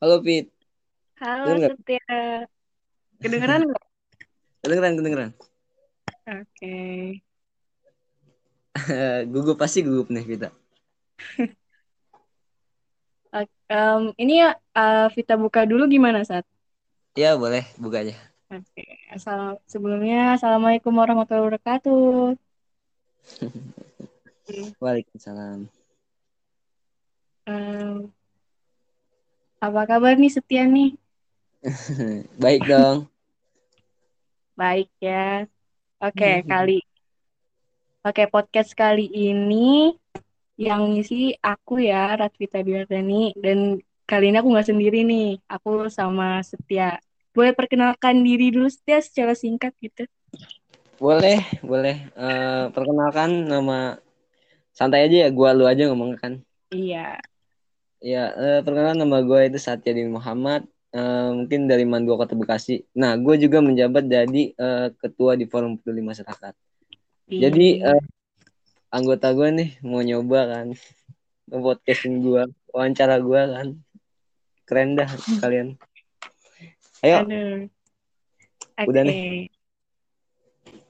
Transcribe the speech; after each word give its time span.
Halo 0.00 0.16
Fit, 0.24 0.46
Halo? 1.20 1.60
Setia, 1.66 2.00
kedengeran 3.22 3.60
nggak? 3.68 3.82
Kedengeran, 4.62 4.94
kedengeran. 4.98 5.30
Oke, 6.26 6.72
gugup 9.32 9.56
pasti 9.60 9.78
gugup 9.86 10.08
nih 10.14 10.24
kita. 10.30 10.48
Ok, 13.32 13.48
em, 13.70 14.02
ini 14.22 14.32
ya 14.42 14.48
eh, 14.78 15.06
Vita 15.14 15.34
buka 15.42 15.60
dulu 15.70 15.82
gimana 15.94 16.20
saat? 16.28 16.44
Ya 17.18 17.30
boleh 17.38 17.64
buka 17.82 17.98
aja. 18.02 18.16
Oke, 18.54 18.82
asal 19.14 19.40
sebelumnya 19.72 20.16
Assalamualaikum 20.34 20.92
warahmatullahi 21.00 21.44
wabarakatuh. 21.46 22.34
Waalaikumsalam. 24.82 25.68
em, 27.46 28.12
apa 29.60 29.84
kabar 29.84 30.16
nih 30.16 30.32
Setia 30.32 30.64
nih? 30.64 30.96
Baik 32.42 32.64
dong. 32.64 33.04
Baik 34.56 34.88
ya. 35.04 35.44
Oke, 36.00 36.40
kali, 36.48 36.80
oke 38.00 38.24
podcast 38.32 38.72
kali 38.72 39.04
ini 39.12 39.92
yang 40.56 40.96
ngisi 40.96 41.36
aku 41.44 41.84
ya 41.84 42.16
Ratvita 42.16 42.64
Diardani 42.64 43.36
dan 43.36 43.76
kali 44.08 44.32
ini 44.32 44.40
aku 44.40 44.48
nggak 44.48 44.68
sendiri 44.72 45.04
nih, 45.04 45.36
aku 45.44 45.92
sama 45.92 46.40
Setia. 46.40 46.96
Boleh 47.36 47.52
perkenalkan 47.52 48.24
diri 48.24 48.48
dulu 48.48 48.72
Setia 48.72 49.04
secara 49.04 49.36
singkat 49.36 49.76
gitu? 49.84 50.08
Boleh, 50.96 51.44
boleh. 51.60 52.08
Eh, 52.16 52.64
perkenalkan 52.72 53.44
nama 53.44 54.00
santai 54.72 55.04
aja 55.04 55.24
ya, 55.24 55.28
gua 55.28 55.52
lu 55.52 55.68
aja 55.68 55.84
ngomong 55.92 56.16
kan. 56.16 56.40
Iya. 56.72 57.20
Ya, 58.00 58.32
eh, 58.32 58.60
perkenalkan 58.64 59.04
nama 59.04 59.20
gue 59.20 59.52
itu 59.52 59.58
Satyadin 59.60 60.08
Muhammad. 60.08 60.64
Eh, 60.90 61.28
mungkin 61.36 61.68
dari 61.70 61.84
Mandua 61.86 62.16
Kota 62.16 62.34
Bekasi. 62.34 62.82
Nah, 62.96 63.14
gue 63.14 63.36
juga 63.38 63.60
menjabat 63.60 64.08
jadi 64.08 64.42
eh, 64.56 64.88
ketua 64.96 65.36
di 65.36 65.44
Forum 65.46 65.76
Peduli 65.78 66.02
Masyarakat. 66.02 66.56
Jadi 67.30 67.78
Iya. 67.78 67.94
eh, 67.94 68.02
anggota 68.90 69.30
gue 69.30 69.48
nih 69.54 69.70
mau 69.86 70.02
nyoba 70.02 70.40
kan, 70.50 70.66
podcastin 71.46 72.24
gue, 72.24 72.42
wawancara 72.74 73.22
gue 73.22 73.38
kan, 73.38 73.68
keren 74.66 74.98
dah 74.98 75.06
kalian. 75.38 75.78
Ayo, 77.06 77.22
Aduh. 77.22 77.70
Udah 78.80 79.02
Oke. 79.04 79.52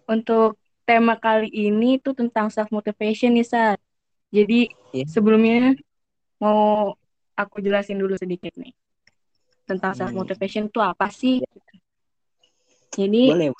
Untuk 0.06 0.56
tema 0.88 1.14
kali 1.18 1.50
ini 1.50 1.98
tuh 2.00 2.14
tentang 2.14 2.48
self 2.48 2.70
motivation 2.70 3.34
nih, 3.34 3.46
Sat. 3.46 3.78
Jadi 4.30 4.70
Iya. 4.94 5.06
sebelumnya 5.06 5.74
mau 6.40 6.94
aku 7.36 7.62
jelasin 7.62 7.98
dulu 7.98 8.14
sedikit 8.16 8.54
nih. 8.56 8.72
Tentang 9.68 9.94
self 9.94 10.10
Hmm. 10.10 10.26
motivation 10.26 10.66
itu 10.66 10.80
apa 10.82 11.06
sih? 11.10 11.42
Jadi 12.90 13.30
boleh. 13.30 13.54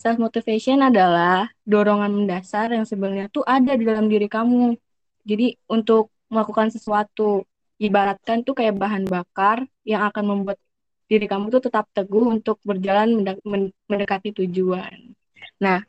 self 0.00 0.16
motivation 0.16 0.80
adalah 0.80 1.48
dorongan 1.64 2.12
mendasar 2.12 2.72
yang 2.72 2.88
sebenarnya 2.88 3.28
tuh 3.28 3.44
ada 3.44 3.76
di 3.76 3.84
dalam 3.84 4.08
diri 4.08 4.28
kamu. 4.28 4.76
Jadi 5.24 5.52
untuk 5.68 6.08
melakukan 6.32 6.72
sesuatu, 6.72 7.44
ibaratkan 7.76 8.40
tuh 8.44 8.56
kayak 8.56 8.76
bahan 8.76 9.04
bakar 9.08 9.64
yang 9.84 10.04
akan 10.08 10.24
membuat 10.24 10.56
diri 11.10 11.26
kamu 11.26 11.50
tuh 11.50 11.68
tetap 11.68 11.90
teguh 11.90 12.22
untuk 12.32 12.62
berjalan 12.62 13.20
mendekati 13.90 14.30
tujuan. 14.30 15.12
Nah, 15.60 15.82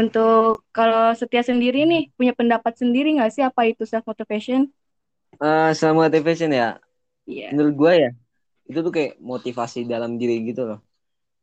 untuk 0.00 0.64
kalau 0.76 1.02
Setia 1.20 1.42
sendiri 1.50 1.78
nih 1.90 2.02
punya 2.16 2.32
pendapat 2.38 2.72
sendiri 2.80 3.08
nggak 3.16 3.30
sih 3.34 3.42
apa 3.48 3.62
itu 3.70 3.82
self 3.90 4.04
motivation? 4.10 4.60
Eh, 5.42 5.70
self 5.78 5.94
motivation 5.98 6.50
ya, 6.60 6.78
Iya. 7.26 7.50
menurut 7.52 7.74
gue 7.80 7.92
ya, 8.04 8.10
itu 8.70 8.78
tuh 8.86 8.92
kayak 8.96 9.12
motivasi 9.32 9.78
dalam 9.92 10.12
diri 10.20 10.34
gitu 10.48 10.62
loh. 10.70 10.78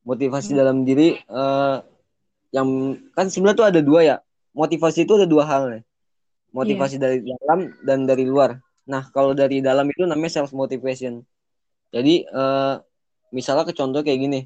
Motivasi 0.09 0.49
Hmm. 0.51 0.59
dalam 0.61 0.77
diri 0.87 1.03
eh, 1.19 1.75
yang 2.57 2.67
kan 3.17 3.27
sebenarnya 3.33 3.59
tuh 3.61 3.69
ada 3.71 3.81
dua 3.89 4.01
ya. 4.09 4.15
Motivasi 4.61 4.99
itu 5.05 5.13
ada 5.19 5.27
dua 5.33 5.43
hal 5.51 5.63
nih. 5.73 5.83
Motivasi 6.59 6.95
dari 7.03 7.17
dalam 7.25 7.59
dan 7.87 7.99
dari 8.09 8.23
luar. 8.31 8.51
Nah, 8.91 9.03
kalau 9.15 9.31
dari 9.41 9.57
dalam 9.67 9.85
itu 9.93 10.03
namanya 10.11 10.33
self 10.41 10.51
motivation. 10.61 11.13
Jadi 11.95 12.11
eh, 12.27 12.73
misalnya 13.37 13.63
ke 13.69 13.73
contoh 13.79 14.01
kayak 14.05 14.19
gini. 14.25 14.39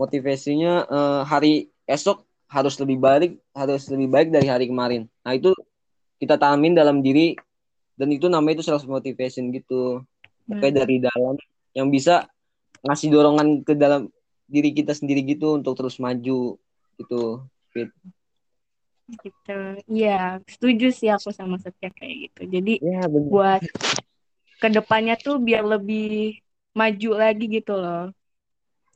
Motivasinya 0.00 0.72
eh, 0.96 1.20
hari 1.32 1.52
esok 1.94 2.18
harus 2.52 2.76
lebih 2.76 3.00
baik, 3.00 3.40
harus 3.56 3.88
lebih 3.88 4.08
baik 4.12 4.28
dari 4.28 4.46
hari 4.52 4.68
kemarin. 4.68 5.08
Nah, 5.24 5.32
itu 5.32 5.56
kita 6.20 6.36
tanamin 6.36 6.76
dalam 6.76 7.00
diri 7.00 7.32
dan 7.96 8.12
itu 8.12 8.28
namanya 8.28 8.60
itu 8.60 8.64
self 8.68 8.84
motivation 8.84 9.48
gitu 9.50 10.04
kayak 10.46 10.72
Hmm. 10.76 10.80
dari 10.84 10.96
dalam 11.00 11.34
yang 11.72 11.88
bisa 11.88 12.28
ngasih 12.84 13.08
dorongan 13.08 13.64
ke 13.64 13.72
dalam 13.72 14.12
diri 14.44 14.76
kita 14.76 14.92
sendiri 14.92 15.24
gitu 15.24 15.56
untuk 15.56 15.72
terus 15.80 15.96
maju 15.96 16.60
gitu 17.00 17.20
Fit. 17.72 17.88
Gitu. 19.12 19.58
Iya, 19.88 20.40
setuju 20.44 20.86
sih 20.92 21.08
aku 21.08 21.32
sama 21.32 21.56
Setia 21.56 21.88
kayak 21.88 22.16
gitu. 22.28 22.40
Jadi 22.52 22.74
ya 22.84 23.00
bener 23.08 23.28
buat 23.32 23.62
ke 24.60 24.68
depannya 24.68 25.16
tuh 25.18 25.40
biar 25.40 25.64
lebih 25.64 26.38
maju 26.76 27.10
lagi 27.16 27.44
gitu 27.48 27.74
loh. 27.76 28.12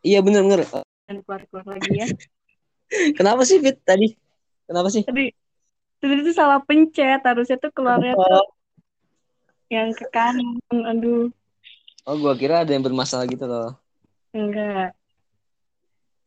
iya 0.05 0.23
bener 0.23 0.45
bener 0.47 0.61
Dan 1.09 1.25
keluar-keluar 1.25 1.67
lagi 1.77 1.91
ya. 2.05 2.07
kenapa 3.19 3.43
sih 3.43 3.59
Fit 3.59 3.79
tadi 3.83 4.15
kenapa 4.67 4.89
sih 4.91 5.03
Tadi 5.03 5.33
tadi 5.97 6.21
tuh 6.23 6.35
salah 6.37 6.61
pencet, 6.63 7.25
harusnya 7.25 7.57
tuh 7.59 7.73
keluarnya 7.73 8.15
tuh 8.15 8.23
oh, 8.23 8.47
yang 9.67 9.91
ke 9.91 10.07
kanan. 10.15 10.61
Aduh, 10.71 11.33
oh 12.07 12.15
gua 12.21 12.39
kira 12.39 12.63
ada 12.63 12.71
yang 12.71 12.85
bermasalah 12.87 13.27
gitu 13.27 13.47
loh 13.49 13.75
enggak. 14.37 14.93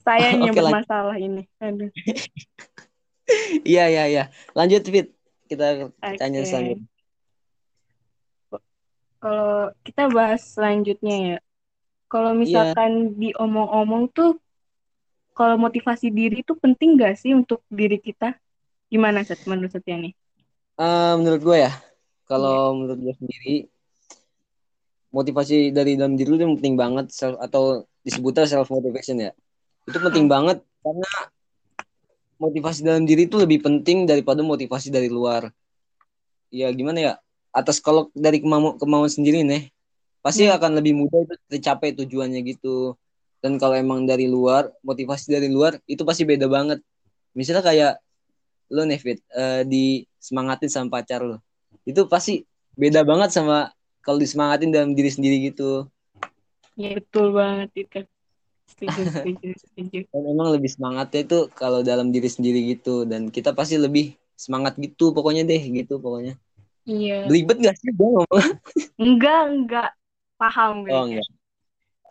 Saya 0.02 0.34
yang 0.36 0.56
lanjut 0.58 0.66
bermasalah 0.66 1.16
ini. 1.22 1.46
Aduh. 1.62 1.92
iya 3.72 3.86
iya 3.88 4.04
iya 4.10 4.24
lanjut 4.58 4.82
Fit 4.90 5.14
kita 5.46 5.94
tanya 6.18 6.42
Oke. 6.42 6.50
selanjutnya 6.50 6.90
Kalau 9.20 9.76
kita 9.84 10.08
bahas 10.08 10.42
selanjutnya 10.56 11.16
ya. 11.20 11.38
Kalau 12.08 12.32
iya 12.34 12.40
misalkan 12.40 13.20
diomong-omong 13.20 14.10
tuh, 14.16 14.40
kalau 15.40 15.56
motivasi 15.56 16.12
diri 16.12 16.44
tuh 16.44 16.60
penting 16.60 17.00
gak 17.00 17.16
sih 17.16 17.32
untuk 17.32 17.64
diri 17.72 17.96
kita? 17.96 18.36
Gimana 18.92 19.24
Set, 19.24 19.40
menurut 19.48 19.72
Setia 19.72 19.96
nih? 19.96 20.12
Eh, 20.80 21.14
menurut 21.16 21.42
gue 21.44 21.58
ya 21.64 21.72
kalau 22.28 22.76
menurut 22.76 23.00
gue 23.00 23.14
sendiri 23.20 23.56
motivasi 25.16 25.72
dari 25.74 25.98
dalam 25.98 26.14
diri 26.20 26.38
itu 26.38 26.46
penting 26.60 26.76
banget 26.78 27.10
self, 27.10 27.36
atau 27.42 27.84
disebutnya 28.06 28.46
self 28.46 28.70
motivation 28.70 29.18
ya 29.20 29.32
itu 29.90 29.98
penting 29.98 30.28
Hmm. 30.28 30.34
banget 30.36 30.58
karena 30.86 31.10
motivasi 32.40 32.80
dalam 32.88 33.04
diri 33.04 33.28
itu 33.28 33.36
lebih 33.36 33.60
penting 33.60 34.08
daripada 34.08 34.40
motivasi 34.40 34.88
dari 34.88 35.12
luar. 35.12 35.52
Ya 36.56 36.72
gimana 36.72 37.00
ya? 37.04 37.14
Atas 37.52 37.84
kalau 37.84 38.08
dari 38.16 38.40
kemau 38.40 38.80
kemauan 38.80 39.12
sendiri 39.12 39.44
nih, 39.44 39.68
pasti 40.24 40.48
Hmm. 40.48 40.56
akan 40.56 40.72
lebih 40.80 40.94
mudah 40.96 41.20
itu 41.28 41.36
tercapai 41.52 41.92
tujuannya 41.98 42.40
gitu. 42.48 42.96
Dan 43.40 43.56
kalau 43.56 43.76
emang 43.76 44.04
dari 44.04 44.28
luar, 44.28 44.68
motivasi 44.84 45.32
dari 45.32 45.48
luar 45.48 45.80
itu 45.88 46.04
pasti 46.04 46.28
beda 46.28 46.46
banget. 46.52 46.84
Misalnya 47.32 47.64
kayak 47.64 47.94
lo 48.70 48.84
nih 48.86 49.00
Fit, 49.00 49.20
eh, 49.34 49.64
disemangatin 49.66 50.70
sama 50.70 51.00
pacar 51.00 51.24
lo. 51.24 51.40
Itu 51.88 52.06
pasti 52.06 52.44
beda 52.76 53.02
banget 53.08 53.32
sama 53.34 53.72
kalau 54.04 54.20
disemangatin 54.20 54.72
dalam 54.72 54.92
diri 54.94 55.10
sendiri 55.10 55.52
gitu. 55.52 55.88
Ya 56.76 56.96
betul 57.00 57.36
banget 57.36 57.70
itu. 57.76 58.00
Setuju, 58.76 59.02
setuju, 59.16 59.50
setuju. 59.56 60.00
Dan 60.12 60.24
emang 60.28 60.56
lebih 60.56 60.70
semangatnya 60.72 61.22
itu 61.26 61.40
kalau 61.56 61.84
dalam 61.84 62.12
diri 62.14 62.30
sendiri 62.30 62.76
gitu. 62.76 63.04
Dan 63.04 63.32
kita 63.34 63.56
pasti 63.56 63.80
lebih 63.80 64.16
semangat 64.40 64.80
gitu 64.80 65.12
pokoknya 65.12 65.44
deh 65.44 65.60
gitu 65.60 66.00
pokoknya. 66.00 66.40
Iya. 66.88 67.28
Belibet 67.28 67.60
gak 67.60 67.76
sih 67.78 67.92
gue 67.92 68.08
ngomong? 68.08 68.44
Enggak, 68.98 69.42
enggak. 69.52 69.90
Paham 70.40 70.88
gue. 70.88 70.92
Oh 70.96 71.04
enggak. 71.06 71.28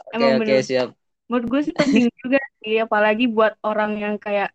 Oke 0.08 0.14
Emang 0.14 0.30
oke 0.36 0.44
bener. 0.44 0.62
siap. 0.62 0.88
Menurut 1.28 1.46
gue 1.52 1.60
sih 1.66 1.74
penting 1.80 2.04
juga 2.22 2.38
sih, 2.60 2.74
apalagi 2.84 3.24
buat 3.36 3.52
orang 3.68 3.92
yang 4.04 4.16
kayak 4.24 4.48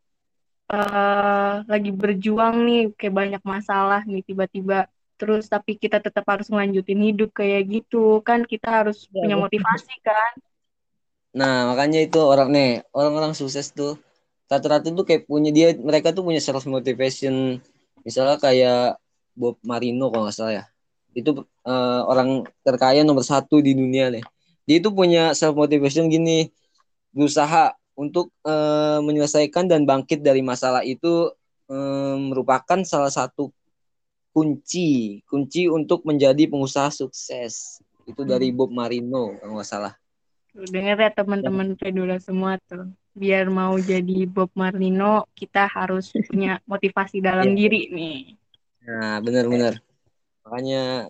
eh 0.74 1.54
lagi 1.72 1.90
berjuang 2.02 2.56
nih, 2.68 2.80
kayak 2.98 3.16
banyak 3.22 3.44
masalah 3.54 4.02
nih 4.12 4.22
tiba-tiba. 4.30 4.76
Terus 5.20 5.44
tapi 5.54 5.72
kita 5.84 5.98
tetap 6.06 6.26
harus 6.32 6.48
ngelanjutin 6.52 7.02
hidup 7.08 7.30
kayak 7.40 7.62
gitu. 7.74 7.98
Kan 8.28 8.42
kita 8.52 8.68
harus 8.84 8.98
Ya, 9.14 9.22
punya 9.22 9.36
motivasi 9.44 9.94
kan? 10.08 10.34
Nah 11.40 11.74
makanya 11.74 12.00
itu 12.06 12.20
orang 12.22 12.50
nih 12.56 12.68
orang-orang 12.94 13.34
sukses 13.34 13.66
tuh 13.74 13.98
rata-rata 14.52 14.88
tuh 14.94 15.06
kayak 15.08 15.26
punya 15.26 15.50
dia 15.58 15.68
mereka 15.82 16.14
tuh 16.14 16.22
punya 16.28 16.38
self 16.44 16.66
motivation 16.70 17.58
misalnya 18.06 18.38
kayak 18.38 19.02
Bob 19.34 19.58
Marino 19.66 20.14
kalau 20.14 20.30
nggak 20.30 20.38
salah 20.38 20.54
ya 20.62 20.64
itu 21.18 21.30
eh, 21.66 22.02
orang 22.12 22.46
terkaya 22.66 23.02
nomor 23.02 23.26
satu 23.26 23.56
di 23.66 23.74
dunia 23.74 24.14
nih 24.14 24.24
dia 24.70 24.76
itu 24.82 24.90
punya 24.94 25.34
self 25.34 25.58
motivation 25.58 26.06
gini 26.14 26.54
berusaha 27.14 27.72
untuk 27.94 28.34
eh, 28.44 29.00
menyelesaikan 29.00 29.70
dan 29.70 29.86
bangkit 29.86 30.20
dari 30.20 30.42
masalah 30.42 30.82
itu 30.84 31.30
eh, 31.70 32.16
merupakan 32.20 32.80
salah 32.84 33.14
satu 33.14 33.54
kunci 34.34 35.22
kunci 35.30 35.70
untuk 35.70 36.02
menjadi 36.04 36.50
pengusaha 36.50 36.90
sukses 36.90 37.78
itu 38.04 38.22
dari 38.26 38.50
Hmm. 38.50 38.58
Bob 38.58 38.74
Marino 38.74 39.38
kalau 39.38 39.62
nggak 39.62 39.70
salah 39.70 39.94
Tuh, 40.54 40.70
Denger 40.70 40.98
ya 41.02 41.10
teman-teman 41.10 41.74
Pedula 41.74 42.22
semua 42.22 42.62
tuh. 42.70 42.86
Biar 43.14 43.50
mau 43.50 43.74
jadi 43.78 44.30
Bob 44.30 44.54
Marlino, 44.54 45.26
kita 45.34 45.66
harus 45.66 46.14
punya 46.30 46.62
motivasi 46.70 47.22
dalam 47.22 47.54
Iya. 47.54 47.58
diri 47.58 47.82
nih. 47.90 48.18
nah 48.84 49.18
benar-benar 49.24 49.80
makanya 50.44 51.08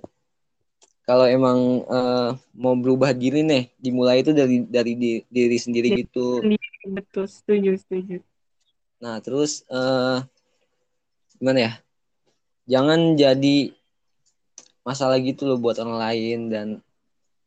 kalau 1.03 1.27
emang 1.27 1.83
eh, 1.83 2.29
mau 2.55 2.73
berubah 2.79 3.11
diri 3.11 3.43
nih 3.43 3.69
dimulai 3.75 4.23
itu 4.23 4.31
dari 4.31 4.63
dari 4.63 4.93
di- 4.95 5.23
diri 5.27 5.57
sendiri 5.59 5.87
Diri 5.91 5.99
gitu. 6.07 6.39
Sendiri, 6.39 6.85
betul, 6.95 7.25
setuju, 7.27 7.71
setuju. 7.79 8.17
nah 9.03 9.19
terus 9.19 9.67
eh 9.67 10.19
gimana 11.39 11.59
ya? 11.59 11.73
Jangan 12.63 13.19
jadi 13.19 13.75
masalah 14.87 15.19
gitu 15.19 15.47
loh 15.47 15.59
buat 15.59 15.79
orang 15.79 15.99
lain 15.99 16.39
dan 16.51 16.67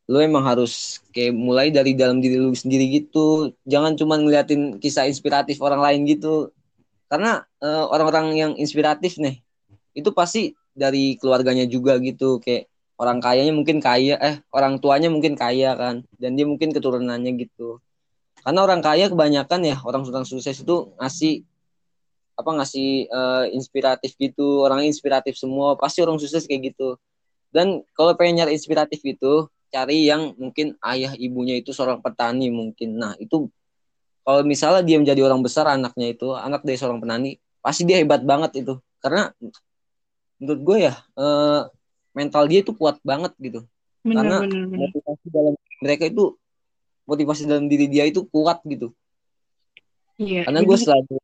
lu 0.07 0.23
emang 0.23 0.45
harus 0.47 1.03
kayak 1.11 1.35
mulai 1.35 1.69
dari 1.75 1.97
dalam 1.97 2.21
diri 2.23 2.39
lu 2.39 2.53
sendiri 2.55 2.87
gitu. 3.03 3.57
Jangan 3.67 3.97
cuma 3.99 4.15
ngeliatin 4.21 4.79
kisah 4.79 5.09
inspiratif 5.09 5.59
orang 5.65 5.83
lain 5.83 6.07
gitu. 6.07 6.53
Karena 7.11 7.43
eh, 7.65 7.85
orang-orang 7.89 8.27
yang 8.37 8.53
inspiratif 8.61 9.17
nih 9.19 9.41
itu 9.97 10.11
pasti 10.13 10.53
dari 10.77 11.17
keluarganya 11.19 11.65
juga 11.67 11.97
gitu. 11.99 12.39
Kayak 12.39 12.69
orang 12.97 13.19
kayanya 13.21 13.53
mungkin 13.53 13.79
kaya 13.79 14.17
eh 14.21 14.37
orang 14.53 14.81
tuanya 14.81 15.09
mungkin 15.13 15.37
kaya 15.37 15.77
kan. 15.77 16.05
Dan 16.17 16.37
dia 16.37 16.47
mungkin 16.49 16.73
keturunannya 16.73 17.33
gitu. 17.41 17.81
Karena 18.45 18.61
orang 18.63 18.81
kaya 18.85 19.11
kebanyakan 19.11 19.61
ya 19.67 19.77
orang-orang 19.83 20.25
sukses 20.29 20.57
itu 20.63 20.77
ngasih 21.01 21.43
apa 22.37 22.51
ngasih 22.63 23.09
eh, 23.09 23.45
inspiratif 23.57 24.13
gitu. 24.17 24.65
Orang 24.65 24.85
inspiratif 24.85 25.37
semua 25.37 25.77
pasti 25.77 26.01
orang 26.05 26.21
sukses 26.21 26.45
kayak 26.49 26.73
gitu. 26.73 26.97
Dan 27.53 27.85
kalau 27.97 28.13
pengen 28.15 28.45
nyari 28.45 28.53
inspiratif 28.57 29.01
itu 29.05 29.49
cari 29.73 30.09
yang 30.09 30.33
mungkin 30.39 30.79
ayah 30.85 31.13
ibunya 31.17 31.59
itu 31.59 31.73
seorang 31.75 32.01
petani 32.01 32.49
mungkin. 32.53 32.97
Nah 32.97 33.13
itu 33.21 33.49
kalau 34.27 34.43
misalnya 34.43 34.83
dia 34.83 34.99
menjadi 34.99 35.21
orang 35.27 35.41
besar 35.45 35.71
anaknya 35.71 36.11
itu 36.11 36.35
anak 36.35 36.67
dari 36.67 36.79
seorang 36.79 36.99
petani 36.99 37.39
pasti 37.61 37.83
dia 37.89 37.99
hebat 38.01 38.23
banget 38.23 38.63
itu. 38.67 38.75
Karena 39.03 39.31
menurut 40.41 40.61
gue 40.63 40.79
ya 40.91 40.95
eh, 41.17 41.61
mental 42.17 42.49
dia 42.49 42.65
itu 42.65 42.73
kuat 42.73 42.97
banget 43.05 43.37
gitu. 43.37 43.61
Bener, 44.01 44.17
karena 44.17 44.37
bener, 44.49 44.63
bener. 44.73 44.89
motivasi 44.89 45.27
dalam 45.29 45.55
mereka 45.85 46.05
itu 46.09 46.25
motivasi 47.05 47.43
dalam 47.45 47.69
diri 47.69 47.87
dia 47.93 48.09
itu 48.09 48.25
kuat 48.25 48.65
gitu. 48.65 48.97
Iya, 50.17 50.49
karena 50.49 50.65
gue 50.65 50.77
selalu 50.81 51.15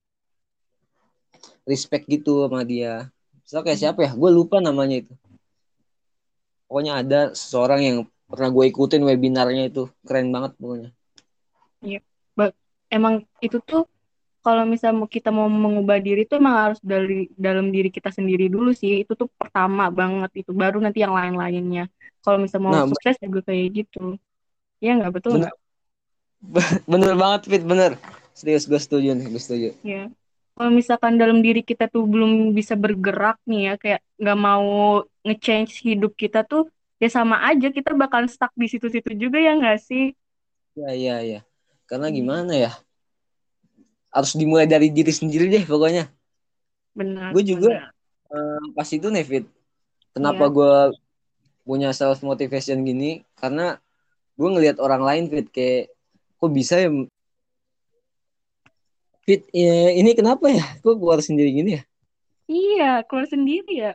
respect 1.64 2.04
gitu 2.04 2.44
sama 2.44 2.60
dia. 2.68 3.08
Misalnya 3.40 3.64
kayak 3.72 3.80
siapa 3.80 4.00
ya? 4.04 4.12
Gue 4.12 4.30
lupa 4.30 4.60
namanya 4.60 5.00
itu. 5.00 5.14
Pokoknya 6.68 7.00
ada 7.00 7.20
seseorang 7.32 7.80
yang 7.80 7.96
pernah 8.28 8.52
gue 8.52 8.64
ikutin 8.68 9.00
webinarnya 9.00 9.72
itu. 9.72 9.88
Keren 10.04 10.28
banget 10.28 10.52
pokoknya. 10.60 10.90
Emang 12.92 13.24
itu 13.40 13.56
tuh 13.64 13.88
kalau 14.44 14.62
misalnya 14.72 15.06
kita 15.16 15.28
mau 15.38 15.48
mengubah 15.64 15.98
diri 16.06 16.20
tuh 16.28 16.36
emang 16.42 16.56
harus 16.62 16.78
dari 16.92 17.14
dalam 17.46 17.66
diri 17.74 17.88
kita 17.96 18.10
sendiri 18.18 18.44
dulu 18.54 18.68
sih. 18.80 18.92
Itu 19.02 19.12
tuh 19.20 19.28
pertama 19.40 19.82
banget 19.98 20.30
itu, 20.40 20.50
baru 20.62 20.76
nanti 20.84 20.98
yang 21.04 21.14
lain-lainnya. 21.18 21.82
Kalau 22.22 22.38
misalnya 22.42 22.66
mau 22.68 22.78
Nah, 22.78 22.86
sukses 22.90 23.14
juga 23.24 23.40
kayak 23.48 23.66
gitu. 23.78 23.98
Iya 24.82 24.90
nggak 24.98 25.12
betul 25.16 25.32
bener 25.32 25.52
bener 26.92 27.12
banget 27.22 27.40
fit 27.50 27.62
bener 27.70 27.92
serius 28.38 28.64
gue 28.70 28.80
setuju 28.84 29.08
nih 29.18 29.26
gue 29.32 29.42
setuju 29.42 29.68
Ya. 29.82 30.10
Kalau 30.54 30.70
misalkan 30.78 31.14
dalam 31.20 31.38
diri 31.46 31.60
kita 31.64 31.84
tuh 31.94 32.04
belum 32.12 32.52
bisa 32.58 32.74
bergerak 32.76 33.36
nih 33.48 33.60
ya, 33.66 33.72
kayak 33.82 34.00
nggak 34.20 34.38
mau 34.46 34.64
nge-change 35.26 35.72
hidup 35.88 36.12
kita 36.22 36.38
tuh, 36.50 36.62
ya 37.02 37.08
sama 37.16 37.36
aja 37.48 37.66
kita 37.76 37.90
bakalan 37.96 38.28
stuck 38.28 38.52
di 38.60 38.66
situ-situ 38.72 39.10
juga 39.22 39.38
ya 39.46 39.50
nggak 39.58 39.78
sih? 39.88 40.02
ya 40.80 40.90
ya 41.04 41.14
ya 41.30 41.38
karena 41.88 42.06
Hmm. 42.06 42.16
gimana 42.16 42.52
ya 42.64 42.70
harus 44.12 44.32
dimulai 44.36 44.68
dari 44.68 44.92
diri 44.92 45.10
sendiri 45.10 45.48
deh 45.48 45.64
pokoknya 45.64 46.06
Benar. 46.92 47.32
gue 47.32 47.42
juga 47.42 47.68
benar. 47.72 47.90
eh, 48.28 48.64
pas 48.76 48.88
itu 48.88 49.08
nih 49.08 49.24
fit 49.24 49.44
kenapa 50.12 50.44
Iya. 50.46 50.52
gue 50.52 50.72
punya 51.62 51.88
self 51.90 52.20
motivation 52.20 52.82
gini 52.82 53.24
karena 53.34 53.80
gue 54.36 54.48
ngelihat 54.48 54.76
orang 54.76 55.00
lain 55.00 55.24
fit 55.26 55.48
kayak 55.48 55.88
kok 56.36 56.52
bisa 56.52 56.76
ya 56.76 56.90
fit 59.22 59.46
ya, 59.54 59.94
ini 59.94 60.10
kenapa 60.12 60.50
ya 60.50 60.64
kok 60.82 60.98
gue 60.98 61.10
harus 61.10 61.26
sendiri 61.26 61.50
gini 61.50 61.72
ya 61.80 61.82
Iya, 62.50 63.06
keluar 63.08 63.24
sendiri 63.24 63.72
ya. 63.72 63.92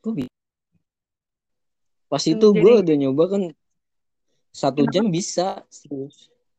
kok 0.00 0.14
bisa 0.14 0.32
pas 2.06 2.22
Hmm, 2.22 2.32
itu 2.32 2.46
gue 2.54 2.62
jadi- 2.62 2.80
udah 2.86 2.96
nyoba 2.96 3.24
kan 3.28 3.42
satu 4.54 4.86
Kenapa? 4.86 4.94
jam 4.94 5.04
bisa 5.10 5.46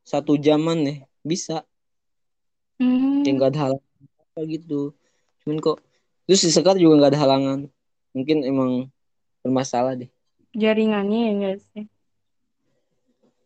satu 0.03 0.35
jaman 0.35 0.77
nih 0.83 0.97
bisa 1.23 1.63
Hmm. 2.75 3.23
kayak 3.23 3.35
nggak 3.39 3.51
ada 3.55 3.59
halangan 3.69 4.01
apa 4.19 4.39
gitu. 4.51 4.81
Cuman 5.43 5.57
kok 5.63 5.77
terus 6.25 6.41
di 6.43 6.51
sekarang 6.51 6.81
juga 6.81 6.93
nggak 6.99 7.11
ada 7.15 7.21
halangan. 7.23 7.59
Mungkin 8.15 8.37
emang 8.43 8.71
bermasalah 9.43 9.95
deh. 9.95 10.09
Jaringannya 10.55 11.19
ya 11.19 11.31
enggak 11.35 11.57
sih? 11.71 11.83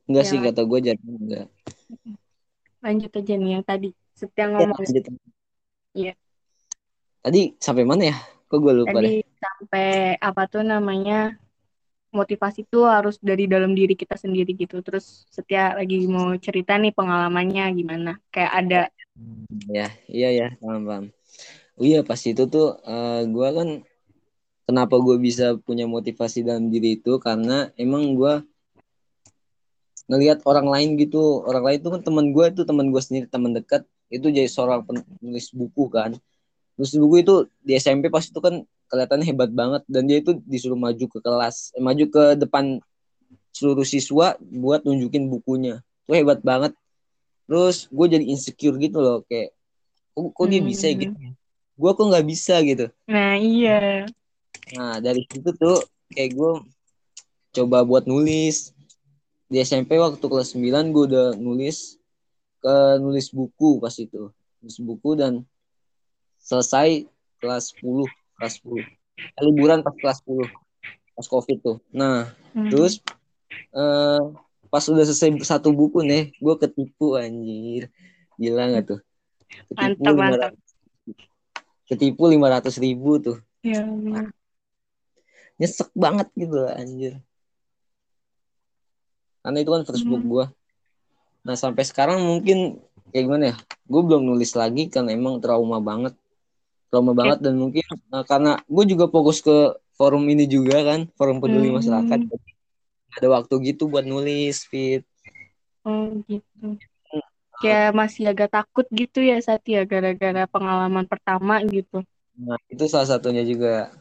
Enggak 0.10 0.26
Ya, 0.26 0.30
sih 0.30 0.38
kata 0.42 0.62
gue 0.66 0.80
jadi 0.82 1.04
enggak 1.06 1.48
lanjut 2.80 3.12
aja 3.12 3.34
nih 3.36 3.50
yang 3.60 3.66
tadi. 3.66 3.90
Setia 4.16 4.48
ya, 4.48 4.52
ngomong. 4.52 4.80
Iya. 5.96 6.14
tadi 7.20 7.42
sampai 7.60 7.84
mana 7.84 8.04
ya? 8.14 8.18
Kok 8.50 8.60
gue 8.62 8.74
lupa 8.74 9.00
deh. 9.04 9.20
tadi 9.20 9.38
sampai 9.40 9.88
apa 10.18 10.44
tuh 10.48 10.64
namanya 10.64 11.36
motivasi 12.10 12.66
tuh 12.68 12.90
harus 12.90 13.22
dari 13.22 13.46
dalam 13.46 13.74
diri 13.78 13.94
kita 13.94 14.18
sendiri 14.18 14.58
gitu. 14.58 14.82
Terus 14.82 15.30
Setia 15.30 15.78
lagi 15.78 16.06
mau 16.10 16.34
cerita 16.42 16.76
nih 16.76 16.94
pengalamannya 16.94 17.66
gimana? 17.74 18.12
Kayak 18.34 18.54
ada 18.54 18.82
ya 19.70 19.88
iya 20.08 20.30
ya 20.32 20.48
paham 20.62 20.84
paham. 20.88 21.06
Oh 21.80 21.86
iya 21.86 22.00
pas 22.04 22.20
itu 22.24 22.44
tuh 22.50 22.80
eh, 22.84 23.22
gue 23.28 23.48
kan 23.58 23.70
kenapa 24.68 24.96
gue 25.00 25.18
bisa 25.18 25.56
punya 25.62 25.86
motivasi 25.90 26.46
dalam 26.46 26.70
diri 26.74 27.00
itu? 27.00 27.18
Karena 27.22 27.70
emang 27.80 28.16
gue 28.18 28.34
ngelihat 30.10 30.42
orang 30.50 30.68
lain 30.68 30.90
gitu. 30.98 31.46
Orang 31.46 31.64
lain 31.66 31.80
itu 31.82 31.90
kan 31.94 32.02
teman 32.02 32.26
gue 32.34 32.46
itu 32.50 32.62
teman 32.66 32.88
gue 32.90 33.02
sendiri 33.02 33.26
teman 33.30 33.54
dekat. 33.54 33.86
Itu 34.10 34.34
jadi 34.34 34.50
seorang 34.50 34.86
penulis 34.86 35.54
buku 35.54 35.86
kan 35.94 36.18
penulis 36.80 36.96
buku 36.96 37.16
itu 37.20 37.36
di 37.60 37.76
SMP 37.76 38.08
pas 38.08 38.24
itu 38.24 38.40
kan 38.40 38.64
kelihatannya 38.88 39.28
hebat 39.28 39.52
banget. 39.52 39.84
Dan 39.92 40.08
dia 40.08 40.24
itu 40.24 40.40
disuruh 40.48 40.80
maju 40.80 41.06
ke 41.12 41.20
kelas 41.20 41.76
eh, 41.76 41.84
maju 41.84 42.06
ke 42.08 42.24
depan 42.40 42.80
seluruh 43.52 43.84
siswa 43.84 44.40
buat 44.40 44.88
nunjukin 44.88 45.28
bukunya. 45.28 45.84
Itu 46.08 46.16
hebat 46.16 46.40
banget. 46.40 46.72
Terus 47.52 47.92
gue 47.92 48.06
jadi 48.08 48.24
insecure 48.24 48.80
gitu 48.80 49.04
loh 49.04 49.28
kayak 49.28 49.52
kok, 50.16 50.32
kok 50.32 50.48
dia 50.48 50.64
bisa 50.64 50.88
ya? 50.88 50.96
Hmm. 50.96 51.04
gitu 51.04 51.16
gue 51.80 51.92
kok 51.96 52.08
nggak 52.12 52.28
bisa 52.28 52.56
gitu. 52.68 52.86
Nah 53.08 53.40
iya. 53.40 54.04
Nah 54.76 55.00
dari 55.00 55.24
situ 55.32 55.52
tuh 55.56 55.80
kayak 56.12 56.36
gue 56.36 56.52
coba 57.56 57.88
buat 57.88 58.04
nulis. 58.04 58.76
Di 59.50 59.66
SMP 59.66 59.98
waktu 59.98 60.22
kelas 60.22 60.54
9 60.54 60.94
gue 60.94 61.04
udah 61.10 61.28
nulis 61.40 61.98
ke 62.60 62.76
nulis 63.00 63.32
buku 63.32 63.80
pas 63.80 63.96
itu. 63.96 64.32
Nulis 64.60 64.78
buku 64.84 65.16
dan 65.16 65.48
selesai 66.50 67.06
kelas 67.38 67.78
10 67.78 68.10
kelas 68.42 68.56
10 68.66 68.84
Eh, 69.38 69.44
liburan 69.46 69.86
pas 69.86 69.94
kelas 69.94 70.20
10 70.26 70.50
pas 71.14 71.28
covid 71.30 71.58
tuh. 71.62 71.78
Nah 71.94 72.34
Hmm. 72.58 72.68
terus 72.74 73.00
eh 73.78 74.22
pas 74.74 74.84
udah 74.90 75.06
selesai 75.06 75.30
satu 75.46 75.70
buku 75.72 76.02
nih 76.02 76.34
gue 76.42 76.56
ketipu 76.58 77.16
anjir. 77.22 77.94
Gila 78.42 78.64
nggak 78.74 78.84
tuh? 78.90 79.00
Ketipu 79.70 80.04
Mantap, 80.10 80.14
lima 80.18 80.26
mantap. 80.34 80.52
ketipu 81.86 82.24
lima 82.30 82.48
ratus 82.50 82.76
ribu 82.82 83.22
tuh. 83.22 83.38
Ya, 83.62 83.84
nyesek 85.60 85.90
banget 85.94 86.28
gitu 86.34 86.66
anjir. 86.72 87.14
Karena 89.44 89.58
itu 89.64 89.72
kan 89.72 89.84
first 89.88 90.06
book 90.10 90.24
Hmm. 90.24 90.34
gue 90.34 90.46
nah 91.40 91.56
sampai 91.56 91.88
sekarang 91.88 92.20
mungkin 92.20 92.84
kayak 93.16 93.24
gimana 93.26 93.44
ya? 93.52 93.56
Gue 93.88 94.02
belum 94.04 94.28
nulis 94.28 94.60
lagi 94.60 94.92
karena 94.92 95.16
emang 95.16 95.40
trauma 95.40 95.80
banget 95.80 96.19
trauma 96.90 97.14
banget 97.14 97.40
dan 97.46 97.56
mungkin 97.56 97.86
eh, 97.86 98.26
karena 98.26 98.60
gue 98.66 98.84
juga 98.90 99.06
fokus 99.08 99.40
ke 99.46 99.78
forum 99.96 100.26
ini 100.28 100.50
juga 100.50 100.82
kan 100.84 101.06
forum 101.16 101.38
peduli 101.40 101.70
Hmm. 101.70 101.78
masyarakat. 101.80 102.20
Ada 103.10 103.28
waktu 103.30 103.54
gitu 103.74 103.90
buat 103.90 104.06
nulis 104.06 104.66
fit. 104.70 105.06
Oh 105.86 106.14
gitu. 106.30 106.78
Kayak 107.60 107.92
masih 107.92 108.32
agak 108.32 108.50
takut 108.56 108.88
gitu 108.90 109.20
ya 109.20 109.36
Satya 109.44 109.84
gara-gara 109.84 110.48
pengalaman 110.48 111.04
pertama 111.04 111.60
gitu. 111.68 112.02
Nah 112.40 112.56
itu 112.72 112.88
salah 112.88 113.10
satunya 113.10 113.44
juga. 113.44 113.92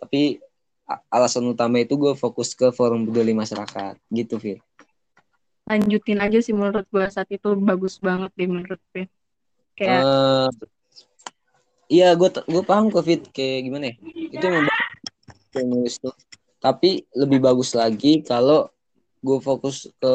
Tapi 0.00 0.40
alasan 1.12 1.46
utama 1.52 1.78
itu 1.78 1.94
gue 2.00 2.12
fokus 2.16 2.56
ke 2.56 2.72
forum 2.72 3.04
peduli 3.04 3.36
masyarakat. 3.36 4.00
Gitu 4.08 4.34
fit. 4.40 4.58
Lanjutin 5.68 6.18
aja 6.18 6.38
sih 6.42 6.56
menurut 6.56 6.88
gue 6.90 7.04
saat 7.12 7.28
itu 7.30 7.54
bagus 7.60 8.00
banget 8.02 8.32
deh 8.34 8.48
menurut 8.50 8.80
gue 8.96 9.06
kayak 9.78 10.02
Eh, 10.02 10.48
iya 11.92 12.16
gue 12.16 12.28
gue 12.48 12.62
paham 12.64 12.88
fit 13.04 13.20
kayak 13.28 13.68
gimana 13.68 13.84
ya 13.92 13.94
itu 14.32 14.44
emang 14.48 14.64
ba- 14.64 14.88
kayak 15.52 15.66
nulis 15.68 16.00
tuh. 16.00 16.16
Tapi 16.56 17.04
lebih 17.12 17.42
bagus 17.42 17.76
lagi 17.76 18.24
kalau 18.24 18.70
gue 19.20 19.38
fokus 19.38 19.90
ke 20.00 20.14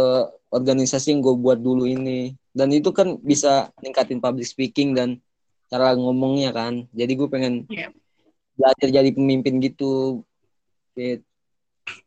organisasi 0.50 1.14
yang 1.14 1.22
gue 1.22 1.36
buat 1.38 1.60
dulu 1.60 1.86
ini. 1.86 2.34
Dan 2.50 2.74
itu 2.74 2.90
kan 2.90 3.20
bisa 3.22 3.70
ningkatin 3.84 4.18
public 4.18 4.48
speaking 4.50 4.98
dan 4.98 5.22
cara 5.70 5.94
ngomongnya 5.94 6.50
kan. 6.50 6.90
Jadi 6.96 7.14
gue 7.14 7.28
pengen 7.30 7.54
Iya. 7.70 7.94
belajar 8.58 8.88
jadi 8.90 9.10
pemimpin 9.14 9.62
gitu. 9.62 10.24
Fit. 10.98 11.22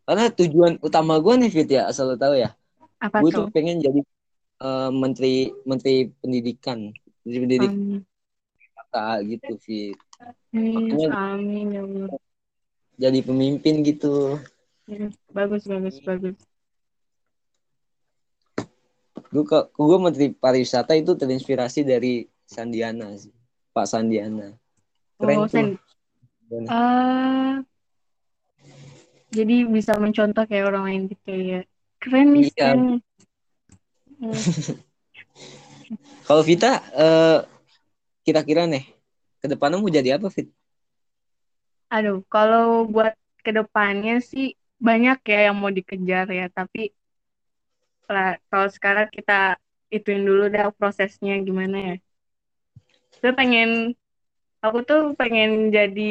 Karena 0.02 0.26
tujuan 0.34 0.80
utama 0.82 1.20
gue 1.22 1.34
nih 1.46 1.50
Fit 1.52 1.68
ya, 1.70 1.86
asal 1.86 2.10
lo 2.10 2.16
tahu 2.18 2.34
ya. 2.34 2.50
Apa 2.98 3.22
Gue 3.22 3.30
tuh? 3.30 3.46
tuh 3.46 3.54
pengen 3.54 3.78
jadi 3.78 4.00
eh, 4.60 4.90
menteri 4.90 5.52
menteri 5.62 6.10
pendidikan. 6.18 6.90
Menteri 7.22 7.38
pendidikan 7.38 7.72
Amin. 8.94 9.38
gitu 9.38 9.52
Fit. 9.60 9.96
Amin. 10.52 10.90
Makanya 10.98 11.08
Amin 11.34 11.66
ya 11.70 11.82
Allah. 11.86 12.08
jadi 13.00 13.18
pemimpin 13.24 13.80
gitu. 13.80 14.36
Ya, 14.84 15.08
Bagus, 15.30 15.64
bagus, 15.64 15.96
bagus. 16.02 16.36
Gue 19.30 19.44
ke 19.46 19.58
gue 19.70 19.98
menteri 20.02 20.26
pariwisata 20.34 20.98
itu 20.98 21.14
terinspirasi 21.14 21.86
dari 21.86 22.26
Sandiana 22.42 23.14
sih. 23.14 23.30
Pak 23.70 23.86
Sandiana. 23.86 24.58
Keren 25.16 25.38
Oh, 25.38 25.46
tuh. 25.46 25.78
Ah, 26.66 27.62
jadi 29.30 29.70
bisa 29.70 29.94
mencontoh 29.94 30.42
kayak 30.50 30.74
orang 30.74 30.84
lain 30.90 31.02
gitu 31.14 31.30
ya. 31.30 31.60
Keren 32.02 32.26
nih, 32.34 32.50
Iya. 32.50 32.70
Hmm. 32.74 34.34
Kalau 36.26 36.42
Vita 36.42 36.82
eh, 36.94 37.38
kira-kira 38.30 38.62
nih 38.70 38.86
ke 39.42 39.46
depannya 39.50 39.82
mau 39.82 39.90
jadi 39.90 40.14
apa 40.14 40.30
Fit? 40.30 40.54
Aduh, 41.90 42.22
kalau 42.30 42.86
buat 42.86 43.18
ke 43.42 43.50
depannya 43.50 44.22
sih 44.22 44.54
banyak 44.78 45.18
ya 45.26 45.50
yang 45.50 45.58
mau 45.58 45.74
dikejar 45.74 46.30
ya, 46.30 46.46
tapi 46.46 46.94
lah, 48.06 48.38
kalau 48.46 48.68
sekarang 48.70 49.10
kita 49.10 49.58
ituin 49.90 50.22
dulu 50.22 50.46
dah 50.54 50.70
prosesnya 50.70 51.34
gimana 51.42 51.76
ya. 51.78 51.94
Gue 53.18 53.32
pengen, 53.34 53.98
aku 54.62 54.78
tuh 54.86 55.00
pengen 55.18 55.74
jadi, 55.74 56.10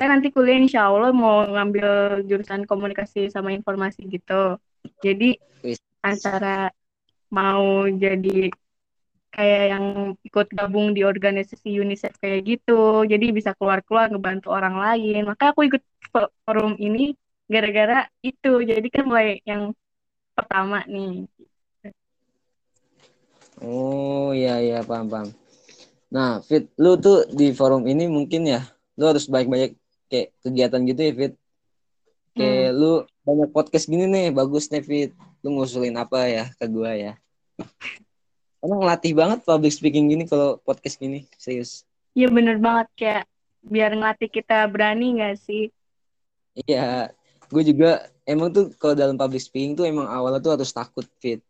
kan 0.00 0.16
nanti 0.16 0.32
kuliah 0.32 0.56
insya 0.56 0.88
Allah 0.88 1.12
mau 1.12 1.44
ngambil 1.44 2.20
jurusan 2.24 2.64
komunikasi 2.64 3.28
sama 3.28 3.52
informasi 3.52 4.08
gitu. 4.08 4.56
Jadi 5.04 5.36
antara 6.00 6.72
mau 7.28 7.84
jadi 7.86 8.48
kayak 9.30 9.64
yang 9.72 9.84
ikut 10.26 10.46
gabung 10.50 10.90
di 10.90 11.06
organisasi 11.06 11.70
UNICEF 11.70 12.18
kayak 12.18 12.40
gitu, 12.44 13.06
jadi 13.06 13.30
bisa 13.30 13.54
keluar-keluar 13.54 14.10
ngebantu 14.10 14.50
orang 14.50 14.74
lain. 14.74 15.22
Maka 15.26 15.54
aku 15.54 15.70
ikut 15.70 15.82
fo- 16.10 16.34
forum 16.42 16.74
ini 16.76 17.14
gara-gara 17.46 18.10
itu. 18.26 18.62
Jadi 18.66 18.88
kan 18.90 19.06
mulai 19.06 19.38
yang 19.46 19.70
pertama 20.34 20.82
nih. 20.86 21.30
Oh 23.60 24.32
iya 24.32 24.58
iya 24.58 24.78
paham 24.80 25.06
paham. 25.06 25.28
Nah 26.10 26.42
Fit, 26.42 26.66
lu 26.80 26.98
tuh 26.98 27.28
di 27.30 27.54
forum 27.54 27.86
ini 27.86 28.10
mungkin 28.10 28.48
ya, 28.48 28.66
lu 28.98 29.04
harus 29.06 29.30
banyak-banyak 29.30 29.78
kayak 30.10 30.34
kegiatan 30.42 30.82
gitu 30.90 31.00
ya 31.06 31.12
Fit. 31.14 31.34
Kayak 32.34 32.70
lu 32.74 33.04
banyak 33.22 33.48
podcast 33.52 33.86
gini 33.86 34.10
nih, 34.10 34.34
bagus 34.34 34.66
nih 34.72 34.82
Fit. 34.82 35.10
Lu 35.44 35.54
ngusulin 35.54 35.94
apa 35.94 36.26
ya 36.26 36.44
ke 36.56 36.66
gua 36.66 36.96
ya? 36.96 37.14
Karena 38.60 38.74
ngelatih 38.76 39.12
banget 39.16 39.38
public 39.42 39.72
speaking 39.72 40.12
gini 40.12 40.24
kalau 40.28 40.60
podcast 40.60 41.00
gini, 41.00 41.24
serius. 41.40 41.88
Iya 42.12 42.28
bener 42.28 42.60
banget 42.60 42.88
kayak 42.96 43.24
biar 43.64 43.96
ngelatih 43.96 44.28
kita 44.28 44.68
berani 44.68 45.16
gak 45.20 45.36
sih? 45.40 45.72
Iya, 46.66 47.08
gue 47.48 47.62
juga 47.64 48.04
emang 48.28 48.52
tuh 48.52 48.74
kalau 48.76 48.92
dalam 48.92 49.16
public 49.16 49.40
speaking 49.40 49.72
tuh 49.78 49.88
emang 49.88 50.04
awalnya 50.10 50.42
tuh 50.44 50.52
harus 50.60 50.70
takut 50.74 51.06
fit. 51.22 51.40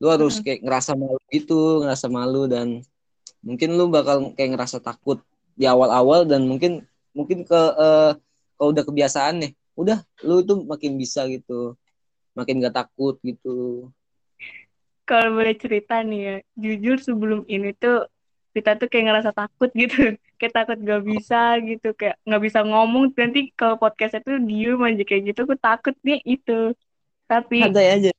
Lu 0.00 0.08
harus 0.12 0.40
Mm. 0.40 0.44
kayak 0.44 0.60
ngerasa 0.64 0.92
malu 0.96 1.20
gitu, 1.32 1.60
ngerasa 1.84 2.06
malu 2.12 2.42
dan 2.50 2.84
mungkin 3.40 3.68
lu 3.76 3.88
bakal 3.88 4.36
kayak 4.36 4.56
ngerasa 4.56 4.84
takut 4.84 5.20
di 5.56 5.64
awal-awal 5.64 6.28
dan 6.28 6.44
mungkin 6.44 6.84
mungkin 7.16 7.44
ke 7.44 7.60
eh, 7.76 8.12
kalau 8.56 8.68
udah 8.76 8.84
kebiasaan 8.84 9.34
nih, 9.40 9.52
udah 9.80 9.98
lu 10.28 10.44
tuh 10.44 10.60
makin 10.68 11.00
bisa 11.00 11.24
gitu, 11.30 11.72
makin 12.36 12.60
gak 12.60 12.76
takut 12.84 13.16
gitu. 13.24 13.88
Kalau 15.10 15.28
boleh 15.36 15.54
cerita 15.62 15.94
nih 16.08 16.20
ya, 16.28 16.34
jujur 16.62 16.96
sebelum 17.08 17.40
ini 17.54 17.68
tuh 17.82 17.94
kita 18.54 18.70
tuh 18.80 18.86
kayak 18.90 19.04
ngerasa 19.06 19.32
takut 19.40 19.70
gitu. 19.82 19.96
Kayak 20.40 20.54
takut 20.58 20.78
gak 20.90 21.02
bisa 21.10 21.36
gitu, 21.68 21.86
kayak 22.00 22.16
nggak 22.26 22.42
bisa 22.46 22.60
ngomong. 22.64 23.04
Nanti 23.20 23.40
kalau 23.58 23.76
podcastnya 23.82 24.20
tuh 24.28 24.36
diem 24.48 24.80
aja 24.88 25.02
kayak 25.08 25.22
gitu, 25.28 25.40
aku 25.44 25.56
takut 25.66 25.94
nih 26.06 26.18
itu. 26.32 26.52
Tapi 27.30 27.56
Santai 27.60 27.86
aja. 27.94 28.10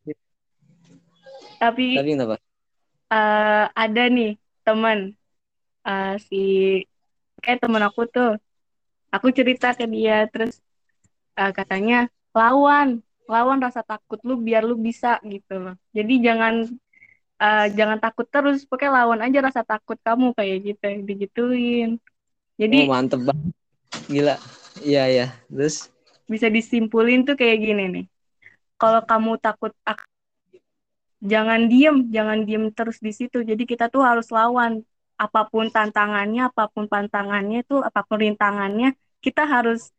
Tapi 1.59 1.83
Tapi 1.95 2.09
kenapa? 2.13 2.35
eh, 3.13 3.63
ada 3.81 4.01
nih 4.15 4.29
teman 4.65 4.99
eh, 5.87 6.07
si 6.27 6.35
kayak 7.43 7.59
teman 7.63 7.83
aku 7.87 8.01
tuh 8.15 8.27
aku 9.15 9.27
cerita 9.37 9.67
ke 9.79 9.85
dia 9.93 10.13
terus 10.31 10.53
eh, 11.39 11.51
katanya 11.59 11.95
lawan 12.37 12.87
lawan 13.27 13.59
rasa 13.61 13.81
takut 13.85 14.19
lu 14.27 14.39
biar 14.41 14.63
lu 14.65 14.75
bisa 14.79 15.19
gitu 15.25 15.53
loh. 15.61 15.75
Jadi 15.93 16.13
jangan 16.25 16.53
eh, 17.41 17.65
jangan 17.77 17.99
takut 18.01 18.27
terus 18.29 18.63
pokoknya 18.69 18.91
lawan 19.03 19.21
aja 19.25 19.39
rasa 19.47 19.61
takut 19.65 19.97
kamu 20.01 20.33
kayak 20.37 20.57
gitu 20.67 20.85
digituin. 21.07 21.89
Jadi 22.61 22.77
Oh 22.77 22.87
mantep 22.87 23.21
banget, 23.27 23.53
gila. 24.07 24.35
Iya 24.81 25.03
iya. 25.11 25.27
Terus? 25.51 25.91
bisa 26.31 26.47
disimpulin 26.47 27.27
tuh 27.27 27.35
kayak 27.35 27.57
gini 27.59 27.83
nih. 27.95 28.05
Kalau 28.79 29.01
kamu 29.05 29.31
takut 29.43 29.73
ak- 29.85 30.07
jangan 31.21 31.61
diem 31.71 31.95
jangan 32.15 32.39
diem 32.47 32.63
terus 32.77 32.97
di 33.05 33.11
situ. 33.13 33.37
Jadi 33.49 33.63
kita 33.71 33.85
tuh 33.93 34.01
harus 34.05 34.27
lawan. 34.31 34.81
Apa 35.21 35.45
pun 35.51 35.69
tantangannya 35.69 36.49
apa 36.49 36.65
pun 36.73 36.89
pantangannya 36.89 37.61
tuh 37.69 37.85
apa 37.85 38.01
pun 38.01 38.17
rintangannya 38.25 38.97
kita 39.21 39.45
harus 39.45 39.93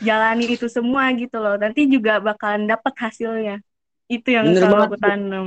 jalani 0.00 0.44
itu 0.54 0.66
semua 0.76 1.04
gitu 1.20 1.36
loh 1.44 1.54
nanti 1.62 1.80
juga 1.94 2.12
bakalan 2.26 2.64
dapet 2.70 2.94
hasilnya 3.04 3.54
itu 4.12 4.28
yang 4.36 4.46
Bener 4.46 4.58
selalu 4.58 4.78
banget, 4.78 4.90
aku 4.90 4.96
tanam 5.04 5.46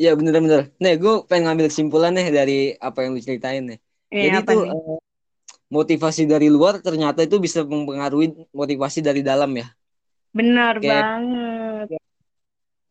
Iya 0.00 0.08
bener-bener. 0.18 0.60
Nih 0.82 0.92
gue 1.02 1.12
pengen 1.28 1.42
ngambil 1.44 1.66
kesimpulan 1.70 2.10
nih 2.16 2.26
dari 2.38 2.52
apa 2.86 2.98
yang 3.02 3.10
lu 3.16 3.20
ceritain 3.26 3.62
nih. 3.70 3.78
ini 4.14 4.22
Jadi 4.22 4.36
tuh 4.48 4.58
nih 4.60 4.74
eh, 4.74 4.88
motivasi 5.76 6.22
dari 6.32 6.46
luar 6.56 6.74
ternyata 6.86 7.20
itu 7.26 7.36
bisa 7.46 7.60
mempengaruhi 7.72 8.26
motivasi 8.60 8.98
dari 9.08 9.20
dalam 9.30 9.50
ya. 9.62 9.66
benar 10.36 10.74
banget 10.88 11.90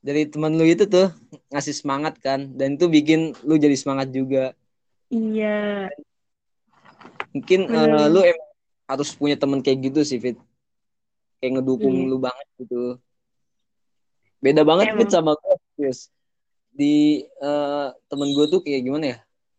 dari 0.08 0.22
teman 0.32 0.52
lu 0.60 0.66
itu 0.74 0.84
tuh 0.96 1.08
ngasih 1.52 1.76
semangat 1.80 2.14
kan 2.26 2.40
dan 2.60 2.68
itu 2.76 2.86
bikin 2.96 3.20
lu 3.48 3.56
jadi 3.64 3.76
semangat 3.82 4.08
juga. 4.18 4.44
iya 5.16 5.50
Mungkin 7.34 7.60
bener 7.70 8.12
lu 8.14 8.20
emang 8.32 8.50
harus 8.90 9.10
punya 9.20 9.36
teman 9.42 9.60
kayak 9.66 9.80
gitu 9.90 10.00
sih 10.10 10.20
Fit. 10.24 10.38
Kayak 11.44 11.60
ngedukung 11.60 11.92
iya 11.92 12.08
lu 12.08 12.18
banget 12.24 12.48
gitu. 12.56 12.96
Beda 14.40 14.64
banget 14.64 14.96
Fit 14.96 15.12
emang. 15.12 15.12
sama 15.12 15.32
gue. 15.36 15.92
Di 16.72 16.96
eh, 17.28 17.88
temen 18.08 18.30
gue 18.32 18.46
tuh 18.48 18.64
kayak 18.64 18.80
gimana 18.80 19.06
ya? 19.12 19.18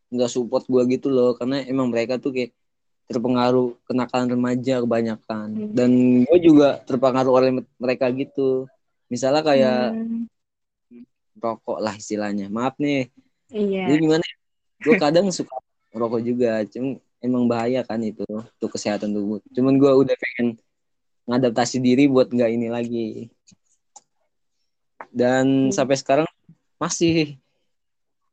Nggak 0.09 0.33
support 0.33 0.65
gue 0.65 0.81
gitu 0.97 1.13
loh 1.13 1.37
karena 1.37 1.61
emang 1.69 1.93
mereka 1.93 2.17
tuh 2.17 2.33
kayak 2.33 2.57
terpengaruh 3.05 3.77
kenakalan 3.85 4.33
remaja 4.33 4.81
kebanyakan. 4.81 5.49
Hmm. 5.53 5.73
dan 5.77 5.91
gue 6.25 6.39
juga 6.41 6.81
terpengaruh 6.89 7.33
oleh 7.37 7.51
mereka 7.77 8.09
gitu. 8.17 8.65
Misalnya 9.13 9.45
kayak 9.45 9.93
Hmm, 9.93 10.25
rokok 11.37 11.85
lah 11.85 11.93
istilahnya. 12.01 12.49
Maaf 12.49 12.81
nih. 12.81 13.13
Iya. 13.53 13.93
Jadi 13.93 13.99
gimana 14.09 14.25
gue 14.81 14.95
kadang 14.97 15.29
suka 15.29 15.53
rokok 15.93 16.25
juga 16.25 16.65
cuma 16.73 16.97
emang 17.21 17.45
bahaya 17.49 17.81
kan 17.85 18.01
itu 18.05 18.25
untuk 18.29 18.71
kesehatan 18.73 19.13
tubuh. 19.13 19.41
Cuman 19.53 19.77
gue 19.77 19.93
udah 19.93 20.17
pengen 20.17 20.57
ngadaptasi 21.25 21.81
diri 21.81 22.05
buat 22.07 22.29
nggak 22.29 22.51
ini 22.53 22.69
lagi 22.69 23.09
dan 25.15 25.71
Hmm. 25.71 25.75
sampai 25.75 25.97
sekarang 25.97 26.29
masih 26.77 27.39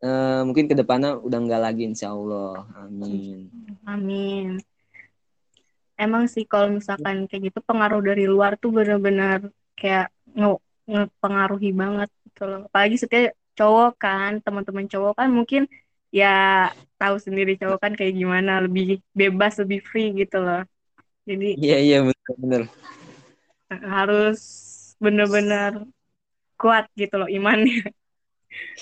eh, 0.01 0.41
mungkin 0.43 0.65
ke 0.67 0.75
depannya 0.75 1.15
udah 1.15 1.39
nggak 1.39 1.62
lagi 1.62 1.83
insya 1.88 2.12
Allah 2.12 2.65
amin 2.75 3.48
amin 3.86 4.60
emang 6.01 6.25
sih 6.25 6.43
kalau 6.50 6.74
misalkan 6.74 7.29
kayak 7.29 7.53
gitu 7.53 7.60
pengaruh 7.62 8.01
dari 8.01 8.25
luar 8.25 8.57
tuh 8.57 8.74
bener-bener 8.74 9.53
kayak 9.77 10.10
nge 10.33 10.57
ngepengaruhi 10.89 11.71
banget 11.77 12.10
gitu 12.25 12.43
loh. 12.50 12.60
Apalagi 12.67 12.98
setiap 12.98 13.38
cowok 13.53 13.93
kan, 14.01 14.31
teman-teman 14.41 14.89
cowok 14.89 15.13
kan 15.21 15.29
mungkin 15.29 15.69
ya 16.10 16.67
tahu 16.98 17.15
sendiri 17.21 17.55
cowok 17.55 17.79
kan 17.79 17.93
kayak 17.93 18.17
gimana, 18.17 18.65
lebih 18.65 19.00
bebas, 19.13 19.62
lebih 19.62 19.79
free 19.86 20.10
gitu 20.17 20.41
loh. 20.41 20.65
Jadi 21.27 21.49
iya 21.61 21.77
iya 21.77 21.97
bener-bener 22.01 22.61
eh, 23.71 23.81
harus 23.85 24.39
bener-bener 25.01 25.85
kuat 26.57 26.85
gitu 26.93 27.17
loh 27.17 27.29
imannya. 27.29 27.89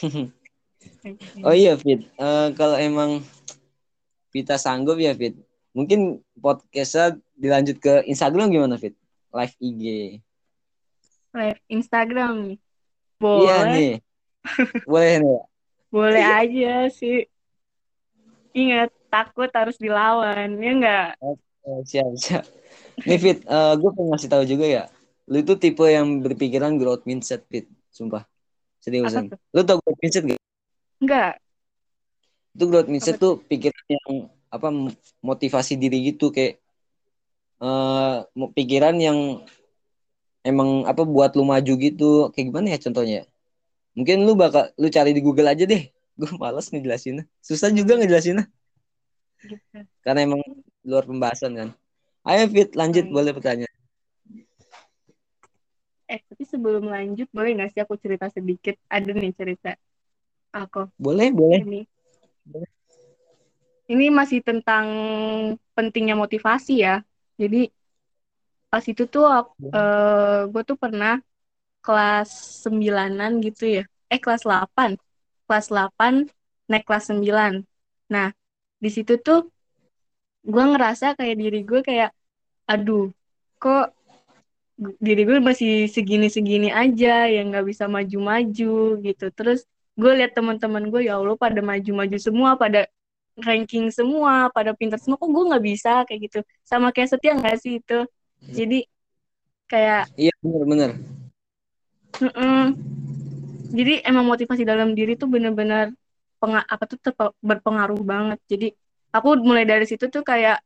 oh 1.48 1.56
iya 1.56 1.80
Fit. 1.80 2.04
Eh, 2.04 2.48
kalau 2.56 2.76
emang 2.76 3.24
Vita 4.30 4.60
sanggup 4.60 5.00
ya 5.00 5.16
Fit 5.16 5.36
mungkin 5.72 6.20
podcastnya 6.36 7.16
dilanjut 7.40 7.78
ke 7.80 7.94
Instagram 8.10 8.52
gimana 8.52 8.76
Fit? 8.76 8.96
Live 9.30 9.56
IG 9.62 10.18
live 11.34 11.62
Instagram. 11.70 12.58
Iya 12.58 12.58
Boleh, 13.20 13.66
nih. 13.74 13.92
Boleh 14.88 15.14
nih. 15.22 15.40
Boleh 15.94 16.24
aja 16.26 16.74
sih. 16.94 17.26
Ingat, 18.54 18.90
takut 19.10 19.50
harus 19.54 19.78
dilawan, 19.78 20.58
ya 20.58 20.72
enggak? 20.74 21.10
Oh, 21.68 21.84
siap 21.84 22.08
siap. 22.16 22.44
Nih 23.04 23.20
Fit 23.20 23.40
eh, 23.44 23.74
gue 23.76 23.90
pengen 23.96 24.10
ngasih 24.16 24.30
tahu 24.32 24.44
juga 24.48 24.66
ya. 24.68 24.84
Lu 25.30 25.38
itu 25.44 25.54
tipe 25.60 25.86
yang 25.86 26.24
berpikiran 26.24 26.80
growth 26.80 27.04
mindset 27.06 27.46
Fit. 27.52 27.68
Sumpah. 27.92 28.24
Seriusan. 28.80 29.32
Lu 29.52 29.62
tau 29.68 29.78
growth 29.84 30.00
mindset 30.00 30.24
gak 30.26 30.40
Enggak. 31.00 31.34
itu 32.50 32.64
growth 32.68 32.90
mindset 32.92 33.16
Apa 33.16 33.24
tuh 33.24 33.34
pikiran 33.48 33.86
yang 33.88 34.10
apa 34.50 34.68
motivasi 35.22 35.78
diri 35.80 36.12
gitu 36.12 36.34
kayak 36.34 36.60
eh 37.60 38.18
mau 38.34 38.50
pikiran 38.52 38.98
yang 38.98 39.46
emang 40.42 40.88
apa 40.88 41.04
buat 41.04 41.36
lu 41.36 41.44
maju 41.44 41.74
gitu. 41.76 42.32
Kayak 42.34 42.46
gimana 42.52 42.68
ya 42.74 42.80
contohnya? 42.80 43.22
Mungkin 43.96 44.24
lu 44.24 44.34
bakal 44.36 44.72
lu 44.80 44.88
cari 44.88 45.12
di 45.12 45.22
Google 45.24 45.52
aja 45.52 45.64
deh. 45.68 45.92
Gue 46.20 46.32
malas 46.36 46.68
ngejelasinnya. 46.72 47.24
Susah 47.40 47.72
juga 47.72 47.96
ngejelasinnya. 47.96 48.48
Gitu. 49.40 49.88
karena 50.04 50.28
emang 50.28 50.42
luar 50.90 51.06
pembahasan 51.06 51.52
kan 51.60 51.70
ayo 52.30 52.44
Fit 52.54 52.70
lanjut 52.74 53.06
Hmm. 53.08 53.16
boleh 53.16 53.32
pertanyaan 53.38 53.76
Eh, 56.10 56.20
tapi 56.26 56.42
sebelum 56.42 56.90
lanjut, 56.90 57.30
boleh 57.30 57.54
nggak 57.54 57.70
sih 57.70 57.82
aku 57.86 57.94
cerita 58.02 58.26
sedikit? 58.34 58.74
Ada 58.90 59.14
nih 59.14 59.30
cerita 59.30 59.78
aku. 60.50 60.90
boleh 60.98 61.30
boleh 61.30 61.62
Ini, 61.62 61.82
Boleh. 62.50 62.70
ini 63.94 64.06
masih 64.10 64.42
tentang 64.42 64.86
pentingnya 65.78 66.18
motivasi 66.18 66.82
ya. 66.82 67.06
Jadi, 67.38 67.70
pas 68.74 68.82
itu 68.82 69.06
tuh 69.06 69.26
aku, 69.30 69.54
eh, 69.70 70.42
gue 70.50 70.64
tuh 70.66 70.78
pernah 70.82 71.22
kelas 71.86 72.30
sembilanan 72.66 73.38
gitu 73.46 73.82
ya. 73.82 73.84
Eh, 74.10 74.18
kelas 74.18 74.50
8. 74.50 74.98
Kelas 75.46 75.70
8 75.70 76.26
naik 76.70 76.90
kelas 76.90 77.14
9. 77.14 77.62
Nah, 78.10 78.34
di 78.82 78.90
situ 78.90 79.22
tuh 79.22 79.46
gue 80.46 80.64
ngerasa 80.64 81.16
kayak 81.20 81.36
diri 81.36 81.60
gue 81.64 81.82
kayak, 81.84 82.12
aduh, 82.70 83.12
kok 83.60 83.92
diri 85.00 85.28
gue 85.28 85.44
masih 85.44 85.92
segini-segini 85.92 86.72
aja 86.72 87.28
yang 87.28 87.52
nggak 87.52 87.68
bisa 87.68 87.86
maju-maju 87.92 89.00
gitu. 89.04 89.26
Terus 89.36 89.68
gue 90.00 90.12
lihat 90.16 90.32
teman-teman 90.38 90.88
gue 90.88 91.12
ya 91.12 91.20
Allah 91.20 91.36
pada 91.36 91.60
maju-maju 91.60 92.16
semua, 92.16 92.56
pada 92.56 92.88
ranking 93.40 93.92
semua, 93.92 94.48
pada 94.56 94.72
pinter 94.72 94.96
semua. 95.00 95.20
Kok 95.20 95.32
gue 95.32 95.44
nggak 95.52 95.64
bisa 95.66 95.94
kayak 96.08 96.20
gitu. 96.32 96.40
Sama 96.64 96.96
kayak 96.96 97.12
setia 97.12 97.36
nggak 97.36 97.58
sih 97.60 97.84
itu? 97.84 98.00
Jadi 98.40 98.88
kayak 99.70 100.10
iya 100.18 100.34
bener-bener 100.42 100.98
mm-mm. 102.18 102.74
jadi 103.70 104.02
emang 104.02 104.26
motivasi 104.26 104.66
dalam 104.66 104.98
diri 104.98 105.14
tuh 105.14 105.30
bener-bener 105.30 105.94
apa 106.42 106.84
tuh 106.88 106.98
berpengaruh 107.44 108.00
banget. 108.00 108.40
Jadi 108.48 108.68
aku 109.10 109.28
mulai 109.42 109.66
dari 109.66 109.86
situ 109.90 110.08
tuh 110.08 110.22
kayak 110.22 110.62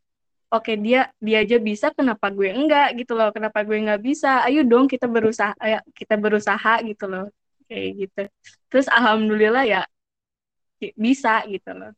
oke 0.54 0.74
dia 0.80 1.10
dia 1.18 1.42
aja 1.42 1.58
bisa 1.58 1.90
kenapa 1.96 2.30
gue 2.30 2.50
enggak? 2.54 2.94
gitu 3.00 3.18
loh. 3.18 3.34
Kenapa 3.34 3.66
gue 3.66 3.78
nggak 3.80 4.02
bisa? 4.04 4.46
Ayo 4.46 4.62
dong 4.68 4.86
kita 4.86 5.10
berusaha 5.10 5.54
ayo 5.60 5.82
kita 5.96 6.16
berusaha 6.20 6.74
gitu 6.86 7.06
loh. 7.10 7.26
Kayak 7.66 7.90
gitu. 8.06 8.22
Terus 8.70 8.88
alhamdulillah 8.92 9.64
ya 9.66 9.82
bisa 10.94 11.44
gitu 11.48 11.72
loh. 11.74 11.92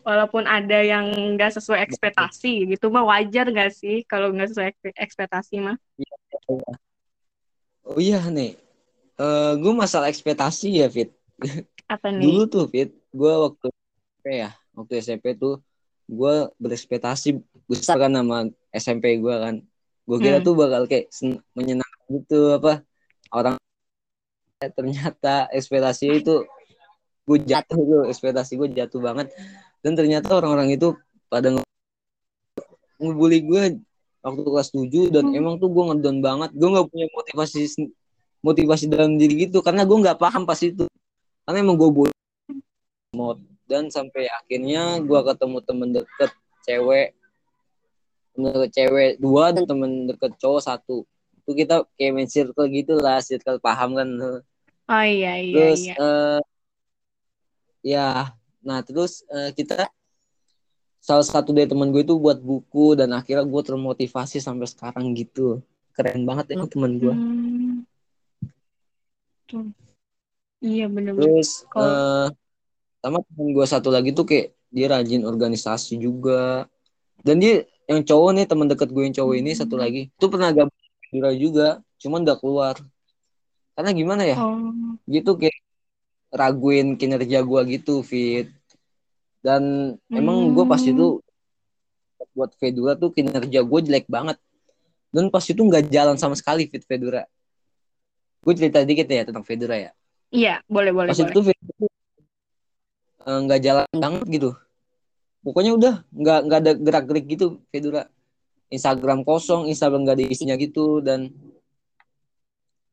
Walaupun 0.00 0.48
ada 0.48 0.80
yang 0.80 1.12
nggak 1.36 1.60
sesuai 1.60 1.84
ekspektasi 1.88 2.72
gitu 2.72 2.88
mah 2.88 3.04
wajar 3.04 3.48
nggak 3.48 3.72
sih 3.72 4.00
kalau 4.08 4.32
nggak 4.32 4.48
sesuai 4.48 4.68
ekspektasi 4.96 5.60
mah? 5.60 5.76
Oh 7.84 7.98
iya 8.00 8.20
nih 8.28 8.56
Eh 9.20 9.52
gue 9.60 9.72
masalah 9.76 10.08
ekspektasi 10.08 10.80
ya 10.80 10.88
Fit. 10.88 11.12
Apa 11.92 12.08
dulu 12.08 12.48
nih 12.48 12.48
tuh 12.48 12.64
Fit 12.72 12.90
gue 13.12 13.32
waktu 13.44 13.66
SMP 13.68 14.26
ya 14.40 14.50
waktu 14.72 14.92
SMP 15.04 15.26
tuh 15.36 15.60
gue 16.10 16.34
berekspektasi 16.58 17.38
besar 17.70 17.96
kan 18.02 18.10
sama 18.10 18.50
SMP 18.74 19.22
gue 19.22 19.34
kan. 19.34 19.54
Gue 20.02 20.18
kira 20.18 20.42
hmm. 20.42 20.46
tuh 20.46 20.54
bakal 20.58 20.82
kayak 20.90 21.06
menyenangkan 21.54 22.06
gitu 22.10 22.58
apa 22.58 22.82
orang 23.30 23.54
eh, 24.58 24.70
ternyata 24.74 25.46
ekspektasi 25.54 26.18
itu 26.18 26.42
gue 27.30 27.38
jatuh 27.46 27.78
tuh 27.78 28.02
ekspektasi 28.10 28.58
gue 28.58 28.68
jatuh 28.74 28.98
banget. 28.98 29.30
Dan 29.80 29.94
ternyata 29.94 30.34
orang-orang 30.34 30.74
itu 30.74 30.98
pada 31.30 31.54
nge- 31.54 31.68
ngebully 32.98 33.40
gue 33.46 33.62
waktu 34.20 34.40
kelas 34.44 34.68
7 34.74 35.14
dan 35.14 35.24
Hmm. 35.30 35.38
emang 35.38 35.54
tuh 35.62 35.70
gue 35.70 35.84
ngedown 35.94 36.18
banget. 36.18 36.50
Gue 36.58 36.68
nggak 36.74 36.86
punya 36.90 37.06
motivasi 37.14 37.60
motivasi 38.40 38.84
dalam 38.90 39.14
diri 39.14 39.46
gitu 39.46 39.62
karena 39.62 39.86
gue 39.86 39.94
nggak 39.94 40.18
paham 40.18 40.42
pas 40.42 40.58
itu. 40.58 40.90
Karena 41.46 41.58
emang 41.62 41.78
gue 41.78 41.90
bodoh. 41.90 42.18
mod 43.10 43.49
dan 43.70 43.86
sampai 43.86 44.26
akhirnya 44.26 44.98
gue 44.98 45.20
ketemu 45.22 45.58
temen 45.62 45.88
deket 45.94 46.30
cewek. 46.66 47.14
Temen 48.34 48.50
deket 48.50 48.70
cewek 48.74 49.10
dua 49.22 49.54
dan 49.54 49.64
temen 49.70 50.10
deket 50.10 50.34
cowok 50.42 50.62
satu. 50.66 51.06
Itu 51.38 51.54
kita 51.54 51.86
kayak 51.94 52.12
main 52.12 52.26
circle 52.26 52.66
gitu 52.66 52.98
lah 52.98 53.22
circle 53.22 53.62
paham 53.62 53.94
kan. 53.94 54.10
Oh 54.90 55.04
iya 55.06 55.38
iya 55.38 55.54
terus 55.54 55.80
iya. 55.86 55.94
eh, 55.94 56.40
ya 57.86 58.08
nah 58.60 58.82
terus 58.82 59.22
eh, 59.30 59.54
kita 59.54 59.86
salah 61.00 61.24
satu 61.24 61.54
dari 61.54 61.70
temen 61.70 61.94
gue 61.94 62.02
itu 62.02 62.18
buat 62.18 62.42
buku 62.42 62.98
dan 62.98 63.14
akhirnya 63.14 63.46
gue 63.46 63.62
termotivasi 63.62 64.42
sampai 64.42 64.66
sekarang 64.66 65.14
gitu. 65.14 65.62
Keren 65.94 66.26
banget 66.26 66.58
ya 66.58 66.66
temen 66.66 66.98
gue 66.98 67.14
Hmm. 67.14 67.86
Tuh. 69.50 69.66
iya 70.62 70.86
bener-bener. 70.86 71.42
Terus 71.42 71.66
sama 73.00 73.18
temen 73.24 73.48
gue 73.56 73.66
satu 73.66 73.88
lagi 73.88 74.12
tuh 74.12 74.24
kayak 74.28 74.52
dia 74.70 74.86
rajin 74.88 75.24
organisasi 75.26 75.98
juga. 76.00 76.68
Dan 77.20 77.42
dia 77.42 77.68
yang 77.90 78.00
cowok 78.06 78.30
nih 78.36 78.46
teman 78.48 78.68
dekat 78.70 78.88
gue 78.92 79.02
yang 79.02 79.16
cowok 79.16 79.34
ini 79.36 79.50
satu 79.56 79.76
Hmm. 79.76 79.84
lagi. 79.84 80.02
Tuh 80.16 80.28
pernah 80.30 80.48
gabung 80.54 80.72
di 80.72 80.88
Madura 81.00 81.30
juga 81.36 81.68
cuman 82.00 82.20
udah 82.24 82.36
keluar. 82.38 82.74
Karena 83.76 83.90
gimana 83.96 84.22
ya? 84.24 84.36
Oh. 84.38 84.96
Gitu 85.08 85.30
kayak 85.36 85.58
raguin 86.30 86.94
kinerja 86.94 87.42
gue 87.42 87.60
gitu 87.76 88.04
fit. 88.06 88.48
Dan 89.40 89.96
emang 90.12 90.52
gue 90.52 90.64
pas 90.68 90.80
hmm. 90.80 90.92
itu 90.92 91.06
buat 92.36 92.52
Fedora 92.60 92.94
tuh 92.94 93.10
kinerja 93.10 93.60
gue 93.64 93.80
jelek 93.84 94.06
banget. 94.06 94.36
Dan 95.10 95.32
pas 95.32 95.42
itu 95.42 95.58
nggak 95.58 95.90
jalan 95.90 96.16
sama 96.20 96.38
sekali 96.38 96.70
fit 96.70 96.84
Fedora 96.86 97.26
gue 98.40 98.54
cerita 98.56 98.80
dikit 98.84 99.08
ya 99.08 99.22
tentang 99.28 99.44
Fedora 99.44 99.76
ya. 99.76 99.92
Iya 100.30 100.62
boleh 100.70 100.94
boleh 100.94 101.10
pas 101.10 101.18
boleh 101.18 101.32
itu 101.34 101.40
eh, 101.50 101.59
nggak 103.24 103.60
jalan 103.60 103.86
banget 103.92 104.26
gitu. 104.30 104.50
Pokoknya 105.40 105.72
udah 105.76 105.94
nggak 106.12 106.38
nggak 106.46 106.58
ada 106.60 106.72
gerak 106.76 107.04
gerik 107.08 107.26
gitu 107.28 107.46
Fedora. 107.72 108.08
Instagram 108.70 109.26
kosong 109.26 109.66
Instagram 109.66 110.06
nggak 110.06 110.16
ada 110.20 110.24
isinya 110.30 110.54
gitu 110.54 111.02
dan 111.02 111.34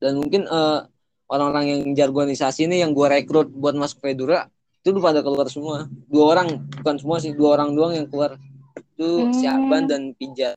dan 0.02 0.18
mungkin 0.18 0.50
eh, 0.50 0.80
orang-orang 1.28 1.66
yang 1.68 1.82
jago 1.94 2.24
organisasi 2.24 2.66
ini 2.66 2.82
yang 2.82 2.96
gue 2.96 3.08
rekrut 3.08 3.52
buat 3.52 3.76
masuk 3.76 4.02
Fedora 4.02 4.48
itu 4.82 4.96
udah 4.96 5.04
pada 5.04 5.20
keluar 5.20 5.48
semua. 5.52 5.78
Dua 6.08 6.26
orang 6.32 6.64
bukan 6.80 6.96
semua 6.96 7.18
sih 7.20 7.36
dua 7.36 7.60
orang 7.60 7.76
doang 7.76 7.94
yang 7.94 8.08
keluar. 8.08 8.40
Itu 8.78 9.36
si 9.36 9.44
Aban 9.44 9.84
hmm. 9.86 9.92
dan 9.92 10.02
Pijat. 10.16 10.56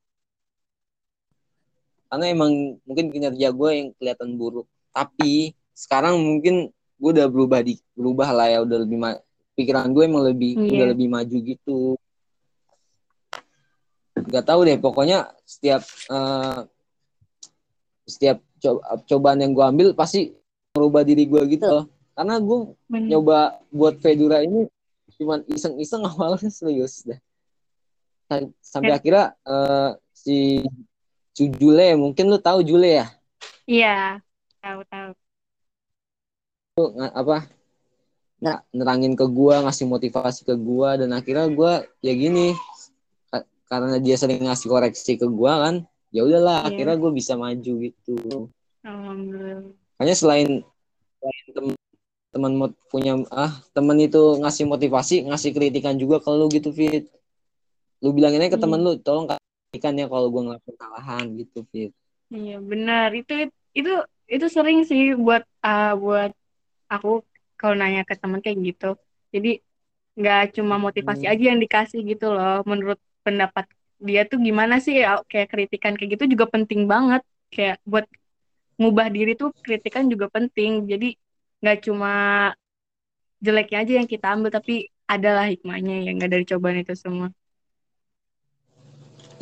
Karena 2.11 2.26
emang 2.30 2.78
mungkin 2.87 3.11
kinerja 3.11 3.50
gue 3.50 3.70
yang 3.74 3.88
kelihatan 3.98 4.38
buruk. 4.38 4.70
Tapi 4.94 5.54
sekarang 5.74 6.18
mungkin 6.22 6.70
gue 6.70 7.11
udah 7.11 7.26
berubah 7.26 7.64
di 7.64 7.80
berubah 7.96 8.30
lah 8.30 8.46
ya 8.46 8.59
udah 8.62 8.78
lebih 8.87 8.98
ma- 9.02 9.22
pikiran 9.54 9.90
gue 9.90 10.04
emang 10.04 10.24
lebih 10.24 10.56
udah 10.56 10.68
iya 10.70 10.90
lebih 10.90 11.06
maju 11.06 11.36
gitu. 11.36 11.78
Nggak 14.20 14.44
tahu 14.44 14.60
deh 14.62 14.76
pokoknya 14.76 15.18
setiap 15.42 15.82
eh, 16.08 16.58
setiap 18.04 18.38
co- 18.58 18.82
cobaan 19.06 19.38
yang 19.38 19.52
gue 19.52 19.64
ambil 19.64 19.88
pasti 19.94 20.34
merubah 20.74 21.02
diri 21.02 21.24
gue 21.24 21.42
gitu 21.48 21.66
loh. 21.66 21.84
Karena 22.12 22.36
gue 22.36 22.58
bener. 22.86 23.08
nyoba 23.10 23.38
buat 23.70 23.96
Fedora 23.98 24.42
ini 24.42 24.66
cuman 25.16 25.42
iseng-iseng 25.46 26.04
awalnya 26.10 26.48
serius 26.48 27.04
Sam- 28.26 28.54
sampai 28.60 28.92
Ya, 28.92 28.98
akhirnya 28.98 29.24
eh, 29.42 29.90
si 30.12 30.36
Cu 31.30 31.46
Jule 31.56 31.94
mungkin 31.94 32.26
lu 32.26 32.38
tahu 32.38 32.62
Jule 32.62 33.02
ya? 33.02 33.06
Iya 33.64 34.18
tahu 34.60 34.82
tahu. 34.86 35.10
Nga- 36.76 37.14
apa 37.14 37.36
nggak 38.40 38.59
nerangin 38.72 39.12
ke 39.12 39.26
gua 39.29 39.61
ngasih 39.68 39.85
motivasi 39.85 40.48
ke 40.48 40.57
gua 40.57 40.96
dan 40.96 41.12
akhirnya 41.12 41.46
gua 41.53 41.85
ya 42.00 42.16
gini 42.16 42.57
ka- 43.29 43.44
karena 43.68 44.00
dia 44.00 44.16
sering 44.16 44.48
ngasih 44.48 44.68
koreksi 44.72 45.20
ke 45.20 45.29
gua 45.29 45.68
kan 45.68 45.74
ya 46.09 46.24
udahlah 46.24 46.64
iya. 46.64 46.68
akhirnya 46.72 46.96
gua 46.96 47.12
bisa 47.12 47.37
maju 47.37 47.72
gitu. 47.85 48.48
Alhamdulillah. 48.81 49.76
Hanya 50.00 50.14
selain, 50.16 50.64
selain 51.20 51.44
tem- 51.53 51.81
teman 52.31 52.53
punya 52.88 53.20
ah 53.35 53.53
teman 53.76 53.98
itu 54.00 54.38
ngasih 54.40 54.64
motivasi 54.64 55.29
ngasih 55.29 55.50
kritikan 55.53 55.98
juga 56.00 56.22
ke 56.22 56.31
lu 56.33 56.48
gitu 56.48 56.72
fit. 56.72 57.12
Lu 58.00 58.16
bilangin 58.16 58.40
aja 58.40 58.57
ke 58.57 58.59
temen 58.59 58.81
Iya. 58.81 58.87
lu 58.87 58.92
tolong 59.05 59.26
kasihkan 59.29 60.00
ya 60.00 60.07
kalau 60.09 60.33
gue 60.33 60.42
ngelakuin 60.48 60.74
kesalahan 60.81 61.24
gitu 61.37 61.59
Fit. 61.68 61.92
Iya 62.33 62.57
benar. 62.64 63.12
Itu 63.12 63.53
itu 63.76 63.92
itu 64.31 64.46
sering 64.48 64.87
sih 64.88 65.12
buat 65.18 65.44
uh, 65.61 65.94
buat 65.98 66.33
aku 66.88 67.20
kalau 67.61 67.75
nanya 67.81 68.03
ke 68.09 68.14
teman 68.23 68.40
kayak 68.44 68.59
gitu. 68.68 68.87
Jadi 69.35 69.49
nggak 70.18 70.40
cuma 70.57 70.75
motivasi 70.87 71.25
Hmm. 71.25 71.33
aja 71.33 71.44
yang 71.51 71.61
dikasih 71.64 72.01
gitu 72.11 72.27
loh. 72.37 72.55
Menurut 72.70 72.99
pendapat 73.27 73.64
dia 74.09 74.23
tuh 74.31 74.38
gimana 74.46 74.75
sih 74.85 74.94
ya, 75.03 75.09
kayak 75.31 75.49
kritikan 75.53 75.92
kayak 75.99 76.11
gitu 76.16 76.25
juga 76.35 76.46
penting 76.55 76.83
banget. 76.92 77.23
Kayak 77.55 77.77
buat 77.90 78.07
ngubah 78.81 79.09
diri 79.16 79.33
tuh 79.40 79.49
kritikan 79.66 80.05
juga 80.12 80.27
penting. 80.37 80.73
Jadi 80.92 81.07
nggak 81.62 81.79
cuma 81.87 82.11
jeleknya 83.46 83.79
aja 83.83 83.92
yang 84.01 84.09
kita 84.12 84.27
ambil 84.35 84.51
tapi 84.59 84.75
adalah 85.14 85.44
hikmahnya 85.53 85.94
yang 86.07 86.14
nggak 86.18 86.31
dari 86.35 86.44
cobaan 86.51 86.81
itu 86.83 86.94
semua. 87.05 87.29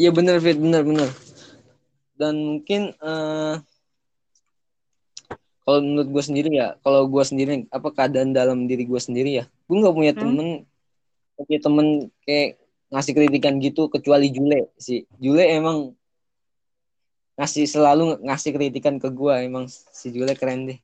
Iya 0.00 0.10
bener 0.16 0.36
Fit 0.44 0.58
bener 0.64 0.82
bener 0.88 1.10
dan 2.18 2.34
mungkin 2.38 2.80
eh 2.98 3.54
kalau 5.68 5.84
menurut 5.84 6.08
gue 6.08 6.24
sendiri 6.24 6.48
ya 6.48 6.80
kalau 6.80 7.04
gue 7.04 7.20
sendiri 7.20 7.68
apa 7.68 7.92
keadaan 7.92 8.32
dalam 8.32 8.64
diri 8.64 8.88
gue 8.88 8.96
sendiri 8.96 9.44
ya 9.44 9.44
gue 9.68 9.76
nggak 9.76 9.92
punya 9.92 10.12
Hmm? 10.16 10.20
temen 10.24 10.48
punya 11.36 11.58
temen 11.60 11.86
kayak 12.24 12.56
ngasih 12.88 13.12
kritikan 13.12 13.60
gitu 13.60 13.92
kecuali 13.92 14.32
Jule 14.32 14.72
sih 14.80 15.04
Jule 15.20 15.44
emang 15.44 15.92
ngasih 17.36 17.68
selalu 17.68 18.24
ngasih 18.24 18.56
kritikan 18.56 18.96
ke 18.96 19.12
gue 19.12 19.34
emang 19.44 19.68
si 19.68 20.08
Jule 20.08 20.32
keren 20.32 20.72
deh 20.72 20.80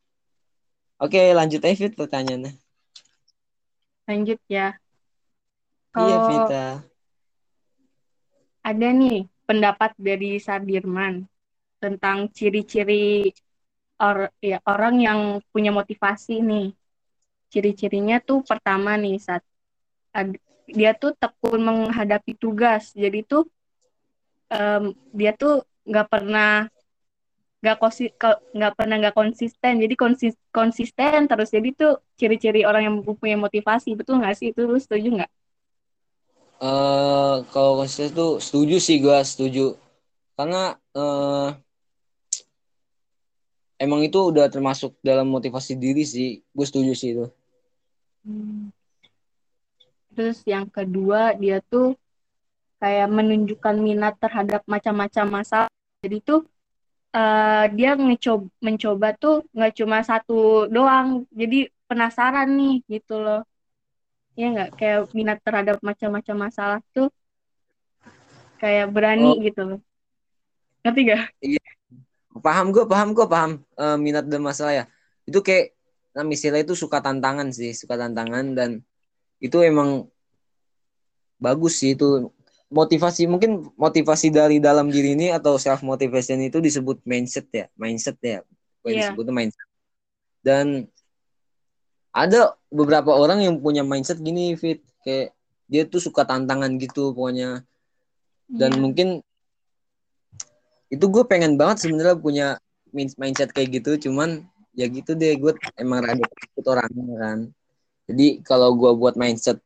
oke 1.00 1.16
lanjut 1.32 1.64
aja 1.64 1.76
Fit 1.80 1.96
pertanyaannya 1.96 2.52
Lanjut 4.04 4.36
ya. 4.52 4.76
iya 5.96 6.16
Kalau 6.20 6.28
Vita 6.28 6.84
ada 8.60 8.88
nih 8.92 9.24
pendapat 9.48 9.96
dari 9.96 10.36
Sardirman 10.36 11.24
tentang 11.80 12.28
ciri-ciri 12.32 13.32
or 14.02 14.16
ya 14.42 14.58
orang 14.68 14.94
yang 15.06 15.20
punya 15.52 15.70
motivasi 15.74 16.42
nih. 16.42 16.66
Ciri-cirinya 17.52 18.16
tuh 18.28 18.38
pertama 18.50 18.90
nih 18.98 19.16
saat 19.26 19.42
ad- 20.18 20.40
dia 20.78 20.92
tuh 21.02 21.12
tekun 21.20 21.60
menghadapi 21.68 22.32
tugas. 22.42 22.92
Jadi 22.96 23.18
tuh 23.30 23.42
em, 24.52 24.84
dia 25.18 25.30
tuh 25.40 25.52
nggak 25.88 26.06
pernah 26.12 26.48
nggak 27.62 27.76
nggak 28.56 28.72
pernah 28.78 28.96
nggak 29.00 29.16
konsisten. 29.20 29.74
Jadi 29.82 29.94
konsis 30.02 30.34
konsisten 30.58 31.18
terus. 31.30 31.48
Jadi 31.56 31.68
tuh 31.80 31.92
ciri-ciri 32.20 32.60
orang 32.68 32.82
yang 32.86 32.96
punya 33.22 33.36
motivasi. 33.44 33.88
Betul 33.98 34.14
nggak 34.20 34.34
sih? 34.38 34.46
Itu 34.52 34.60
lu 34.70 34.78
setuju 34.84 35.08
nggak? 35.22 35.30
eh 36.68 37.34
kalau 37.52 37.72
konsisten 37.80 38.08
tuh 38.18 38.30
setuju 38.46 38.76
sih 38.86 38.96
gue 39.04 39.18
setuju 39.30 39.60
karena 40.36 40.58
eh 40.98 41.46
emang 43.84 44.00
itu 44.08 44.18
udah 44.30 44.48
termasuk 44.54 44.96
dalam 45.08 45.26
motivasi 45.28 45.72
diri 45.76 46.02
sih 46.08 46.40
gue 46.56 46.66
setuju 46.66 46.92
sih 46.96 47.10
itu 47.14 47.26
Hmm. 48.24 48.72
Terus 50.16 50.40
yang 50.48 50.64
kedua 50.70 51.36
dia 51.36 51.60
tuh 51.60 51.92
kayak 52.80 53.08
menunjukkan 53.12 53.76
minat 53.76 54.14
terhadap 54.16 54.64
macam-macam 54.64 55.42
masalah. 55.42 55.72
Jadi 56.00 56.16
tuh 56.24 56.40
eh, 57.12 57.64
dia 57.76 57.90
mencoba, 58.00 58.46
mencoba 58.64 59.08
tuh 59.20 59.44
nggak 59.52 59.72
cuma 59.76 59.98
satu 60.00 60.70
doang. 60.72 61.28
Jadi 61.34 61.68
penasaran 61.84 62.48
nih 62.48 62.74
gitu 62.88 63.20
loh. 63.20 63.40
Ya 64.40 64.46
nggak 64.54 64.70
kayak 64.78 65.00
minat 65.12 65.38
terhadap 65.44 65.76
macam-macam 65.84 66.36
masalah 66.48 66.80
tuh 66.96 67.12
kayak 68.62 68.88
berani 68.94 69.28
oh 69.28 69.36
gitu 69.44 69.60
loh. 69.68 69.80
Ngerti 70.84 71.00
gak? 71.08 71.22
iya 71.44 71.60
paham 72.42 72.74
gue 72.74 72.84
paham 72.86 73.14
gue 73.14 73.26
paham 73.26 73.52
eh, 73.78 73.98
minat 73.98 74.26
dan 74.26 74.42
masalah 74.42 74.74
ya. 74.74 74.84
Itu 75.26 75.40
kayak 75.44 75.74
nah, 76.14 76.26
istilah 76.26 76.62
itu 76.62 76.74
suka 76.74 77.02
tantangan 77.02 77.50
sih 77.50 77.74
suka 77.74 77.98
tantangan 77.98 78.54
dan 78.54 78.70
itu 79.38 79.58
emang 79.62 80.06
bagus 81.38 81.78
sih 81.82 81.94
itu. 81.94 82.30
Motivasi 82.74 83.30
mungkin 83.30 83.70
motivasi 83.78 84.34
dari 84.34 84.58
dalam 84.58 84.90
diri 84.90 85.14
ini 85.14 85.30
atau 85.30 85.54
self 85.60 85.86
motivation 85.86 86.42
itu 86.42 86.58
disebut 86.58 87.04
mindset 87.06 87.46
ya 87.54 87.66
mindset 87.78 88.18
ya. 88.18 88.42
Gue 88.82 88.98
Iya. 88.98 89.14
disebutnya 89.14 89.30
mindset. 89.30 89.68
Dan 90.42 90.90
ada 92.14 92.54
beberapa 92.70 93.14
orang 93.14 93.42
yang 93.42 93.58
punya 93.62 93.86
mindset 93.86 94.18
gini 94.18 94.54
fit. 94.58 94.82
Kayak 95.06 95.34
dia 95.70 95.82
tuh 95.86 96.02
suka 96.02 96.26
tantangan 96.26 96.74
gitu 96.82 97.14
pokoknya. 97.14 97.62
Dan 98.50 98.74
Iya. 98.74 98.80
mungkin 98.80 99.08
itu 100.92 101.04
gue 101.08 101.24
pengen 101.24 101.56
banget 101.60 101.84
sebenarnya 101.86 102.16
punya 102.18 102.46
min- 102.92 103.16
mindset 103.16 103.50
kayak 103.50 103.80
gitu 103.82 104.10
cuman 104.10 104.44
ya 104.74 104.86
gitu 104.90 105.14
deh 105.14 105.34
gue 105.38 105.52
emang 105.78 106.02
rada 106.02 106.24
takut 106.26 106.64
orangnya 106.72 107.14
kan 107.20 107.38
jadi 108.10 108.26
kalau 108.44 108.74
gue 108.76 108.90
buat 108.96 109.14
mindset 109.16 109.62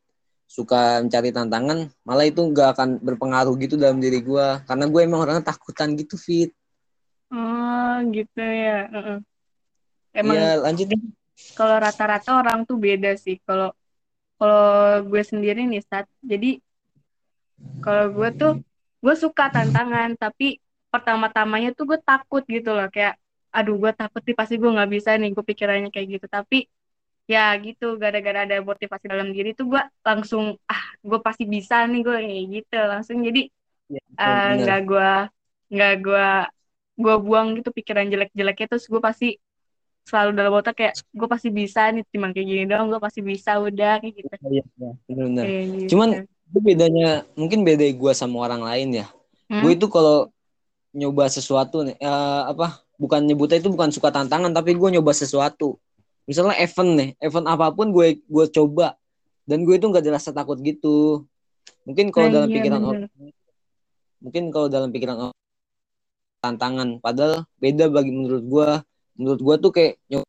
suka 0.49 1.05
mencari 1.05 1.29
tantangan 1.29 1.93
malah 2.07 2.25
itu 2.25 2.41
gak 2.55 2.79
akan 2.79 2.89
berpengaruh 3.05 3.55
gitu 3.61 3.77
dalam 3.77 4.01
diri 4.01 4.25
gue 4.25 4.47
karena 4.65 4.85
gue 4.89 5.01
emang 5.05 5.21
orangnya 5.25 5.53
takutan 5.53 5.93
gitu 5.97 6.17
fit 6.17 6.53
Oh 7.29 7.95
gitu 8.09 8.41
ya. 8.41 8.89
Heeh. 8.89 9.19
Emang 10.17 10.37
ya 10.37 10.57
lanjut 10.65 10.87
deh 10.89 11.01
kalau 11.53 11.77
rata-rata 11.77 12.41
orang 12.41 12.65
tuh 12.65 12.81
beda 12.81 13.13
sih. 13.21 13.37
Kalau 13.45 13.77
kalau 14.41 15.05
gue 15.05 15.23
sendiri 15.23 15.69
nih 15.69 15.85
Sat. 15.85 16.09
Jadi 16.25 16.57
kalau 17.85 18.11
gue 18.17 18.29
tuh 18.35 18.53
gue 18.99 19.15
suka 19.15 19.53
tantangan 19.53 20.17
tapi 20.17 20.59
pertama-tamanya 20.93 21.71
tuh 21.77 21.85
gue 21.95 21.99
takut 22.01 22.43
gitu 22.49 22.73
loh. 22.77 22.89
Kayak 22.93 23.21
aduh 23.49 23.75
gue 23.81 23.93
takut 23.97 24.21
nih 24.25 24.37
pasti 24.37 24.55
gue 24.61 24.71
nggak 24.71 24.91
bisa 24.93 25.11
nih 25.17 25.31
gue 25.33 25.45
pikirannya 25.45 25.91
kayak 25.95 26.09
gitu. 26.19 26.27
Tapi 26.29 26.69
ya 27.29 27.53
gitu 27.61 28.01
gara-gara 28.01 28.49
ada 28.49 28.57
motivasi 28.65 29.05
dalam 29.05 29.29
diri 29.37 29.53
tuh 29.53 29.69
gue 29.69 29.83
langsung 30.01 30.57
ah 30.65 30.85
gue 31.05 31.21
pasti 31.21 31.45
bisa 31.45 31.85
nih 31.85 32.01
gue 32.05 32.17
kayak 32.25 32.45
gitu 32.57 32.79
langsung. 32.89 33.19
Jadi 33.21 33.43
ya, 33.93 34.01
eh, 34.21 34.51
nggak 34.65 34.81
gue 34.89 35.11
nggak 35.69 35.95
gue 36.01 36.29
gue 36.99 37.15
buang 37.23 37.49
gitu 37.61 37.71
pikiran 37.71 38.09
jelek-jeleknya. 38.09 38.67
Terus 38.73 38.87
gue 38.89 39.01
pasti 39.01 39.29
selalu 40.09 40.31
dalam 40.41 40.53
otak 40.57 40.73
kayak 40.73 40.95
gue 41.13 41.29
pasti 41.29 41.49
bisa 41.53 41.93
nih 41.93 42.01
timbang 42.09 42.33
kayak 42.33 42.49
gini 42.49 42.65
doang 42.65 42.89
gue 42.89 42.97
pasti 42.97 43.21
bisa 43.21 43.61
udah 43.61 44.01
kayak 44.01 44.15
gitu. 44.25 44.35
Iya, 44.49 44.65
iya, 44.65 44.91
bener-bener. 45.05 45.45
kayak 45.45 45.67
gitu. 45.69 45.89
Cuman 45.93 46.09
itu 46.49 46.59
bedanya 46.65 47.09
mungkin 47.37 47.61
beda 47.61 47.85
gue 47.85 48.13
sama 48.17 48.37
orang 48.49 48.65
lain 48.65 49.05
ya. 49.05 49.07
Hmm? 49.53 49.61
Gue 49.61 49.77
itu 49.77 49.87
kalau 49.93 50.33
nyoba 50.99 51.31
sesuatu 51.31 51.87
nih, 51.87 51.95
eh, 52.03 52.43
apa? 52.51 52.83
Bukan 52.99 53.23
nyebutnya 53.31 53.63
itu 53.63 53.71
bukan 53.71 53.95
suka 53.95 54.11
tantangan, 54.11 54.51
tapi 54.51 54.75
gue 54.75 54.89
nyoba 54.99 55.15
sesuatu. 55.15 55.79
Misalnya 56.27 56.59
event 56.59 56.91
nih, 56.99 57.11
event 57.23 57.47
apa 57.47 57.71
pun 57.71 57.95
gue 57.95 58.19
gue 58.27 58.47
coba 58.51 58.99
dan 59.49 59.63
gue 59.65 59.79
itu 59.79 59.87
nggak 59.87 60.05
dirasa 60.05 60.35
takut 60.35 60.59
gitu. 60.61 61.25
Mungkin 61.87 62.11
kalau 62.13 62.29
Nah, 62.29 62.35
dalam 62.43 62.49
iya, 62.53 62.57
pikiran 62.61 62.81
bener. 62.83 62.91
orang, 62.91 63.33
mungkin 64.21 64.43
kalau 64.53 64.69
dalam 64.69 64.91
pikiran 64.93 65.17
orang 65.31 65.37
tantangan. 66.43 66.89
Padahal 67.01 67.47
beda 67.63 67.89
bagi 67.89 68.13
menurut 68.13 68.45
gue. 68.45 68.69
Menurut 69.19 69.41
gue 69.41 69.55
tuh 69.63 69.71
kayak 69.73 69.93
nyoba 70.11 70.27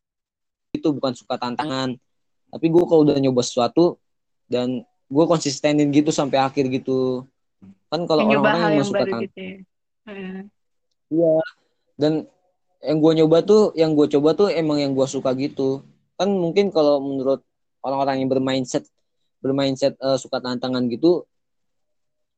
itu 0.74 0.90
bukan 0.94 1.14
suka 1.18 1.36
tantangan. 1.36 1.98
Tapi 2.50 2.66
gue 2.70 2.84
kalau 2.86 3.02
udah 3.06 3.18
nyoba 3.20 3.42
sesuatu 3.46 3.98
dan 4.50 4.82
gue 5.10 5.26
konsistenin 5.26 5.90
gitu 5.94 6.10
sampai 6.10 6.42
akhir 6.42 6.70
gitu. 6.70 7.26
Kan 7.90 8.06
kalau 8.06 8.30
orang-orang 8.30 8.62
yang 8.62 8.74
yang 8.82 8.88
suka 8.88 9.04
tantangan, 9.06 9.26
gitu 9.26 9.40
ya 9.42 9.56
Heeh. 10.10 10.40
Iya. 11.14 11.36
Dan 12.00 12.26
yang 12.80 12.98
gue 13.04 13.14
nyoba 13.20 13.44
tuh, 13.44 13.76
yang 13.76 13.92
gue 13.92 14.08
coba 14.08 14.32
tuh 14.32 14.48
emang 14.48 14.80
yang 14.80 14.96
gue 14.96 15.04
suka 15.04 15.36
gitu. 15.36 15.84
Kan 16.16 16.32
mungkin 16.32 16.72
kalau 16.72 17.04
menurut 17.04 17.44
orang-orang 17.84 18.24
yang 18.24 18.30
bermindset, 18.32 18.88
bermindset 19.44 20.00
eh, 20.00 20.18
suka 20.18 20.40
tantangan 20.40 20.88
gitu, 20.88 21.28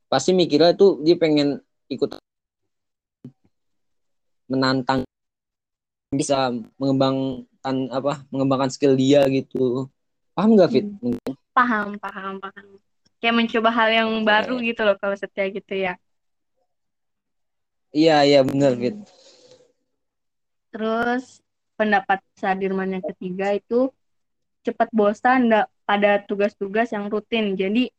pasti 0.10 0.34
mikirnya 0.34 0.74
tuh 0.74 0.98
dia 1.06 1.16
pengen 1.16 1.62
ikut 1.88 2.18
menantang 4.52 5.08
bisa 6.12 6.52
mengembangkan 6.76 7.76
apa 7.88 8.28
mengembangkan 8.34 8.72
skill 8.74 9.00
dia 9.00 9.24
gitu. 9.32 9.88
Paham 10.36 10.60
nggak 10.60 10.72
fit? 10.74 10.86
Paham 11.56 11.96
paham 12.02 12.42
paham. 12.42 12.68
Kayak 13.22 13.36
mencoba 13.38 13.70
hal 13.72 13.90
yang 13.94 14.10
baru 14.26 14.58
gitu 14.60 14.82
loh 14.84 14.98
kalau 14.98 15.16
setia 15.16 15.48
gitu 15.54 15.78
ya 15.78 15.96
iya 18.00 18.24
iya 18.28 18.40
benar 18.44 18.72
fit. 18.80 18.96
Terus 20.72 21.44
pendapat 21.76 22.20
Sadirman 22.40 22.96
yang 22.96 23.04
ketiga 23.04 23.52
itu 23.56 23.92
cepat 24.62 24.88
bosan 24.94 25.50
nggak 25.52 25.68
pada 25.84 26.12
tugas-tugas 26.24 26.88
yang 26.96 27.12
rutin. 27.12 27.58
Jadi 27.60 27.92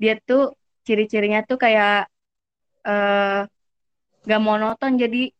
dia 0.00 0.16
tuh 0.24 0.56
ciri-cirinya 0.86 1.44
tuh 1.44 1.58
kayak 1.60 2.08
eh 2.86 3.40
gak 4.26 4.42
monoton. 4.42 4.96
Jadi 4.96 5.30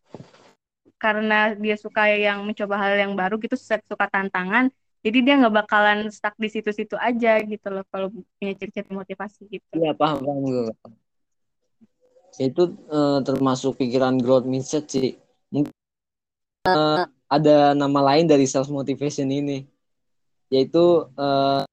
karena 0.96 1.52
dia 1.54 1.76
suka 1.76 2.08
yang 2.08 2.42
mencoba 2.44 2.74
hal 2.80 2.96
yang 2.96 3.12
baru 3.12 3.36
gitu 3.36 3.54
suka 3.56 4.06
tantangan 4.08 4.72
jadi 5.04 5.18
dia 5.22 5.34
nggak 5.38 5.54
bakalan 5.54 6.10
stuck 6.10 6.34
di 6.34 6.50
situ-situ 6.50 6.98
aja 6.98 7.38
gitu 7.38 7.68
loh 7.70 7.86
kalau 7.94 8.10
punya 8.10 8.58
ciri-ciri 8.58 8.90
motivasi 8.90 9.46
gitu. 9.46 9.70
Iya 9.70 9.94
paham 9.94 10.18
paham 10.26 10.42
gue 10.42 10.74
itu 12.36 12.76
uh, 12.92 13.24
termasuk 13.24 13.80
pikiran 13.80 14.20
growth 14.20 14.44
mindset 14.44 14.84
sih. 14.92 15.16
Mungkin 15.48 15.72
uh, 16.68 17.08
ada 17.32 17.72
nama 17.72 18.12
lain 18.12 18.28
dari 18.28 18.44
self 18.44 18.68
motivation 18.68 19.32
ini. 19.32 19.64
Yaitu 20.52 21.08
uh, 21.16 21.64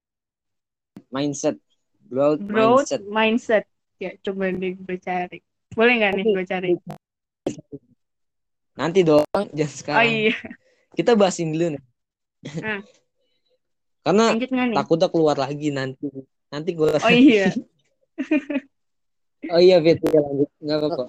mindset. 1.11 1.59
Growth, 2.07 2.39
growth 2.47 2.87
mindset. 2.87 3.01
mindset. 3.03 3.65
Ya 3.99 4.15
coba 4.23 4.51
deh 4.55 4.73
gue 4.75 4.97
cari. 5.03 5.39
Boleh 5.75 5.93
nggak 5.99 6.11
nih 6.15 6.25
gue 6.31 6.45
cari? 6.47 6.69
Nanti 8.79 8.99
dong 9.03 9.27
jangan 9.51 9.73
sekarang. 9.75 9.99
Oh 9.99 10.05
iya. 10.07 10.35
Kita 10.95 11.11
bahasin 11.19 11.51
dulu 11.51 11.75
nih. 11.75 11.83
Hmm. 12.43 12.83
karena 14.03 14.35
takutnya 14.75 15.07
keluar 15.07 15.39
lagi 15.39 15.71
nanti. 15.71 16.11
Nanti 16.51 16.75
gue 16.75 16.91
oh 16.91 17.13
iya 17.13 17.55
oh 19.51 19.59
iya 19.59 19.77
Fit 19.83 19.99
ya 19.99 20.19
lanjut. 20.23 20.49
Nggak 20.63 20.77
apa-apa. 20.79 21.05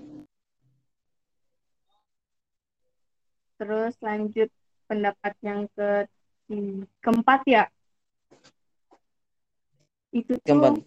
Terus 3.55 3.94
lanjut 4.03 4.49
pendapat 4.90 5.33
yang 5.44 5.70
ke 5.70 6.11
keempat 6.99 7.40
ya? 7.47 7.64
Itu 10.11 10.38
tuh 10.38 10.42
keempat. 10.42 10.83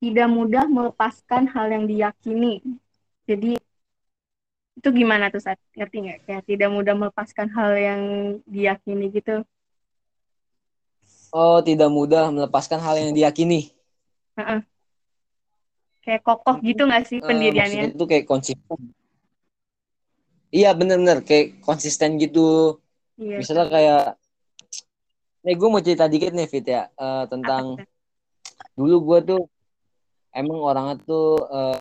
tidak 0.00 0.28
mudah 0.32 0.64
melepaskan 0.64 1.44
hal 1.52 1.68
yang 1.68 1.84
diyakini. 1.84 2.64
Jadi 3.28 3.60
itu 4.80 4.88
gimana 4.96 5.28
tuh 5.28 5.44
saat 5.44 5.60
ngerti 5.76 5.96
nggak? 6.08 6.18
Kayak 6.24 6.42
tidak 6.48 6.70
mudah 6.72 6.94
melepaskan 6.96 7.52
hal 7.52 7.76
yang 7.76 8.02
diyakini 8.48 9.12
gitu? 9.12 9.44
Oh 11.30 11.60
tidak 11.60 11.92
mudah 11.92 12.32
melepaskan 12.32 12.80
hal 12.80 12.96
yang 12.96 13.12
diyakini 13.12 13.79
uh-uh. 14.38 14.60
kayak 16.00 16.22
kokoh 16.26 16.56
gitu 16.62 16.82
nggak 16.86 17.04
sih 17.06 17.18
pendiriannya? 17.22 17.90
uh, 17.90 17.94
itu 17.94 18.04
kayak 18.06 18.26
konsisten. 18.26 18.78
Iya 20.50 20.74
bener-bener 20.74 21.22
kayak 21.22 21.62
konsisten 21.62 22.18
gitu. 22.18 22.78
Iya, 23.14 23.38
misalnya 23.38 23.66
kayak 23.70 24.04
nih 25.46 25.54
gue 25.56 25.68
mau 25.70 25.80
cerita 25.80 26.10
dikit 26.10 26.34
nih 26.34 26.48
Fit 26.50 26.66
ya. 26.66 26.90
Uh, 26.98 27.24
tentang 27.30 27.78
dulu 28.74 28.96
gue 29.06 29.18
tuh 29.34 29.42
emang 30.34 30.58
orangnya 30.58 30.98
tuh 31.06 31.38
uh, 31.46 31.78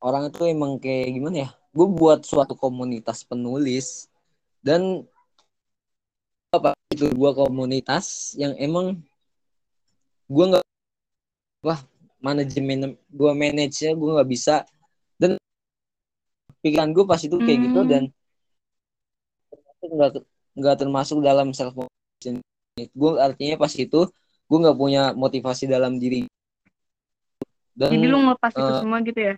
orang 0.00 0.32
itu 0.32 0.42
emang 0.48 0.80
kayak 0.80 1.12
gimana 1.12 1.36
ya? 1.44 1.50
Gue 1.74 1.86
buat 1.90 2.24
suatu 2.24 2.56
komunitas 2.56 3.28
penulis 3.28 4.08
dan 4.64 5.04
apa? 6.54 6.72
Itu 6.88 7.12
gue 7.12 7.30
komunitas 7.34 8.38
yang 8.40 8.56
emang 8.56 9.04
gue 10.24 10.44
nggak 10.50 10.64
wah 11.64 11.80
manajemen 12.24 12.96
gue 13.12 13.30
manage 13.36 13.84
nya 13.84 13.92
gue 13.92 14.10
nggak 14.16 14.30
bisa. 14.30 14.64
Dan 15.20 15.36
pikiran 16.64 16.96
gue 16.96 17.04
pas 17.04 17.20
itu 17.20 17.36
kayak 17.36 17.58
gitu 17.68 17.80
hmm. 17.80 17.88
gitu 17.88 17.90
dan 17.92 18.04
nggak 19.84 20.10
nggak 20.56 20.76
termasuk 20.80 21.20
dalam 21.20 21.52
self 21.52 21.76
motivation. 21.76 22.40
Gue 22.96 23.10
artinya 23.20 23.60
pas 23.60 23.72
itu 23.76 24.00
gue 24.48 24.58
nggak 24.58 24.78
punya 24.78 25.12
motivasi 25.12 25.68
dalam 25.68 26.00
diri. 26.00 26.24
Dan 27.74 27.90
jadi 27.90 28.06
lu 28.06 28.18
ngelepas 28.22 28.52
uh, 28.54 28.58
itu 28.58 28.72
eh, 28.72 28.80
semua 28.80 28.98
gitu 29.02 29.20
ya? 29.20 29.34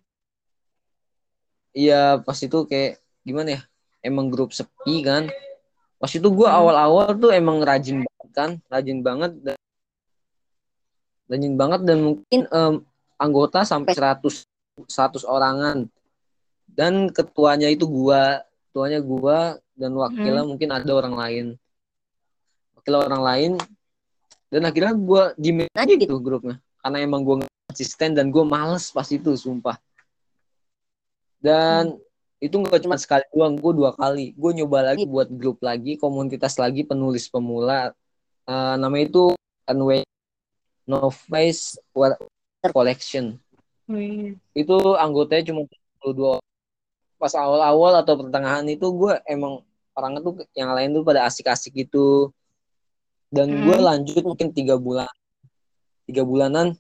Iya 1.76 2.02
pas 2.22 2.38
itu 2.38 2.58
kayak 2.68 3.02
gimana 3.26 3.48
ya? 3.58 3.60
Emang 4.04 4.30
grup 4.30 4.54
sepi 4.54 5.02
kan? 5.02 5.26
Pas 5.98 6.12
itu 6.12 6.28
gue 6.28 6.48
hmm. 6.48 6.58
awal-awal 6.62 7.16
tuh 7.16 7.32
emang 7.34 7.58
rajin 7.64 8.04
banget 8.04 8.30
kan 8.36 8.50
rajin 8.68 9.00
banget 9.00 9.32
dan 9.40 9.56
rajin 11.26 11.54
banget 11.58 11.80
dan 11.82 11.98
mungkin 12.02 12.40
um, 12.50 12.74
anggota 13.18 13.66
sampai 13.66 13.92
100 13.94 14.46
100 14.84 15.24
orangan. 15.26 15.88
Dan 16.66 17.08
ketuanya 17.08 17.72
itu 17.72 17.88
gua 17.88 18.44
ketuanya 18.68 19.00
gua 19.00 19.56
dan 19.72 19.96
wakilnya 19.96 20.44
hmm. 20.44 20.50
mungkin 20.52 20.68
ada 20.72 20.92
orang 20.92 21.14
lain. 21.16 21.46
Wakil 22.76 22.94
orang 23.00 23.22
lain. 23.24 23.52
Dan 24.52 24.68
akhirnya 24.68 24.94
gua 24.94 25.22
di 25.40 25.64
aja 25.72 25.94
gitu 25.96 26.20
grupnya. 26.20 26.60
Karena 26.84 26.98
emang 27.00 27.24
gua 27.24 27.34
konsisten 27.72 28.12
dan 28.12 28.28
gua 28.28 28.44
males 28.44 28.92
pas 28.92 29.08
itu 29.08 29.32
sumpah. 29.32 29.80
Dan 31.40 31.96
hmm. 31.96 32.44
itu 32.44 32.54
nggak 32.60 32.84
cuma 32.84 33.00
sekali 33.00 33.24
doang 33.32 33.56
gue 33.56 33.72
dua 33.72 33.96
kali. 33.96 34.36
Gue 34.36 34.50
nyoba 34.56 34.92
lagi 34.92 35.08
buat 35.08 35.30
grup 35.30 35.62
lagi 35.64 35.96
komunitas 35.96 36.60
lagi 36.60 36.84
penulis 36.84 37.30
pemula. 37.32 37.96
Uh, 38.46 38.74
namanya 38.78 39.10
itu 39.10 39.24
Unway 39.66 40.06
Novice 40.86 41.78
Collection. 42.72 43.38
Hmm. 43.86 44.34
itu 44.50 44.74
anggotanya 44.98 45.54
cuma 45.54 45.62
dua 46.10 46.42
pas 47.22 47.30
awal-awal 47.38 48.02
atau 48.02 48.18
pertengahan 48.18 48.66
itu 48.66 48.82
gue 48.82 49.14
emang 49.30 49.62
orangnya 49.94 50.26
tuh 50.26 50.42
yang 50.58 50.74
lain 50.74 50.90
tuh 50.90 51.06
pada 51.06 51.22
asik-asik 51.30 51.86
gitu. 51.86 52.34
Dan 53.30 53.46
hmm. 53.50 53.62
gue 53.62 53.76
lanjut 53.78 54.22
mungkin 54.26 54.50
tiga 54.50 54.74
bulan 54.74 55.06
tiga 56.06 56.22
bulanan. 56.22 56.78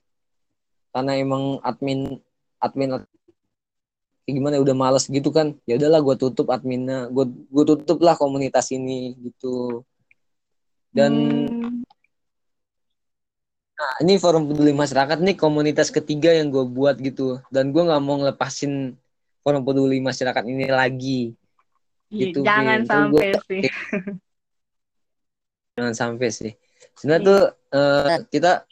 Karena 0.94 1.12
emang 1.18 1.60
admin 1.60 2.18
admin 2.62 3.04
kayak 4.24 4.34
gimana 4.34 4.58
udah 4.58 4.74
males 4.74 5.06
gitu 5.06 5.30
kan. 5.30 5.54
Ya 5.68 5.76
udahlah 5.76 6.00
gue 6.02 6.16
tutup 6.18 6.50
adminnya. 6.50 7.06
Gue 7.12 7.30
gue 7.30 7.64
tutup 7.64 8.02
lah 8.02 8.18
komunitas 8.18 8.72
ini 8.72 9.14
gitu. 9.20 9.86
Dan 10.90 11.12
hmm. 11.46 11.85
Nah 13.76 13.92
ini 14.00 14.16
forum 14.16 14.48
peduli 14.48 14.72
masyarakat 14.72 15.20
nih 15.20 15.36
komunitas 15.36 15.92
ketiga 15.92 16.32
yang 16.32 16.48
gue 16.48 16.64
buat 16.64 16.96
gitu. 16.96 17.44
Dan 17.52 17.76
gue 17.76 17.82
nggak 17.84 18.02
mau 18.02 18.16
ngelepasin 18.16 18.96
forum 19.44 19.62
peduli 19.62 20.00
masyarakat 20.00 20.42
ini 20.48 20.66
lagi. 20.72 21.36
Gitu 22.08 22.40
jangan 22.40 22.82
Bin. 22.82 22.88
sampai 22.88 23.28
gua, 23.30 23.44
sih. 23.44 23.62
Jangan 25.76 25.94
sampai 25.94 26.28
sih. 26.32 26.52
Sebenarnya 26.96 27.28
tuh 27.28 27.40
uh, 27.76 28.16
kita 28.32 28.64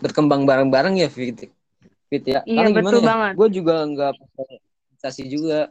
berkembang 0.00 0.48
bareng-bareng 0.48 0.96
ya 0.96 1.12
Fit 1.12 1.52
fit 2.10 2.26
ya. 2.26 2.42
Iya, 2.42 2.66
karena 2.66 2.70
gimana 2.74 2.98
ya? 2.98 3.30
gue 3.38 3.48
juga 3.54 3.86
nggak 3.86 4.14
organisasi 4.34 5.30
juga. 5.30 5.70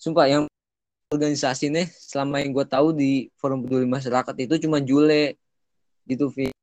Sumpah 0.00 0.24
yang 0.24 0.48
organisasi 1.12 1.68
nih 1.68 1.86
selama 1.92 2.40
yang 2.40 2.56
gue 2.56 2.64
tahu 2.64 2.96
di 2.96 3.28
forum 3.36 3.68
peduli 3.68 3.84
masyarakat 3.84 4.32
itu 4.40 4.56
cuma 4.64 4.80
Jule. 4.80 5.36
Gitu 6.08 6.32
fit 6.32 6.55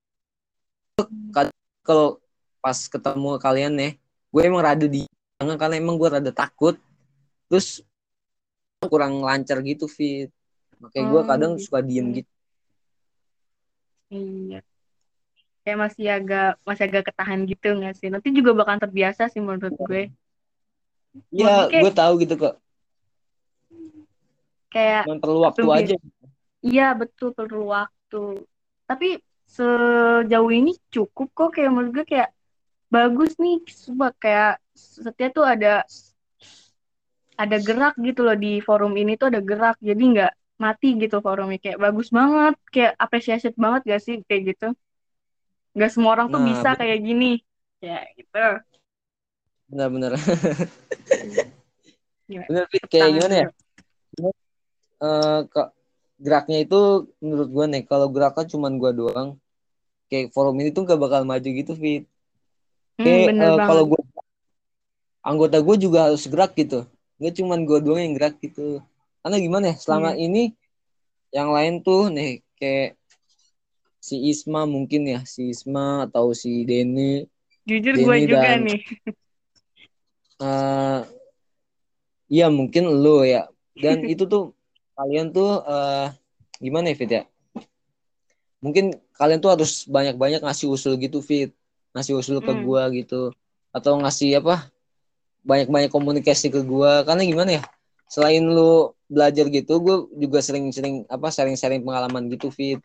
kalau 1.83 2.21
pas 2.63 2.79
ketemu 2.87 3.29
kalian 3.43 3.73
nih 3.75 3.91
gue 4.33 4.41
emang 4.41 4.63
rada 4.63 4.87
di 4.87 5.03
karena 5.37 5.75
emang 5.75 5.99
gue 5.99 6.09
rada 6.09 6.31
takut. 6.31 6.79
Terus 7.51 7.83
kurang 8.87 9.19
lancar 9.21 9.59
gitu 9.61 9.85
fit. 9.91 10.31
Makanya 10.79 11.05
gue 11.11 11.21
kadang 11.27 11.51
oh, 11.55 11.61
suka 11.61 11.79
diem 11.83 12.23
gitu. 12.23 12.31
Iya. 14.13 14.59
Kayak 15.63 15.79
masih 15.79 16.05
agak 16.11 16.51
masih 16.67 16.83
agak 16.91 17.03
ketahan 17.11 17.39
gitu 17.47 17.67
nggak 17.75 17.95
sih? 17.99 18.07
Nanti 18.11 18.35
juga 18.35 18.51
bakal 18.55 18.79
terbiasa 18.83 19.31
sih 19.31 19.39
menurut 19.39 19.75
gue. 19.75 20.11
Iya, 21.29 21.69
gue 21.69 21.91
tahu 21.93 22.13
gitu 22.25 22.35
kok. 22.39 22.55
Kayak 24.73 25.05
Memang 25.05 25.21
perlu 25.21 25.39
waktu 25.45 25.67
aja. 25.69 25.95
Iya, 26.63 26.87
betul 26.97 27.35
perlu 27.37 27.69
waktu. 27.69 28.43
Tapi 28.89 29.21
sejauh 29.53 30.51
ini 30.51 30.73
cukup 30.89 31.29
kok 31.37 31.49
kayak 31.53 31.69
menurut 31.69 32.01
gue 32.01 32.05
kayak 32.09 32.33
bagus 32.89 33.37
nih 33.37 33.61
coba 33.89 34.09
kayak 34.17 34.53
setiap 34.73 35.31
tuh 35.33 35.45
ada 35.45 35.85
ada 37.37 37.57
gerak 37.61 37.93
gitu 38.01 38.25
loh 38.25 38.37
di 38.37 38.61
forum 38.61 38.97
ini 38.97 39.13
tuh 39.17 39.29
ada 39.29 39.41
gerak 39.41 39.77
jadi 39.77 40.01
nggak 40.01 40.33
mati 40.57 40.97
gitu 40.97 41.21
forumnya 41.21 41.57
kayak 41.61 41.81
bagus 41.81 42.09
banget 42.13 42.55
kayak 42.69 42.93
apresiasi 42.97 43.53
banget 43.53 43.81
gak 43.89 44.01
sih 44.01 44.15
kayak 44.25 44.53
gitu. 44.53 44.67
Nggak 45.73 45.91
semua 45.93 46.13
orang 46.17 46.29
tuh 46.29 46.41
nah, 46.41 46.47
bisa 46.49 46.69
kayak 46.77 46.99
gini 47.01 47.41
ya 47.81 48.05
gitu. 48.17 48.45
Benar-benar 49.69 50.13
benar. 52.33 52.65
Kayak 52.89 53.09
gimana 53.13 53.35
ya? 53.35 53.47
uh, 55.03 55.39
kok 55.51 55.75
geraknya 56.17 56.63
itu 56.63 57.11
menurut 57.19 57.49
gue 57.51 57.65
nih 57.77 57.83
kalau 57.83 58.07
geraknya 58.09 58.45
cuma 58.47 58.71
gue 58.71 58.91
doang 58.95 59.35
kayak 60.11 60.31
forum 60.35 60.57
ini 60.59 60.69
tuh 60.73 60.83
gak 60.87 60.99
bakal 60.99 61.23
maju 61.23 61.49
gitu 61.49 61.73
fit. 61.75 62.03
Hmm, 62.97 63.05
kayak 63.05 63.27
hmm, 63.33 63.41
uh, 63.41 63.57
kalau 63.65 63.83
gue 63.89 64.01
anggota 65.23 65.57
gue 65.63 65.75
juga 65.79 66.11
harus 66.11 66.27
gerak 66.27 66.53
gitu. 66.53 66.85
Nggak 67.17 67.33
cuma 67.39 67.55
gue 67.57 67.79
doang 67.79 68.01
yang 68.03 68.15
gerak 68.15 68.35
gitu. 68.43 68.83
Karena 69.23 69.37
gimana 69.39 69.65
ya 69.71 69.75
selama 69.79 70.13
hmm. 70.13 70.25
ini 70.25 70.43
yang 71.33 71.49
lain 71.49 71.81
tuh 71.81 72.11
nih 72.13 72.43
kayak 72.59 72.99
si 74.03 74.29
Isma 74.29 74.67
mungkin 74.67 75.07
ya 75.07 75.19
si 75.23 75.49
Isma 75.49 76.05
atau 76.05 76.35
si 76.35 76.67
Denny. 76.67 77.25
Jujur 77.63 77.95
gue 77.95 78.15
juga 78.27 78.43
dan, 78.43 78.67
nih. 78.67 78.81
uh, 80.43 80.99
ya 82.27 82.51
mungkin 82.51 82.91
lo 82.91 83.23
ya. 83.23 83.47
Dan 83.73 84.03
itu 84.13 84.27
tuh 84.27 84.51
kalian 84.93 85.31
tuh 85.31 85.63
uh, 85.63 86.11
gimana 86.59 86.91
ya 86.91 86.95
Fit 86.99 87.11
ya? 87.11 87.23
Mungkin 88.59 88.95
kalian 89.17 89.39
tuh 89.39 89.51
harus 89.53 89.85
banyak-banyak 89.85 90.41
ngasih 90.41 90.67
usul 90.69 90.97
gitu 90.97 91.21
Fit. 91.21 91.53
Ngasih 91.93 92.17
usul 92.17 92.37
ke 92.41 92.51
Hmm. 92.53 92.63
gua 92.65 92.89
gitu. 92.89 93.29
Atau 93.73 93.97
ngasih 94.01 94.41
apa 94.41 94.69
banyak-banyak 95.45 95.89
komunikasi 95.93 96.49
ke 96.49 96.61
gua. 96.65 97.05
Karena 97.05 97.23
gimana 97.25 97.61
ya 97.61 97.63
selain 98.13 98.45
lu 98.45 98.93
belajar 99.09 99.49
gitu 99.49 99.81
gue 99.81 99.95
juga 100.21 100.37
sering-sering 100.37 101.01
apa 101.09 101.33
sharing-sharing 101.33 101.81
pengalaman 101.81 102.29
gitu 102.29 102.53
fit. 102.53 102.77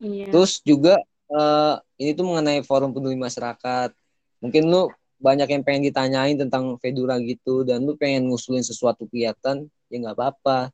Iya. 0.00 0.32
terus 0.32 0.64
juga 0.64 0.96
eh, 1.30 1.74
ini 2.00 2.16
tuh 2.16 2.24
mengenai 2.26 2.64
forum 2.66 2.90
peduli 2.90 3.14
masyarakat. 3.14 3.94
Mungkin 4.42 4.62
lu 4.66 4.88
banyak 5.20 5.46
yang 5.52 5.62
pengen 5.62 5.84
ditanyain 5.86 6.34
tentang 6.34 6.80
Fedura 6.80 7.20
gitu 7.20 7.62
dan 7.62 7.84
lu 7.84 7.94
pengen 7.94 8.26
ngusulin 8.32 8.64
sesuatu 8.64 9.04
kegiatan 9.06 9.68
ya 9.92 9.96
nggak 10.00 10.16
apa-apa. 10.16 10.72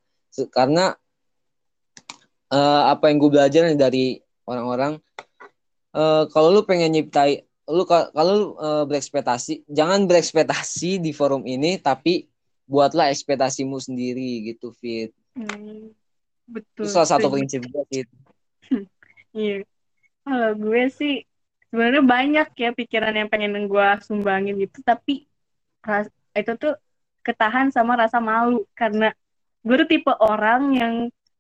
Karena 0.55 0.95
eh, 2.49 2.83
apa 2.87 3.11
yang 3.11 3.19
gue 3.21 3.31
belajar 3.35 3.62
dari 3.75 4.23
orang-orang 4.47 5.03
eh, 5.93 6.25
kalau 6.31 6.49
lu 6.51 6.63
pengen 6.63 6.95
nyiptai 6.95 7.43
lu 7.67 7.83
ka- 7.83 8.11
kalau 8.11 8.33
lu 8.33 8.47
eh, 8.57 8.85
berekspektasi 8.87 9.67
jangan 9.69 10.07
berekspektasi 10.07 11.03
di 11.03 11.11
forum 11.11 11.43
ini 11.45 11.77
tapi 11.77 12.31
buatlah 12.65 13.11
ekspektasimu 13.11 13.79
sendiri 13.79 14.47
gitu 14.49 14.71
fit 14.73 15.11
Hmm. 15.37 15.93
itu 15.93 15.93
Betul. 16.49 16.89
salah 16.89 17.05
satu 17.07 17.29
prinsip 17.29 17.61
gue 17.67 17.85
fit 17.93 18.09
Iya. 19.37 19.69
Kalau 20.25 20.57
gue 20.57 20.83
sih 20.89 21.15
sebenarnya 21.69 22.01
banyak 22.01 22.49
ya 22.57 22.71
pikiran 22.73 23.13
yang 23.13 23.29
pengen 23.29 23.69
gue 23.69 23.89
sumbangin 24.01 24.57
gitu, 24.57 24.81
tapi 24.81 25.29
ras- 25.85 26.09
itu 26.33 26.57
tuh 26.57 26.73
ketahan 27.21 27.69
sama 27.69 28.01
rasa 28.01 28.17
malu 28.17 28.65
karena 28.73 29.13
gue 29.61 29.77
tuh 29.85 29.89
tipe 29.93 30.09
orang 30.17 30.63
yang 30.73 30.95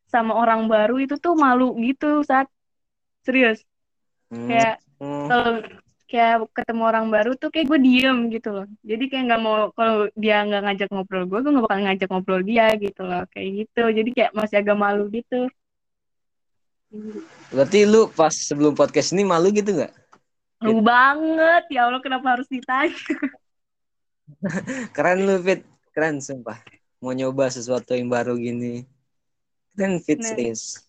sama 0.06 0.36
orang 0.36 0.68
baru 0.68 1.00
itu 1.00 1.16
tuh 1.16 1.32
malu 1.34 1.72
gitu 1.80 2.20
saat 2.20 2.46
serius? 3.26 3.58
Hmm, 4.30 4.46
kayak 4.46 4.74
hmm. 5.02 5.26
kalau 5.26 5.50
kayak 6.06 6.46
ketemu 6.54 6.82
orang 6.86 7.06
baru 7.10 7.34
tuh 7.34 7.50
kayak 7.50 7.66
gue 7.66 7.80
diem 7.82 8.30
gitu 8.30 8.54
loh. 8.54 8.66
Jadi 8.86 9.04
kayak 9.10 9.24
nggak 9.26 9.42
mau 9.42 9.74
kalau 9.74 10.06
dia 10.14 10.46
nggak 10.46 10.62
ngajak 10.62 10.88
ngobrol 10.94 11.26
gue 11.26 11.38
gue 11.42 11.50
nggak 11.50 11.66
bakal 11.66 11.80
ngajak 11.82 12.08
ngobrol 12.14 12.42
dia 12.46 12.66
gitu 12.78 13.02
loh. 13.02 13.22
Kayak 13.34 13.48
gitu. 13.66 13.82
Jadi 13.90 14.10
kayak 14.14 14.32
masih 14.32 14.56
agak 14.62 14.78
malu 14.78 15.10
gitu. 15.10 15.50
Berarti 17.50 17.82
lu 17.82 18.06
pas 18.14 18.30
sebelum 18.30 18.78
podcast 18.78 19.10
ini 19.10 19.26
malu 19.26 19.50
gitu 19.50 19.74
nggak? 19.74 19.92
Malu 20.62 20.80
banget. 20.80 21.64
Ya 21.74 21.90
Allah 21.90 21.98
kenapa 21.98 22.38
harus 22.38 22.46
ditanya? 22.46 22.94
Keren 24.96 25.26
lu 25.26 25.42
fit. 25.42 25.66
Keren 25.90 26.22
sumpah. 26.22 26.62
Mau 27.02 27.12
nyoba 27.12 27.50
sesuatu 27.50 27.98
yang 27.98 28.06
baru 28.06 28.38
gini. 28.38 28.86
Keren 29.74 29.98
fit 29.98 30.22
Nah. 30.22 30.30
serius. 30.30 30.86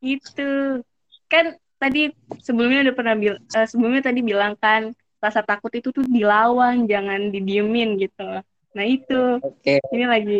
Itu 0.00 0.80
kan 1.28 1.54
tadi 1.78 2.10
sebelumnya 2.42 2.90
udah 2.90 2.94
pernah 2.96 3.14
bil 3.14 3.38
eh, 3.38 3.68
sebelumnya 3.68 4.02
tadi 4.10 4.20
bilang 4.24 4.58
kan 4.58 4.90
rasa 5.18 5.42
takut 5.42 5.70
itu 5.74 5.94
tuh 5.94 6.02
dilawan 6.06 6.86
jangan 6.88 7.30
didiemin 7.30 7.98
gitu. 8.02 8.42
Nah 8.74 8.84
itu. 8.86 9.38
Oke. 9.42 9.78
Ini 9.94 10.04
lagi 10.06 10.38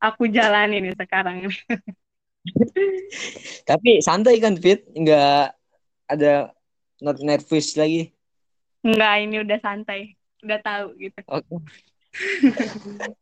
aku 0.00 0.28
jalanin 0.28 0.92
sekarang. 0.96 1.48
Tapi 3.68 4.00
santai 4.00 4.40
kan 4.40 4.56
fit? 4.56 4.84
Nggak 4.92 5.52
ada 6.08 6.52
not 7.00 7.20
nervous 7.20 7.76
lagi? 7.76 8.12
Enggak, 8.84 9.14
ini 9.24 9.36
udah 9.44 9.58
santai. 9.60 10.16
Udah 10.44 10.58
tahu 10.62 10.94
gitu. 10.96 11.20
oke. 11.28 11.56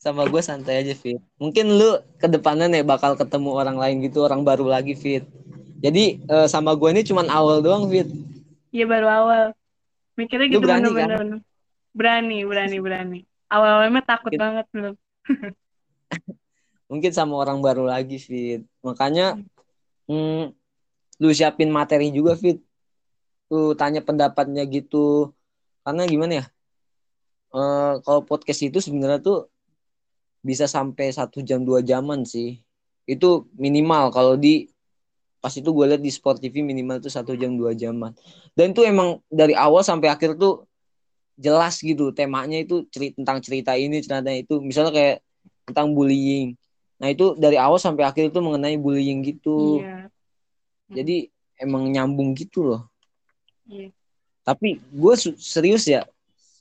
Sama 0.00 0.24
gue 0.24 0.40
santai 0.40 0.80
aja 0.80 0.96
fit. 0.96 1.20
Mungkin 1.36 1.76
lu 1.76 2.00
ke 2.16 2.24
depannya 2.24 2.72
nih 2.72 2.80
bakal 2.80 3.20
ketemu 3.20 3.52
orang 3.52 3.76
lain 3.76 4.00
gitu 4.00 4.24
orang 4.24 4.40
baru 4.40 4.64
lagi 4.64 4.96
fit 4.96 5.28
jadi 5.80 6.04
eh, 6.20 6.46
sama 6.46 6.76
gue 6.76 6.88
ini 6.92 7.02
cuman 7.02 7.26
awal 7.28 7.60
doang 7.60 7.88
fit 7.88 8.06
Iya 8.70 8.86
baru 8.86 9.08
awal. 9.10 9.44
Mikirnya 10.14 10.46
gitu 10.46 10.62
berani, 10.62 10.94
kan? 10.94 11.10
bener-bener. 11.10 11.38
Berani, 11.90 12.38
berani, 12.46 12.76
berani. 12.78 13.18
Awal-awalnya 13.50 14.06
takut 14.06 14.30
Gitu. 14.30 14.38
banget 14.38 14.66
belum. 14.70 14.94
mungkin 16.90 17.12
sama 17.14 17.38
orang 17.38 17.62
baru 17.62 17.86
lagi 17.86 18.18
fit 18.18 18.66
makanya 18.82 19.38
hmm, 20.10 20.50
lu 21.22 21.30
siapin 21.30 21.70
materi 21.70 22.10
juga 22.10 22.34
fit 22.34 22.58
lu 23.46 23.78
tanya 23.78 24.02
pendapatnya 24.02 24.66
gitu 24.66 25.30
karena 25.82 26.02
gimana 26.06 26.32
ya 26.42 26.46
Eh 27.50 27.94
kalau 28.06 28.22
podcast 28.22 28.62
itu 28.62 28.78
sebenarnya 28.78 29.18
tuh 29.18 29.50
bisa 30.38 30.70
sampai 30.70 31.10
satu 31.10 31.42
jam 31.42 31.66
dua 31.66 31.82
jaman 31.82 32.22
sih 32.22 32.62
itu 33.10 33.42
minimal 33.58 34.14
kalau 34.14 34.38
di 34.38 34.70
pas 35.40 35.50
itu 35.50 35.64
gue 35.66 35.84
lihat 35.88 36.02
di 36.04 36.12
Sport 36.12 36.38
TV 36.38 36.60
minimal 36.60 37.00
itu 37.00 37.08
satu 37.08 37.32
jam 37.32 37.56
dua 37.56 37.72
jaman 37.72 38.12
dan 38.52 38.76
itu 38.76 38.84
emang 38.84 39.18
dari 39.26 39.56
awal 39.56 39.80
sampai 39.80 40.12
akhir 40.12 40.36
tuh 40.36 40.68
jelas 41.34 41.80
gitu 41.80 42.12
temanya 42.12 42.60
itu 42.60 42.84
cerita 42.92 43.16
tentang 43.24 43.40
cerita 43.40 43.72
ini 43.72 44.04
cerita 44.04 44.20
itu 44.28 44.60
misalnya 44.60 44.92
kayak 44.92 45.16
tentang 45.64 45.96
bullying 45.96 46.52
nah 47.00 47.08
itu 47.08 47.32
dari 47.40 47.56
awal 47.56 47.80
sampai 47.80 48.04
akhir 48.04 48.28
itu 48.28 48.38
mengenai 48.38 48.76
bullying 48.76 49.24
gitu 49.24 49.80
Iya. 49.80 50.12
jadi 50.92 51.16
emang 51.56 51.88
nyambung 51.88 52.36
gitu 52.36 52.60
loh 52.68 52.82
Iya. 53.64 53.88
tapi 54.44 54.76
gue 54.92 55.14
serius 55.40 55.88
ya 55.88 56.04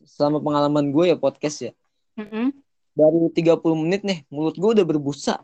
selama 0.07 0.39
pengalaman 0.39 0.95
gue 0.95 1.11
ya 1.11 1.19
podcast 1.19 1.67
ya 1.67 1.71
Mm-mm. 2.15 2.55
baru 2.95 3.27
30 3.35 3.59
menit 3.75 4.07
nih 4.07 4.23
mulut 4.31 4.55
gue 4.55 4.69
udah 4.79 4.85
berbusa 4.87 5.43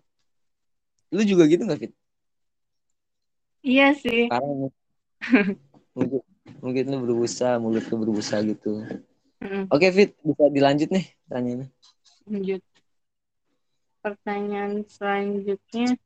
lu 1.12 1.22
juga 1.28 1.44
gitu 1.48 1.68
gak 1.68 1.80
Fit? 1.80 1.94
Iya 3.66 3.98
sih. 3.98 4.30
sekarang 4.30 4.70
mungkin 5.96 6.22
mungkin 6.62 6.84
lu 6.92 6.98
berbusa 7.10 7.58
mulut 7.58 7.86
lu 7.90 7.96
berbusa 8.04 8.36
gitu 8.46 8.84
Mm-mm. 9.42 9.66
oke 9.74 9.88
Fit 9.96 10.12
bisa 10.22 10.46
dilanjut 10.54 10.90
nih 10.94 11.06
tanyanya 11.32 11.68
Lanjut. 12.26 12.62
Pertanyaan 14.02 14.86
selanjutnya. 14.86 15.98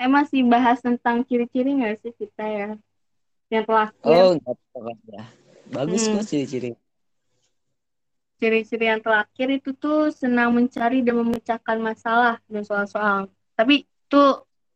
Eh 0.00 0.08
masih 0.08 0.40
bahas 0.48 0.80
tentang 0.80 1.20
ciri-ciri 1.28 1.76
nggak 1.76 2.00
sih 2.00 2.12
kita 2.16 2.44
ya? 2.44 2.70
Yang 3.52 3.64
terakhir, 3.68 4.20
oh 4.20 4.30
nggak 4.40 4.54
apa-apa 4.56 4.92
ya 5.12 5.22
bagus 5.72 6.02
Hmm. 6.08 6.14
kok 6.16 6.24
ciri-ciri 6.28 6.70
ciri-ciri 8.40 8.88
yang 8.88 9.04
terakhir 9.04 9.48
itu 9.52 9.70
tuh 9.76 10.08
senang 10.16 10.56
mencari 10.56 11.04
dan 11.04 11.20
memecahkan 11.20 11.76
masalah 11.76 12.40
dan 12.48 12.62
soal-soal. 12.64 13.28
Tapi 13.52 13.84
itu 13.84 14.22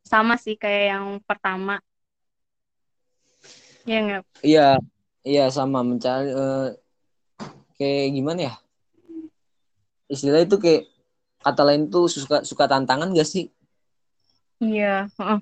sama 0.04 0.34
sih 0.36 0.54
kayak 0.62 0.84
yang 0.92 1.06
pertama. 1.28 1.80
Iya 3.88 3.98
nggak? 4.04 4.22
iya 4.44 4.60
iya 5.28 5.42
sama 5.56 5.80
mencari 5.84 6.28
eh, 6.32 6.66
kayak 7.76 8.06
gimana 8.16 8.40
ya 8.48 8.54
istilah 10.08 10.40
itu 10.44 10.56
kayak 10.60 10.82
kata 11.44 11.62
lain 11.68 11.82
tuh 11.92 12.04
suka 12.08 12.44
suka 12.44 12.64
tantangan 12.68 13.12
gak 13.16 13.28
sih 13.28 13.44
Iya, 14.62 15.10
heeh, 15.18 15.38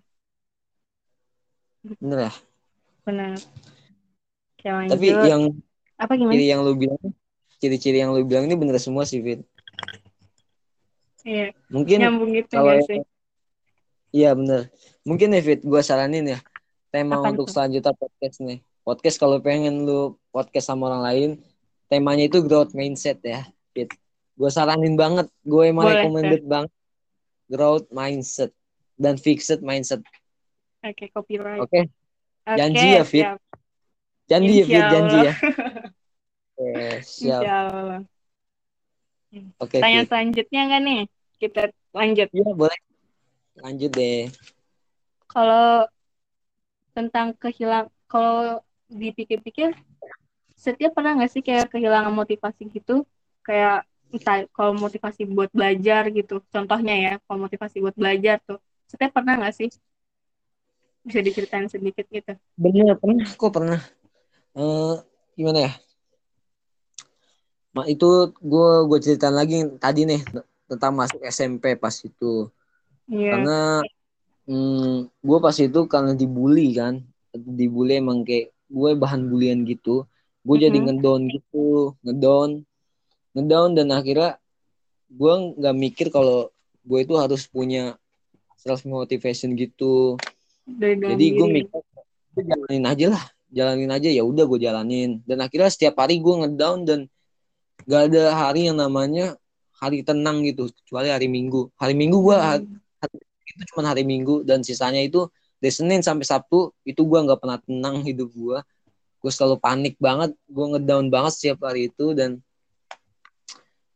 bener 2.00 2.18
ya 2.30 2.32
benar. 3.06 3.34
Oke 4.58 4.68
lanjut. 4.70 4.90
tapi 4.94 5.06
yang 5.30 5.42
Apa 5.98 6.12
gimana? 6.18 6.34
ciri 6.34 6.46
yang 6.50 6.60
lu 6.66 6.72
bilang 6.78 7.02
ciri-ciri 7.62 7.98
yang 8.02 8.10
lu 8.14 8.22
bilang 8.26 8.44
ini 8.46 8.54
bener 8.58 8.78
semua 8.82 9.02
sih 9.06 9.18
Fit 9.22 9.40
Iya, 11.22 11.54
mungkin 11.70 11.98
nyambung 12.02 12.30
gitu 12.34 12.50
kalau 12.50 12.74
nggak 12.74 12.86
sih? 12.90 13.00
Iya 14.12 14.36
bener 14.38 14.68
mungkin 15.08 15.32
nih 15.32 15.42
Fit 15.42 15.60
gue 15.64 15.82
saranin 15.82 16.24
ya 16.28 16.38
tema 16.92 17.18
Apaan 17.18 17.32
untuk 17.34 17.48
tuh? 17.48 17.54
selanjutnya 17.56 17.92
podcast 17.96 18.36
nih 18.44 18.58
podcast 18.84 19.16
kalau 19.18 19.38
pengen 19.40 19.88
lu 19.88 20.14
podcast 20.30 20.68
sama 20.70 20.92
orang 20.92 21.02
lain 21.02 21.30
temanya 21.88 22.28
itu 22.28 22.38
growth 22.44 22.72
mindset 22.76 23.18
ya 23.24 23.48
Fit 23.72 23.88
gue 24.36 24.50
saranin 24.52 24.94
banget 24.96 25.26
gue 25.44 25.62
emang 25.68 25.88
Boleh, 25.88 25.96
recommended 26.04 26.42
banget 26.44 26.72
growth 27.48 27.86
mindset 27.90 28.52
dan 29.00 29.16
fixed 29.16 29.60
mindset 29.64 30.00
Oke, 30.82 31.08
copyright. 31.14 31.62
oke 31.62 31.80
Oke, 32.42 32.56
janji 32.58 32.86
ya, 32.98 33.02
Fit? 33.06 33.22
siap. 33.22 33.38
janji 34.26 34.54
ya 34.60 34.64
Fit 34.66 34.86
janji 34.90 35.18
ya 35.24 35.32
Oke, 36.52 37.00
siap 37.02 37.42
oke 39.62 39.78
Tanya 39.80 40.00
Fit 40.02 40.08
selanjutnya 40.10 40.60
nggak 40.68 40.82
nih? 40.84 41.00
Kita 41.40 41.62
lanjut. 41.96 42.28
iya 42.30 42.50
boleh 42.52 42.78
lanjut 43.60 43.90
deh 43.92 44.32
Kalau 45.28 45.88
tentang 46.92 47.32
kehilang, 47.36 47.88
kalau 48.08 48.60
dipikir-pikir, 48.92 49.72
setiap 50.56 50.92
pernah 50.96 51.16
nggak 51.16 51.32
sih 51.32 51.42
kayak 51.44 51.72
kehilangan 51.72 52.12
motivasi 52.12 52.68
gitu? 52.68 53.04
Kayak 53.46 53.88
entah 54.12 54.44
kalau 54.52 54.76
motivasi 54.76 55.24
buat 55.24 55.48
belajar 55.50 56.12
gitu. 56.12 56.44
Contohnya 56.52 56.94
ya, 57.04 57.12
kalau 57.24 57.48
motivasi 57.48 57.80
buat 57.80 57.96
belajar 57.96 58.36
tuh, 58.44 58.60
setiap 58.90 59.10
pernah 59.16 59.40
nggak 59.40 59.54
sih? 59.56 59.68
Bisa 61.02 61.18
diceritain 61.24 61.66
sedikit 61.66 62.06
gitu. 62.12 62.32
bener 62.62 62.94
pernah 63.00 63.26
kok 63.40 63.52
pernah 63.52 63.80
Eh 64.56 64.96
gimana 65.38 65.58
ya 65.66 65.72
Ma, 67.72 67.82
itu 67.88 68.06
gue 68.36 68.68
gue 68.88 68.98
ceritain 69.04 69.32
lagi 69.32 69.64
tadi 69.80 70.04
nih 70.04 70.20
tentang 70.68 70.92
masuk 70.92 71.20
SMP 71.24 71.72
pas 71.82 71.96
itu 72.04 72.52
Iya. 73.12 73.30
karena 73.36 73.58
hmm, 74.48 74.96
gue 75.20 75.38
pas 75.44 75.56
itu 75.60 75.80
karena 75.84 76.16
dibully 76.16 76.72
kan 76.72 77.04
dibully 77.36 78.00
emang 78.00 78.24
kayak 78.24 78.50
gue 78.72 78.90
bahan 78.96 79.28
bulian 79.28 79.68
gitu 79.68 80.08
gue 80.42 80.56
jadi 80.56 80.74
Mm-mm. 80.74 80.98
ngedown 80.98 81.22
gitu 81.28 81.92
ngedown 82.02 82.50
ngedown 83.36 83.70
dan 83.76 83.88
akhirnya 83.92 84.40
gue 85.12 85.32
nggak 85.60 85.76
mikir 85.76 86.06
kalau 86.08 86.48
gue 86.82 86.98
itu 87.04 87.14
harus 87.20 87.44
punya 87.46 87.94
self 88.56 88.82
motivation 88.88 89.52
gitu 89.54 90.16
dalam 90.64 91.14
jadi 91.14 91.24
gue 91.36 91.48
mikir 91.62 91.80
gue 92.32 92.42
jalanin 92.48 92.84
aja 92.88 93.06
lah 93.12 93.24
jalanin 93.52 93.92
aja 93.92 94.08
ya 94.08 94.24
udah 94.24 94.44
gue 94.48 94.58
jalanin 94.58 95.20
dan 95.28 95.44
akhirnya 95.44 95.68
setiap 95.68 96.00
hari 96.00 96.18
gue 96.24 96.32
ngedown 96.32 96.88
dan 96.88 97.00
gak 97.84 98.08
ada 98.08 98.32
hari 98.32 98.72
yang 98.72 98.80
namanya 98.80 99.36
hari 99.76 100.00
tenang 100.00 100.40
gitu 100.48 100.72
kecuali 100.72 101.12
hari 101.12 101.28
minggu 101.28 101.68
hari 101.76 101.92
minggu 101.92 102.18
gue 102.24 102.36
Hmm. 102.38 102.81
Itu 103.48 103.62
cuma 103.74 103.90
hari 103.90 104.06
minggu 104.06 104.46
dan 104.46 104.62
sisanya 104.62 105.02
itu 105.02 105.26
dari 105.58 105.72
Senin 105.74 106.02
sampai 106.02 106.26
Sabtu 106.26 106.74
itu 106.86 107.02
gue 107.02 107.18
nggak 107.22 107.38
pernah 107.38 107.58
tenang 107.62 108.02
hidup 108.02 108.30
gue 108.34 108.58
gue 109.22 109.30
selalu 109.30 109.56
panik 109.62 109.94
banget 110.02 110.34
gue 110.50 110.66
ngedown 110.76 111.06
banget 111.10 111.32
setiap 111.38 111.70
hari 111.70 111.90
itu 111.90 112.14
dan 112.14 112.42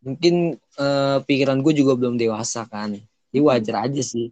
mungkin 0.07 0.54
eh, 0.54 1.18
pikiran 1.26 1.59
gue 1.66 1.74
juga 1.74 1.98
belum 1.98 2.14
dewasa 2.14 2.62
kan. 2.70 2.94
Jadi 3.34 3.40
wajar 3.42 3.90
aja 3.90 4.02
sih. 4.07 4.30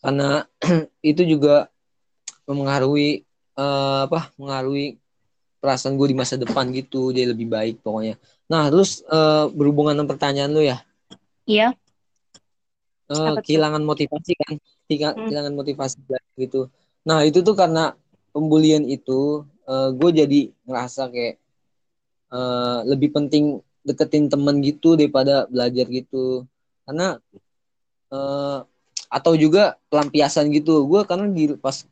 Karena 0.00 0.40
itu 1.10 1.22
juga 1.28 1.68
mempengaruhi 2.48 3.20
eh, 3.60 4.00
apa 4.08 4.32
mengaruhi 4.40 4.96
perasaan 5.60 6.00
gue 6.00 6.08
di 6.08 6.16
masa 6.16 6.40
depan 6.40 6.72
gitu 6.72 7.12
jadi 7.12 7.36
lebih 7.36 7.52
baik 7.52 7.84
pokoknya. 7.84 8.16
Nah 8.48 8.72
terus 8.72 9.04
eh, 9.04 9.44
berhubungan 9.52 10.00
dengan 10.00 10.08
pertanyaan 10.08 10.50
lu 10.56 10.64
ya? 10.64 10.80
Iya. 11.44 11.76
Tuh? 13.06 13.36
kehilangan 13.42 13.82
motivasi 13.82 14.32
kan? 14.34 14.54
Kehilangan- 14.86 15.16
Hmm. 15.16 15.26
kehilangan 15.30 15.54
motivasi 15.54 15.96
gitu. 16.36 16.60
Nah 17.06 17.22
itu 17.22 17.38
tuh 17.40 17.54
karena 17.54 17.94
pembulian 18.30 18.82
itu 18.84 19.42
eh, 19.66 19.88
gue 19.92 20.10
jadi 20.12 20.40
ngerasa 20.64 21.10
kayak 21.10 21.34
eh, 22.30 22.78
lebih 22.84 23.10
penting 23.10 23.58
deketin 23.82 24.26
temen 24.26 24.58
gitu 24.60 24.94
daripada 24.94 25.46
belajar 25.46 25.86
gitu. 25.86 26.42
Karena 26.82 27.18
eh, 28.10 28.58
atau 29.06 29.32
juga 29.34 29.78
pelampiasan 29.86 30.50
gitu. 30.50 30.86
Gue 30.86 31.06
karena 31.06 31.26
di 31.26 31.54
pas 31.54 31.86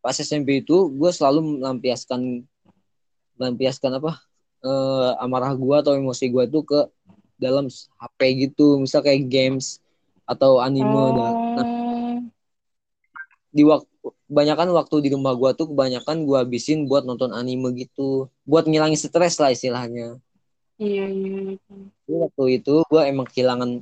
pas 0.00 0.16
SMP 0.16 0.64
itu 0.64 0.88
gue 0.88 1.10
selalu 1.10 1.60
melampiaskan 1.60 2.44
melampiaskan 3.36 4.00
apa 4.00 4.12
eh, 4.64 5.10
amarah 5.20 5.52
gue 5.52 5.76
atau 5.76 5.92
emosi 5.94 6.28
gue 6.28 6.44
tuh 6.48 6.62
ke 6.64 6.80
dalam 7.36 7.68
HP 7.68 8.20
gitu. 8.48 8.80
Misal 8.80 9.04
kayak 9.04 9.28
games 9.28 9.80
atau 10.26 10.58
anime 10.58 11.02
dah. 11.14 11.32
Nah, 11.56 11.66
Oh. 11.66 12.18
di 13.48 13.62
waktu 13.64 13.88
kebanyakan 14.28 14.68
waktu 14.74 14.96
di 15.00 15.08
rumah 15.14 15.32
gua 15.32 15.56
tuh 15.56 15.72
kebanyakan 15.72 16.28
gua 16.28 16.44
habisin 16.44 16.84
buat 16.84 17.06
nonton 17.06 17.32
anime 17.32 17.72
gitu 17.72 18.28
buat 18.44 18.68
ngilangin 18.68 18.98
stres 18.98 19.40
lah 19.40 19.48
istilahnya 19.48 20.20
Iya, 20.76 21.08
iya. 21.08 21.56
iya. 21.56 21.78
Jadi 22.04 22.16
waktu 22.20 22.42
itu 22.60 22.84
gua 22.86 23.08
emang 23.08 23.24
kehilangan 23.24 23.80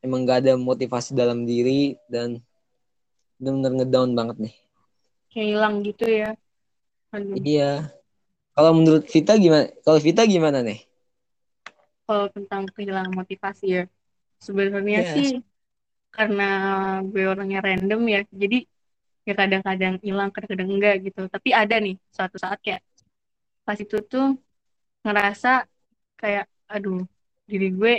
emang 0.00 0.20
gak 0.24 0.46
ada 0.46 0.54
motivasi 0.56 1.12
dalam 1.12 1.44
diri 1.44 1.98
dan 2.08 2.40
bener-bener 3.36 3.84
ngedown 3.84 4.10
banget 4.16 4.36
nih 4.48 4.54
Kayak 5.28 5.46
hilang 5.52 5.74
gitu 5.84 6.04
ya. 6.08 6.30
Aduh. 7.12 7.34
iya 7.44 7.72
kalau 8.54 8.72
menurut 8.72 9.04
Vita 9.06 9.36
gimana 9.36 9.68
kalau 9.84 9.98
Vita 10.00 10.22
gimana 10.24 10.64
nih 10.64 10.80
Kalau 12.08 12.24
tentang 12.32 12.64
kehilangan 12.72 13.12
motivasi 13.12 13.66
ya. 13.68 13.84
Sebenarnya 14.40 15.04
Yes. 15.04 15.12
sih 15.12 15.28
karena 16.18 16.42
gue 17.12 17.22
orangnya 17.32 17.58
random 17.66 18.00
ya. 18.14 18.20
Jadi 18.42 18.56
ya 19.28 19.32
kadang-kadang 19.40 19.94
hilang, 20.06 20.28
kadang-kadang 20.34 20.70
enggak 20.74 20.94
gitu. 21.06 21.20
Tapi 21.34 21.48
ada 21.60 21.74
nih 21.84 21.94
suatu 22.16 22.36
saat 22.44 22.58
kayak 22.66 22.82
pas 23.66 23.78
itu 23.84 23.96
tuh 24.12 24.26
ngerasa 25.04 25.48
kayak 26.20 26.44
aduh 26.74 26.98
diri 27.50 27.66
gue 27.78 27.92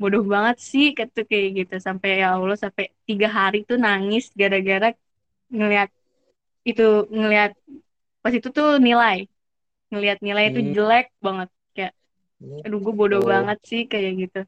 bodoh 0.00 0.22
banget 0.34 0.56
sih 0.70 0.84
gitu 0.98 1.18
kayak 1.30 1.48
gitu 1.58 1.74
sampai 1.86 2.08
ya 2.22 2.26
Allah 2.36 2.56
sampai 2.64 2.84
tiga 3.08 3.28
hari 3.38 3.56
tuh 3.68 3.76
nangis 3.86 4.24
gara-gara 4.40 4.86
ngelihat 5.58 5.88
itu 6.70 6.82
ngelihat 7.18 7.50
pas 8.22 8.34
itu 8.38 8.48
tuh 8.58 8.68
nilai 8.86 9.16
ngelihat 9.90 10.18
nilai 10.26 10.44
itu 10.50 10.60
Hmm. 10.60 10.74
jelek 10.76 11.06
banget 11.26 11.48
kayak 11.76 11.92
aduh 12.64 12.78
gue 12.84 12.94
bodoh 13.00 13.20
Oh. 13.22 13.30
banget 13.32 13.58
sih 13.70 13.80
kayak 13.92 14.10
gitu 14.22 14.38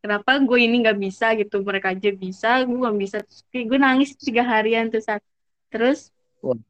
kenapa 0.00 0.40
gue 0.40 0.58
ini 0.58 0.82
nggak 0.82 0.98
bisa 0.98 1.36
gitu? 1.36 1.60
Mereka 1.60 1.94
aja 1.94 2.10
bisa 2.12 2.50
gue 2.64 2.76
nggak 2.76 2.98
bisa. 2.98 3.16
Terus 3.22 3.64
gue 3.68 3.78
nangis 3.78 4.10
tiga 4.16 4.42
harian 4.42 4.88
tuh 4.88 5.00
saat 5.04 5.22
terus 5.70 6.10
gue 6.40 6.60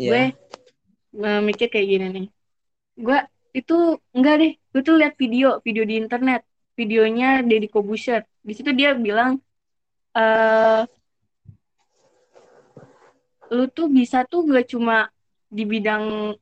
ya 0.00 0.32
eh, 1.12 1.40
mikir 1.44 1.68
kayak 1.68 1.86
gini 1.86 2.06
nih. 2.10 2.26
Gue 2.98 3.18
itu 3.52 4.00
enggak 4.16 4.34
deh 4.40 4.52
gue 4.72 4.82
tuh 4.82 4.96
lihat 4.96 5.14
video 5.20 5.60
video 5.60 5.84
di 5.84 6.00
internet. 6.00 6.42
Videonya 6.72 7.44
Deddy 7.44 7.68
Kobusier. 7.68 8.24
Di 8.40 8.56
situ 8.56 8.72
dia 8.72 8.96
bilang 8.96 9.36
eh 10.16 10.82
lu 13.52 13.68
tuh 13.68 13.92
bisa 13.92 14.24
tuh 14.24 14.48
gak 14.48 14.72
cuma 14.72 15.12
di 15.52 15.68
bidang 15.68 16.32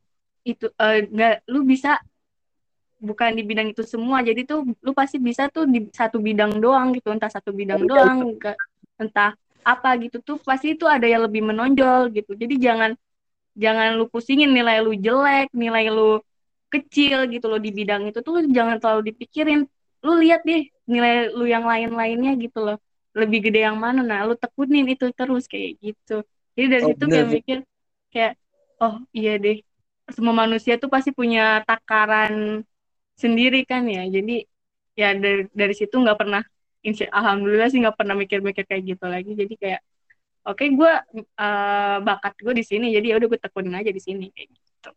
itu 0.46 0.70
eh 0.78 1.10
nggak 1.10 1.50
lu 1.50 1.66
bisa 1.66 1.98
bukan 3.08 3.30
di 3.38 3.42
bidang 3.48 3.68
itu 3.72 3.82
semua. 3.94 4.18
Jadi 4.28 4.40
tuh 4.50 4.58
lu 4.84 4.92
pasti 5.00 5.16
bisa 5.28 5.42
tuh 5.54 5.64
di 5.74 5.78
satu 6.00 6.16
bidang 6.26 6.52
doang 6.64 6.86
gitu. 6.96 7.08
Entah 7.14 7.30
satu 7.32 7.50
bidang 7.60 7.82
doang 7.90 8.16
enggak 8.36 8.56
entah 9.02 9.30
apa 9.64 9.88
gitu 10.02 10.16
tuh 10.24 10.36
pasti 10.48 10.66
itu 10.76 10.84
ada 10.88 11.06
yang 11.12 11.22
lebih 11.26 11.42
menonjol 11.48 12.12
gitu. 12.16 12.32
Jadi 12.36 12.54
jangan 12.66 12.90
jangan 13.62 13.88
lu 13.98 14.04
pusingin 14.12 14.50
nilai 14.56 14.76
lu 14.84 14.92
jelek 15.04 15.46
nilai 15.62 15.84
lu 15.96 16.20
kecil 16.72 17.26
gitu 17.32 17.46
loh 17.50 17.58
di 17.58 17.70
bidang 17.78 18.02
itu 18.08 18.18
tuh 18.26 18.34
jangan 18.56 18.76
terlalu 18.82 19.02
dipikirin. 19.14 19.60
Lu 20.06 20.12
lihat 20.22 20.40
deh 20.48 20.62
nilai 20.92 21.12
lu 21.38 21.44
yang 21.54 21.64
lain-lainnya 21.66 22.30
gitu 22.44 22.58
loh. 22.66 22.76
Lebih 23.18 23.38
gede 23.50 23.58
yang 23.68 23.78
mana? 23.84 24.00
Nah 24.06 24.20
lu 24.28 24.34
tekunin 24.38 24.86
itu 24.92 25.04
terus 25.18 25.44
kayak 25.50 25.70
gitu. 25.84 26.22
Jadi 26.54 26.66
dari 26.72 26.82
Oh, 26.82 26.94
situ 26.94 27.04
bener, 27.04 27.10
kayak 27.12 27.28
bener. 27.28 27.42
mikir 27.42 27.58
kayak 28.14 28.32
oh 28.82 28.94
iya 29.18 29.30
deh. 29.44 29.56
Semua 30.16 30.34
manusia 30.42 30.74
tuh 30.82 30.90
pasti 30.94 31.10
punya 31.14 31.62
takaran 31.68 32.62
sendiri 33.24 33.58
kan 33.70 33.82
ya 33.96 34.02
jadi 34.16 34.32
ya 35.00 35.08
dari 35.22 35.42
dari 35.60 35.74
situ 35.80 35.94
nggak 36.02 36.18
pernah 36.20 36.42
insya 36.86 37.04
alhamdulillah 37.18 37.68
sih 37.72 37.78
nggak 37.82 37.96
pernah 38.00 38.16
mikir-mikir 38.22 38.64
kayak 38.70 38.82
gitu 38.90 39.04
lagi 39.14 39.30
jadi 39.40 39.54
kayak 39.62 39.80
oke 40.48 40.64
gue 40.78 40.92
eh, 41.44 41.96
bakat 42.08 42.34
gue 42.44 42.54
di 42.60 42.64
sini 42.70 42.86
jadi 42.96 43.06
ya 43.10 43.14
udah 43.20 43.28
gue 43.32 43.40
tekunin 43.44 43.74
aja 43.80 43.90
di 43.98 44.02
sini 44.08 44.24
kayak 44.34 44.48
gitu 44.56 44.90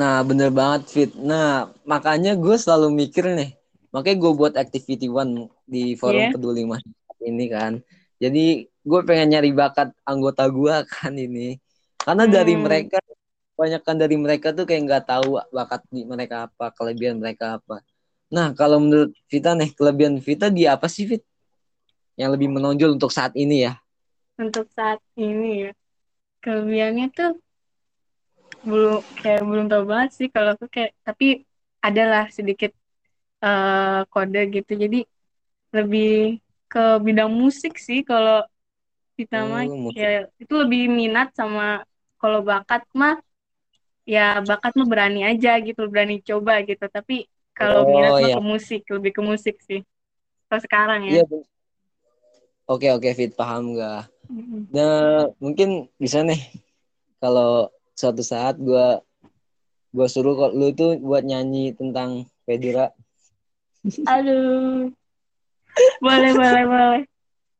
Nah, 0.00 0.16
bener 0.28 0.50
banget, 0.60 0.82
Fit. 0.92 1.10
Nah, 1.30 1.46
makanya 1.92 2.30
gue 2.44 2.56
selalu 2.64 2.86
mikir 3.00 3.24
nih. 3.38 3.50
Makanya 3.94 4.16
gue 4.22 4.32
buat 4.40 4.54
activity 4.62 5.06
one 5.22 5.32
di 5.72 5.82
forum 6.00 6.24
Iya. 6.24 6.32
peduli 6.32 6.62
masyarakat 6.72 7.16
ini 7.30 7.44
kan. 7.56 7.72
Jadi, 8.22 8.40
gue 8.90 9.00
pengen 9.08 9.28
nyari 9.32 9.50
bakat 9.60 9.88
anggota 10.10 10.42
gue 10.58 10.74
kan 10.94 11.12
ini. 11.16 11.56
Karena 12.04 12.24
dari 12.36 12.52
Hmm. 12.52 12.64
mereka, 12.64 12.98
kebanyakan 13.56 13.96
dari 13.96 14.16
mereka 14.20 14.52
tuh 14.52 14.68
kayak 14.68 14.82
nggak 14.86 15.04
tahu 15.08 15.40
bakat 15.56 15.82
di 15.88 16.04
mereka 16.04 16.36
apa, 16.52 16.70
kelebihan 16.76 17.16
mereka 17.16 17.56
apa. 17.58 17.80
Nah, 18.28 18.52
kalau 18.52 18.78
menurut 18.84 19.16
Vita 19.32 19.56
nih, 19.56 19.72
kelebihan 19.72 20.20
Vita 20.20 20.46
di 20.52 20.68
apa 20.68 20.86
sih, 20.92 21.08
Fit? 21.08 21.24
Yang 22.20 22.30
lebih 22.36 22.48
menonjol 22.52 22.90
untuk 23.00 23.10
saat 23.14 23.32
ini 23.36 23.64
ya? 23.66 23.80
untuk 24.36 24.66
saat 24.76 25.00
ini 25.16 25.68
ya 25.68 25.70
kelebihannya 26.44 27.06
tuh 27.16 27.30
belum 28.66 29.00
kayak 29.22 29.42
belum 29.46 29.66
tahu 29.70 29.84
banget 29.90 30.10
sih 30.18 30.28
kalau 30.34 30.50
aku 30.54 30.66
kayak 30.74 30.92
tapi 31.06 31.26
adalah 31.86 32.26
sedikit 32.36 32.70
eh, 33.44 34.00
kode 34.12 34.40
gitu 34.54 34.72
jadi 34.74 35.00
lebih 35.76 36.40
ke 36.72 36.84
bidang 37.06 37.30
musik 37.30 37.78
sih 37.78 38.02
kalau 38.02 38.42
kita 39.16 39.46
mah 39.46 39.64
Oh, 39.66 39.92
kayak 39.94 40.34
itu 40.42 40.54
lebih 40.62 40.80
minat 40.92 41.32
sama 41.38 41.86
kalau 42.20 42.40
bakat 42.44 42.82
mah 42.92 43.16
ya 44.06 44.38
bakat 44.46 44.72
mah 44.78 44.86
berani 44.86 45.26
aja 45.26 45.58
gitu 45.58 45.90
berani 45.90 46.22
coba 46.22 46.62
gitu 46.62 46.86
tapi 46.86 47.26
kalau 47.52 47.82
Oh, 47.82 47.90
minat 47.90 48.14
mah 48.14 48.30
iya. 48.30 48.36
ke 48.38 48.42
musik 48.42 48.82
lebih 48.86 49.12
ke 49.18 49.22
musik 49.22 49.56
sih 49.66 49.82
kalau 50.46 50.62
sekarang 50.62 51.00
ya 51.10 51.20
Iya. 51.20 51.24
Oke, 52.66 52.90
oke, 52.90 53.08
Fit. 53.14 53.30
Paham 53.34 53.78
nggak? 53.78 54.10
Mm-mm. 54.26 54.66
Nah, 54.74 55.30
mungkin 55.38 55.86
bisa 56.02 56.26
nih 56.26 56.38
kalau 57.22 57.70
suatu 57.94 58.26
saat 58.26 58.58
gua 58.58 58.98
gua 59.94 60.06
suruh 60.10 60.34
kok 60.34 60.52
lu 60.54 60.74
tuh 60.74 60.98
buat 60.98 61.22
nyanyi 61.22 61.74
tentang 61.78 62.26
Federa. 62.42 62.90
Aduh. 64.06 64.90
Boleh, 66.02 66.32
boleh, 66.34 66.64
boleh. 66.66 67.02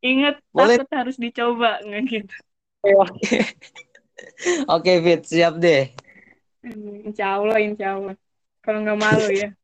Ingat, 0.02 0.34
Boleh. 0.50 0.76
takut 0.82 0.90
harus 0.90 1.16
dicoba. 1.18 1.78
Nggak 1.86 2.02
gitu. 2.10 2.34
Oke. 2.82 3.36
Oke, 4.66 4.92
Fit, 5.06 5.22
siap 5.22 5.58
deh. 5.62 5.90
Hmm, 6.66 7.06
Insya 7.06 7.38
Allah, 7.38 7.62
insya 7.62 7.94
Allah. 7.94 8.14
Kalau 8.58 8.82
nggak 8.82 8.98
malu 8.98 9.30
ya. 9.30 9.54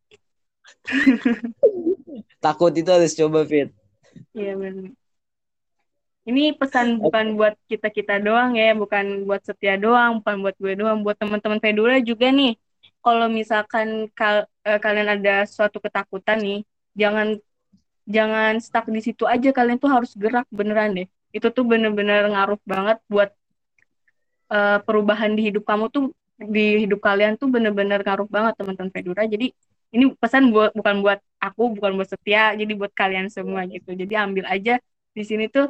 Takut 2.44 2.70
itu 2.70 2.86
harus 2.86 3.18
coba, 3.18 3.42
Fit. 3.42 3.74
Iya, 4.30 4.54
benar. 4.54 4.94
Ini 6.22 6.54
pesan 6.54 7.02
bukan 7.02 7.34
buat 7.34 7.58
kita-kita 7.66 8.22
doang 8.22 8.54
ya, 8.54 8.78
bukan 8.78 9.26
buat 9.26 9.42
Setia 9.42 9.74
doang, 9.74 10.22
bukan 10.22 10.36
buat 10.46 10.54
gue 10.54 10.74
doang, 10.78 11.02
buat 11.02 11.18
teman-teman 11.18 11.58
Fedura 11.58 11.98
juga 11.98 12.30
nih. 12.30 12.54
Kalau 13.02 13.26
misalkan 13.26 14.06
kal 14.14 14.46
eh, 14.62 14.78
kalian 14.78 15.18
ada 15.18 15.42
suatu 15.50 15.82
ketakutan 15.82 16.38
nih, 16.38 16.62
jangan 16.94 17.42
jangan 18.06 18.62
stuck 18.62 18.86
di 18.86 19.02
situ 19.02 19.26
aja, 19.26 19.50
kalian 19.50 19.82
tuh 19.82 19.90
harus 19.90 20.14
gerak 20.14 20.46
beneran 20.54 20.94
deh. 20.94 21.10
Itu 21.34 21.50
tuh 21.50 21.66
bener-bener 21.66 22.30
ngaruh 22.30 22.62
banget 22.62 23.02
buat 23.10 23.34
eh, 24.54 24.78
perubahan 24.86 25.34
di 25.34 25.50
hidup 25.50 25.66
kamu 25.66 25.90
tuh 25.90 26.14
di 26.48 26.86
hidup 26.86 27.00
kalian 27.02 27.38
tuh 27.38 27.50
bener-bener 27.50 28.02
ngaruh 28.02 28.26
banget 28.26 28.54
teman-teman 28.58 28.90
Fedura. 28.90 29.22
Jadi 29.26 29.54
ini 29.92 30.08
pesan 30.16 30.48
buat 30.50 30.72
bukan 30.72 31.04
buat 31.04 31.20
aku, 31.36 31.76
bukan 31.76 32.00
buat 32.00 32.08
Setia, 32.08 32.56
jadi 32.56 32.72
buat 32.72 32.92
kalian 32.96 33.28
semua 33.28 33.68
gitu. 33.68 33.92
Jadi 33.92 34.14
ambil 34.16 34.48
aja 34.48 34.80
di 35.12 35.22
sini 35.22 35.52
tuh 35.52 35.68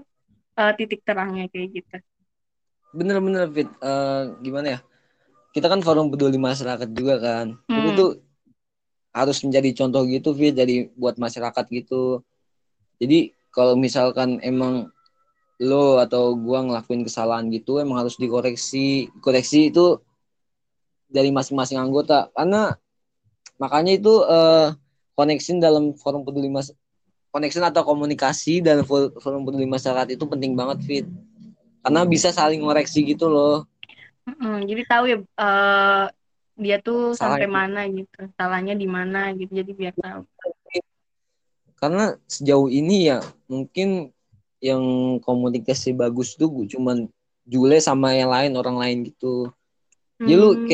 uh, 0.55 0.73
titik 0.79 1.03
terangnya 1.03 1.51
kayak 1.51 1.83
gitu. 1.83 1.97
Bener-bener 2.95 3.51
Fit, 3.51 3.69
uh, 3.83 4.37
gimana 4.39 4.79
ya? 4.79 4.81
Kita 5.53 5.67
kan 5.69 5.83
forum 5.83 6.09
peduli 6.09 6.39
masyarakat 6.39 6.89
juga 6.95 7.19
kan. 7.19 7.47
Hmm. 7.67 7.77
Itu 7.83 7.91
tuh 7.99 8.11
harus 9.13 9.43
menjadi 9.45 9.85
contoh 9.85 10.07
gitu 10.07 10.31
Fit, 10.39 10.55
jadi 10.55 10.89
buat 10.95 11.19
masyarakat 11.19 11.65
gitu. 11.73 12.23
Jadi 13.03 13.35
kalau 13.51 13.75
misalkan 13.75 14.39
emang 14.41 14.89
lo 15.63 15.99
atau 15.99 16.35
gua 16.39 16.63
ngelakuin 16.63 17.03
kesalahan 17.03 17.51
gitu 17.51 17.83
emang 17.83 18.07
harus 18.07 18.15
dikoreksi. 18.17 19.11
Koreksi 19.19 19.75
itu 19.75 19.99
dari 21.13 21.29
masing-masing 21.29 21.77
anggota 21.77 22.33
karena 22.33 22.75
makanya 23.61 23.93
itu 23.95 24.25
uh, 24.25 24.73
connection 25.15 25.61
dalam 25.61 25.93
forum 25.95 26.25
peduli 26.25 26.49
mas 26.49 26.73
connection 27.33 27.65
atau 27.65 27.85
komunikasi 27.85 28.65
dan 28.65 28.85
forum 29.21 29.47
peduli 29.47 29.69
masyarakat 29.69 30.17
itu 30.17 30.25
penting 30.25 30.53
banget 30.57 30.79
fit 30.85 31.07
karena 31.85 32.03
bisa 32.09 32.33
saling 32.33 32.65
ngoreksi 32.65 33.05
gitu 33.05 33.29
loh 33.29 33.69
hmm, 34.27 34.67
jadi 34.67 34.83
tahu 34.89 35.05
ya 35.09 35.19
uh, 35.41 36.07
dia 36.57 36.77
tuh 36.81 37.17
Salah 37.17 37.41
sampai 37.41 37.49
itu. 37.49 37.55
mana 37.55 37.81
gitu 37.89 38.19
salahnya 38.37 38.75
di 38.77 38.89
mana 38.89 39.33
gitu 39.37 39.53
jadi 39.53 39.73
biar 39.73 39.95
tahu 39.97 40.23
karena 41.83 42.15
sejauh 42.31 42.71
ini 42.71 43.11
ya 43.11 43.19
mungkin 43.51 44.15
yang 44.63 44.83
komunikasi 45.19 45.91
bagus 45.97 46.39
tuh 46.39 46.67
cuman 46.71 47.11
Jule 47.43 47.83
sama 47.83 48.15
yang 48.15 48.31
lain 48.31 48.55
orang 48.55 48.79
lain 48.79 48.99
gitu 49.11 49.51
hmm. 50.23 50.27
jadi 50.31 50.39
lu 50.39 50.51
hmm. 50.55 50.67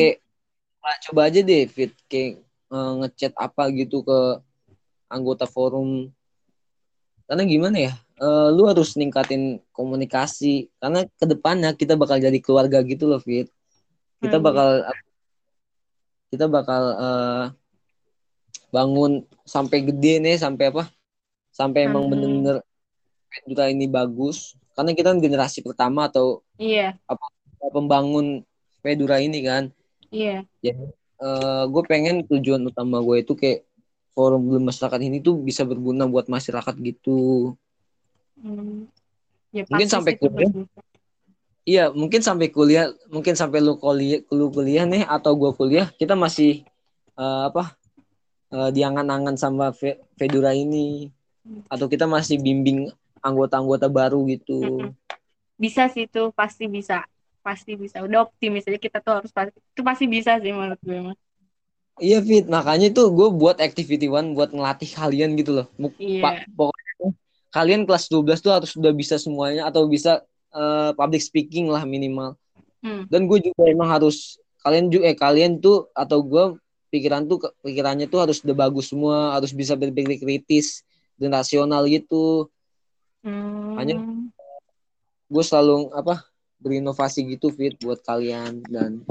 Kayak 0.79 0.99
coba 1.09 1.21
aja 1.27 1.39
deh 1.43 1.63
fit 1.67 1.91
kayak 2.07 2.41
uh, 2.71 3.03
ngechat 3.03 3.33
apa 3.35 3.69
gitu 3.75 4.01
ke 4.03 4.19
anggota 5.11 5.49
forum. 5.49 6.09
Karena 7.29 7.45
gimana 7.45 7.77
ya 7.77 7.93
uh, 8.21 8.49
lu 8.53 8.65
harus 8.69 8.95
ningkatin 8.95 9.61
komunikasi. 9.73 10.69
Karena 10.77 11.05
ke 11.05 11.25
depannya 11.25 11.73
kita 11.73 11.93
bakal 11.99 12.17
jadi 12.17 12.39
keluarga 12.41 12.81
gitu 12.85 13.09
loh 13.09 13.21
Fit. 13.21 13.49
Kita 14.19 14.37
hmm. 14.37 14.45
bakal 14.45 14.69
kita 16.29 16.45
bakal 16.45 16.83
uh, 16.97 17.45
bangun 18.69 19.25
sampai 19.45 19.81
gede 19.81 20.21
nih 20.21 20.37
sampai 20.37 20.69
apa? 20.69 20.83
Sampai 21.49 21.85
hmm. 21.85 21.89
emang 21.89 22.03
bener-bener 22.09 22.57
juga 23.45 23.69
ini 23.69 23.85
bagus. 23.89 24.57
Karena 24.73 24.95
kita 24.95 25.11
generasi 25.17 25.59
pertama 25.59 26.07
atau 26.07 26.39
iya. 26.55 26.95
apa 27.03 27.27
pembangun 27.59 28.47
Pedura 28.79 29.19
ini 29.19 29.43
kan 29.43 29.75
iya 30.09 30.43
jadi 30.59 30.91
uh, 31.21 31.63
gue 31.69 31.83
pengen 31.85 32.25
tujuan 32.25 32.63
utama 32.65 32.99
gue 33.03 33.23
itu 33.23 33.33
kayak 33.35 33.69
forum 34.19 34.51
belum 34.51 34.67
masyarakat 34.67 34.99
ini 34.99 35.23
tuh 35.23 35.39
bisa 35.39 35.63
berguna 35.63 36.03
buat 36.03 36.27
masyarakat 36.27 36.75
gitu. 36.83 37.55
Hmm. 38.35 38.91
Ya, 39.55 39.63
mungkin 39.71 39.87
sampai 39.87 40.13
kuliah. 40.19 40.51
Iya, 41.63 41.85
mungkin 41.95 42.19
sampai 42.19 42.47
kuliah, 42.51 42.91
mungkin 43.07 43.39
sampai 43.39 43.63
lu 43.63 43.79
kuliah, 43.79 44.19
lu 44.27 44.51
kuliah 44.51 44.83
nih 44.83 45.07
atau 45.07 45.39
gua 45.39 45.55
kuliah, 45.55 45.87
kita 45.95 46.19
masih 46.19 46.67
uh, 47.15 47.47
apa? 47.47 47.79
Uh, 48.49 48.73
diangan-angan 48.73 49.37
sama 49.37 49.69
Fedura 50.17 50.57
ini 50.57 51.13
atau 51.69 51.85
kita 51.85 52.09
masih 52.09 52.41
bimbing 52.41 52.89
anggota-anggota 53.21 53.85
baru 53.85 54.25
gitu. 54.25 54.89
Bisa 55.53 55.85
sih 55.87 56.09
itu 56.09 56.33
pasti 56.33 56.65
bisa. 56.65 57.05
Pasti 57.39 57.75
bisa. 57.79 58.03
Udah 58.03 58.27
optimis 58.27 58.67
aja 58.67 58.79
kita 58.79 58.99
tuh 58.99 59.23
harus 59.23 59.31
pasti 59.31 59.55
itu 59.55 59.81
pasti 59.81 60.05
bisa 60.05 60.37
sih 60.39 60.51
menurut 60.51 60.79
gue 60.83 60.99
mah. 60.99 61.17
Iya 61.99 62.23
Fit, 62.23 62.47
makanya 62.47 62.87
itu 62.95 63.03
gue 63.11 63.27
buat 63.35 63.59
activity 63.59 64.07
one 64.07 64.31
buat 64.31 64.55
ngelatih 64.55 64.87
kalian 64.95 65.35
gitu 65.35 65.51
loh. 65.63 65.67
Iya. 65.99 66.23
Pak, 66.23 66.35
pokoknya 66.55 67.07
kalian 67.51 67.81
kelas 67.83 68.07
12 68.07 68.39
tuh 68.39 68.51
harus 68.55 68.69
sudah 68.71 68.91
bisa 68.95 69.19
semuanya 69.19 69.67
atau 69.67 69.83
bisa 69.89 70.23
uh, 70.55 70.95
public 70.95 71.19
speaking 71.19 71.67
lah 71.67 71.83
minimal. 71.83 72.39
Hmm. 72.79 73.03
Dan 73.11 73.27
gue 73.27 73.51
juga 73.51 73.67
emang 73.67 73.91
harus 73.91 74.39
kalian 74.63 74.87
juga 74.87 75.11
eh 75.11 75.17
kalian 75.17 75.59
tuh 75.59 75.91
atau 75.91 76.23
gue 76.23 76.55
pikiran 76.87 77.27
tuh 77.27 77.51
pikirannya 77.63 78.07
tuh 78.07 78.23
harus 78.23 78.39
udah 78.47 78.55
bagus 78.55 78.95
semua, 78.95 79.35
harus 79.35 79.51
bisa 79.51 79.75
berpikir 79.75 80.23
kritis 80.23 80.87
dan 81.19 81.35
rasional 81.35 81.83
gitu. 81.91 82.47
Hmm. 83.27 83.75
Hanya 83.75 83.99
gue 85.27 85.43
selalu 85.43 85.91
apa 85.91 86.28
berinovasi 86.59 87.25
gitu 87.35 87.49
fit 87.51 87.75
buat 87.79 87.99
kalian. 88.03 88.63
Dan 88.67 89.03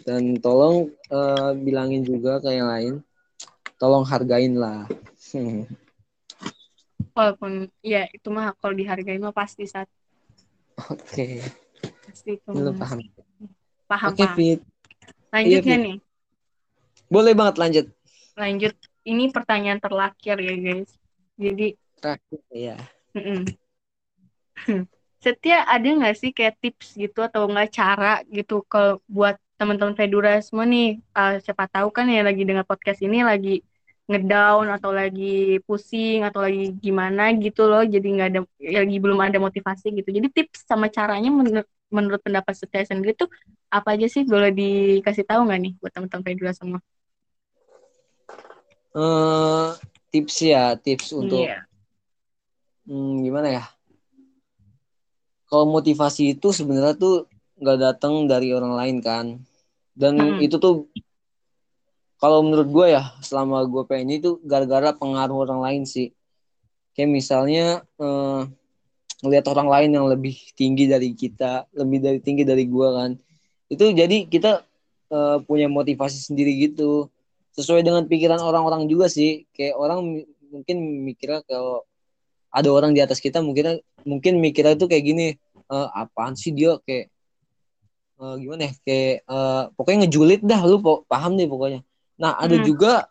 dan 0.00 0.36
tolong 0.40 0.88
uh, 1.12 1.52
bilangin 1.52 2.02
juga 2.02 2.40
ke 2.40 2.56
yang 2.56 2.68
lain 2.68 2.94
tolong 3.80 4.04
hargain 4.04 4.52
lah. 4.56 4.84
Walaupun 7.16 7.72
ya 7.80 8.04
itu 8.12 8.28
mah 8.28 8.52
kalau 8.60 8.76
dihargai 8.76 9.16
mah 9.16 9.32
pasti 9.32 9.64
saat 9.64 9.88
oke. 10.76 11.00
Okay. 11.08 11.40
pasti 12.04 12.36
itu 12.36 12.48
lu 12.52 12.76
paham. 12.76 13.00
Paham 13.88 14.12
oke 14.12 14.20
okay, 14.20 14.28
Fit. 14.36 14.60
Lanjut 15.32 15.62
iya, 15.64 15.76
nih? 15.80 15.96
Boleh 17.08 17.32
banget 17.32 17.56
lanjut. 17.56 17.86
Lanjut. 18.36 18.74
Ini 19.00 19.32
pertanyaan 19.32 19.80
terlakir 19.80 20.36
ya 20.36 20.54
guys. 20.60 20.92
Jadi 21.40 21.72
terakhir 22.00 22.40
ya 22.52 22.76
Setia 25.20 25.68
ada 25.68 25.84
nggak 25.84 26.16
sih 26.16 26.30
kayak 26.32 26.56
tips 26.64 26.96
gitu 26.96 27.20
atau 27.20 27.44
nggak 27.44 27.68
cara 27.76 28.24
gitu 28.32 28.64
ke 28.64 28.96
buat 29.04 29.36
teman-teman 29.60 29.92
Fedura 29.92 30.40
semua 30.40 30.64
nih 30.64 30.96
uh, 31.12 31.36
siapa 31.44 31.68
tahu 31.68 31.92
kan 31.92 32.08
ya 32.08 32.24
lagi 32.24 32.48
dengar 32.48 32.64
podcast 32.64 33.04
ini 33.04 33.20
lagi 33.20 33.60
ngedown 34.08 34.72
atau 34.72 34.90
lagi 34.90 35.60
pusing 35.68 36.24
atau 36.24 36.40
lagi 36.40 36.72
gimana 36.80 37.36
gitu 37.36 37.68
loh 37.68 37.84
jadi 37.84 38.08
nggak 38.08 38.28
ada 38.32 38.40
ya 38.56 38.80
lagi 38.80 38.96
belum 38.96 39.20
ada 39.20 39.36
motivasi 39.36 39.92
gitu 39.92 40.08
jadi 40.08 40.26
tips 40.32 40.64
sama 40.64 40.88
caranya 40.88 41.28
menurut 41.28 41.68
menurut 41.92 42.24
pendapat 42.24 42.56
Setia 42.56 42.88
sendiri 42.88 43.12
tuh 43.12 43.28
apa 43.68 43.94
aja 43.94 44.08
sih 44.08 44.24
boleh 44.24 44.50
dikasih 44.50 45.28
tahu 45.28 45.44
nggak 45.46 45.60
nih 45.60 45.72
buat 45.78 45.92
teman-teman 45.92 46.24
Fedura 46.24 46.52
semua? 46.56 46.80
Uh, 48.90 49.76
tips 50.10 50.42
ya 50.42 50.74
tips 50.74 51.14
untuk 51.14 51.46
yeah. 51.46 51.62
hmm, 52.88 53.22
gimana 53.22 53.62
ya 53.62 53.64
kalau 55.50 55.66
motivasi 55.66 56.38
itu 56.38 56.54
sebenarnya 56.54 56.94
tuh 56.94 57.26
nggak 57.58 57.78
datang 57.82 58.30
dari 58.30 58.54
orang 58.54 58.78
lain 58.78 58.96
kan. 59.02 59.26
Dan 59.92 60.16
hmm. 60.16 60.46
itu 60.46 60.56
tuh 60.62 60.86
kalau 62.22 62.46
menurut 62.46 62.68
gue 62.70 62.86
ya 62.94 63.10
selama 63.20 63.66
gue 63.66 63.82
pengen 63.84 64.22
itu 64.22 64.38
gara-gara 64.46 64.94
pengaruh 64.94 65.44
orang 65.44 65.60
lain 65.60 65.82
sih. 65.84 66.14
Kayak 66.94 67.10
misalnya 67.10 67.64
eh, 67.98 68.40
ngelihat 69.26 69.46
orang 69.50 69.68
lain 69.68 69.90
yang 69.98 70.06
lebih 70.06 70.38
tinggi 70.54 70.86
dari 70.86 71.12
kita 71.12 71.66
lebih 71.74 71.98
dari 71.98 72.18
tinggi 72.22 72.46
dari 72.46 72.64
gue 72.70 72.88
kan. 72.94 73.10
Itu 73.66 73.90
jadi 73.90 74.30
kita 74.30 74.62
eh, 75.10 75.38
punya 75.44 75.66
motivasi 75.66 76.30
sendiri 76.30 76.70
gitu. 76.70 77.10
Sesuai 77.58 77.82
dengan 77.82 78.06
pikiran 78.06 78.38
orang-orang 78.38 78.86
juga 78.86 79.10
sih. 79.10 79.50
Kayak 79.50 79.74
orang 79.82 80.22
mungkin 80.54 80.76
mikirnya 81.02 81.42
kalau 81.42 81.82
ada 82.50 82.68
orang 82.70 82.94
di 82.94 83.00
atas 83.02 83.22
kita 83.22 83.38
mungkin 83.38 83.78
mungkin 84.06 84.40
mikirnya 84.40 84.76
itu 84.76 84.86
kayak 84.90 85.04
gini 85.04 85.26
e, 85.50 85.76
apaan 85.94 86.34
sih 86.34 86.50
dia 86.54 86.76
kayak 86.82 87.12
uh, 88.20 88.36
gimana 88.36 88.68
ya 88.68 88.72
kayak 88.84 89.14
uh, 89.26 89.62
pokoknya 89.74 89.98
ngejulit 90.06 90.40
dah 90.44 90.60
lu 90.68 90.78
paham 91.08 91.34
nih 91.34 91.48
pokoknya. 91.48 91.80
Nah 92.20 92.36
ada 92.36 92.60
hmm. 92.60 92.64
juga 92.68 93.08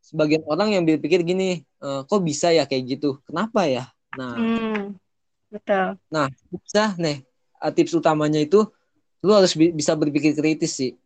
sebagian 0.00 0.42
orang 0.48 0.72
yang 0.72 0.82
berpikir 0.88 1.20
gini 1.22 1.62
uh, 1.84 2.02
kok 2.08 2.24
bisa 2.24 2.50
ya 2.50 2.64
kayak 2.64 2.98
gitu? 2.98 3.20
Kenapa 3.28 3.68
ya? 3.68 3.92
Nah. 4.16 4.34
Hmm. 4.34 4.82
betul. 5.52 6.00
Nah 6.08 6.26
bisa 6.48 6.96
nih 6.96 7.20
tips 7.76 7.92
utamanya 7.94 8.40
itu 8.40 8.64
lu 9.22 9.30
harus 9.36 9.54
bi 9.54 9.70
bisa 9.70 9.92
berpikir 9.94 10.32
kritis 10.32 10.72
sih. 10.74 10.96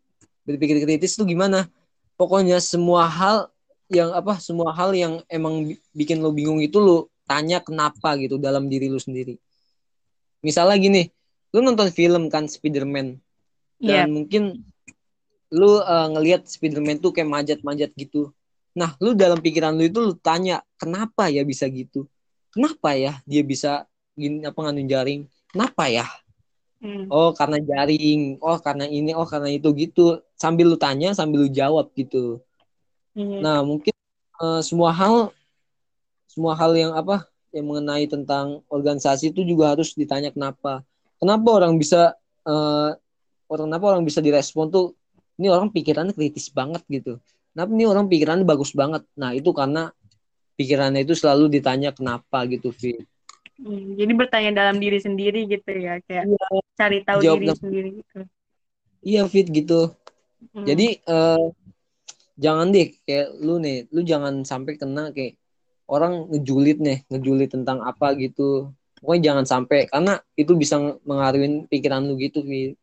Berpikir 0.46 0.78
kritis 0.86 1.18
itu 1.18 1.26
gimana? 1.26 1.66
Pokoknya 2.16 2.62
semua 2.62 3.11
hal 3.11 3.50
yang 3.90 4.14
apa 4.14 4.38
semua 4.38 4.72
hal 4.72 4.94
yang 4.96 5.20
emang 5.28 5.74
bikin 5.92 6.22
lo 6.22 6.32
bingung 6.32 6.62
itu 6.62 6.78
lo 6.78 7.11
tanya 7.27 7.59
kenapa 7.61 8.14
gitu 8.16 8.39
dalam 8.39 8.70
diri 8.70 8.87
lu 8.89 8.97
sendiri 8.97 9.37
misalnya 10.41 10.79
gini 10.79 11.03
lu 11.53 11.61
nonton 11.62 11.91
film 11.91 12.31
kan 12.33 12.47
Spiderman 12.47 13.18
dan 13.83 14.09
yep. 14.09 14.12
mungkin 14.12 14.43
lu 15.53 15.79
uh, 15.79 16.09
ngelihat 16.16 16.49
Spiderman 16.49 16.99
tuh 16.99 17.14
kayak 17.14 17.29
manjat-manjat 17.29 17.95
gitu. 17.95 18.35
Nah, 18.72 18.99
lu 18.99 19.14
dalam 19.14 19.39
pikiran 19.39 19.77
lu 19.79 19.87
itu 19.87 20.01
lu 20.03 20.12
tanya, 20.18 20.64
kenapa 20.74 21.31
ya 21.31 21.47
bisa 21.47 21.68
gitu? 21.70 22.09
Kenapa 22.51 22.97
ya 22.99 23.20
dia 23.29 23.45
bisa 23.47 23.87
gini 24.16 24.49
apa 24.49 24.59
nganu 24.64 24.83
jaring 24.89 25.29
kenapa 25.53 25.87
ya 25.93 26.09
Hmm. 26.77 27.09
oh 27.09 27.33
karena 27.33 27.57
jaring 27.57 28.37
oh 28.45 28.61
karena 28.61 28.85
ini 28.85 29.16
oh 29.16 29.24
karena 29.24 29.49
itu 29.49 29.72
gitu 29.72 30.20
sambil 30.37 30.68
lu 30.68 30.77
tanya 30.77 31.16
sambil 31.16 31.49
lu 31.49 31.49
jawab 31.49 31.89
gitu 31.97 32.37
Iya. 33.16 33.41
nah 33.41 33.59
mungkin 33.64 33.97
eh, 34.45 34.61
semua 34.61 34.93
hal 34.93 35.33
semua 36.37 36.53
hal 36.53 36.76
yang 36.76 36.93
apa 36.93 37.24
yang 37.57 37.72
mengenai 37.72 38.05
tentang 38.05 38.61
organisasi 38.68 39.32
itu 39.32 39.41
juga 39.41 39.72
harus 39.72 39.97
ditanya 39.97 40.28
kenapa. 40.28 40.84
Kenapa 41.16 41.49
orang 41.57 41.80
bisa 41.80 42.12
eh, 42.45 42.91
orang 43.49 43.66
kenapa 43.72 43.84
orang 43.97 44.05
bisa 44.05 44.20
direspon 44.20 44.68
tuh 44.68 44.93
ini 45.41 45.49
orang 45.49 45.72
pikirannya 45.72 46.12
kritis 46.12 46.53
banget 46.53 46.84
gitu. 46.93 47.16
Kenapa 47.57 47.70
ini 47.72 47.84
orang 47.89 48.05
pikirannya 48.12 48.45
bagus 48.45 48.76
banget? 48.76 49.09
Nah 49.16 49.32
itu 49.32 49.49
karena 49.57 49.89
pikirannya 50.61 51.09
itu 51.09 51.16
selalu 51.16 51.49
ditanya 51.49 51.97
kenapa 51.97 52.45
gitu 52.45 52.68
Fit 52.68 53.01
Hmm, 53.57 53.97
Jadi 53.97 54.12
bertanya 54.12 54.51
dalam 54.53 54.76
diri 54.76 55.01
sendiri 55.01 55.49
gitu 55.49 55.72
ya, 55.72 55.97
kayak 56.05 56.28
cari 56.76 57.01
tahu 57.09 57.24
Jawab 57.24 57.41
diri 57.41 57.57
sendiri 57.57 57.89
gitu. 58.05 58.20
iya 59.01 59.24
Fit 59.32 59.49
gitu. 59.49 59.97
Hmm. 60.53 60.68
Jadi 60.68 61.01
eh, 61.01 61.45
jangan 62.37 62.68
deh 62.68 62.93
kayak 63.09 63.32
lu 63.41 63.57
nih, 63.57 63.89
lu 63.89 64.05
jangan 64.05 64.45
sampai 64.45 64.76
kena 64.76 65.09
kayak 65.09 65.41
orang 65.87 66.26
ngejulit 66.30 66.78
nih, 66.82 66.99
ngejulit 67.11 67.51
tentang 67.55 67.82
apa 67.82 68.12
gitu. 68.18 68.70
Pokoknya 69.01 69.22
jangan 69.32 69.47
sampai 69.47 69.78
karena 69.93 70.18
itu 70.34 70.53
bisa 70.57 70.76
mengaruhi 71.07 71.68
pikiran 71.70 72.03
lu 72.07 72.16
gitu, 72.18 72.43
Fi. 72.43 72.74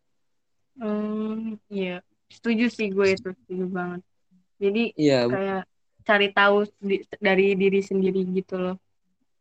Hmm, 0.79 1.59
iya, 1.69 2.01
setuju 2.31 2.65
sih 2.71 2.89
gue 2.89 3.07
itu, 3.13 3.29
setuju 3.29 3.65
banget. 3.69 4.01
Jadi 4.57 4.83
Iya, 4.95 5.27
kayak 5.29 5.61
cari 6.03 6.27
tahu 6.33 6.55
di- 6.81 7.05
dari 7.21 7.53
diri 7.55 7.79
sendiri 7.83 8.21
gitu 8.33 8.55
loh. 8.57 8.75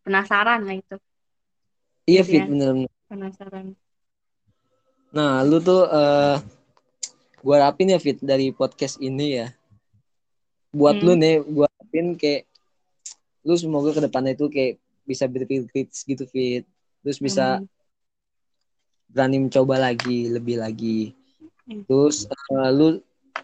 Penasaran 0.03 0.67
lah 0.67 0.77
itu, 0.77 0.97
iya. 2.11 2.23
Fit 2.27 2.45
bener. 2.47 2.87
penasaran. 3.09 3.77
Nah, 5.13 5.45
lu 5.45 5.61
tuh 5.61 5.85
eh 5.89 6.37
gua 7.45 7.55
harapin 7.61 7.93
ya 7.93 7.99
Fit 8.01 8.19
dari 8.23 8.51
podcast 8.55 8.97
ini 8.99 9.27
ya. 9.41 9.47
Buat 10.73 11.01
Hmm. 11.01 11.05
lu 11.07 11.13
nih, 11.21 11.35
gua 11.45 11.67
harapin 11.69 12.17
kayak 12.17 12.49
lu 13.43 13.55
semoga 13.59 13.91
ke 13.95 14.01
depannya 14.03 14.33
itu 14.39 14.47
kayak 14.47 14.79
bisa 15.03 15.27
berpikir 15.27 15.67
kritis 15.71 16.07
gitu 16.07 16.25
Fit. 16.31 16.63
Terus 17.03 17.19
bisa 17.19 17.59
Hmm. 17.59 17.67
berani 19.11 19.37
mencoba 19.45 19.77
lagi, 19.83 20.31
lebih 20.31 20.57
lagi. 20.63 21.13
Hmm. 21.67 21.83
Terus 21.85 22.27
eh, 22.31 22.71
lu 22.73 23.03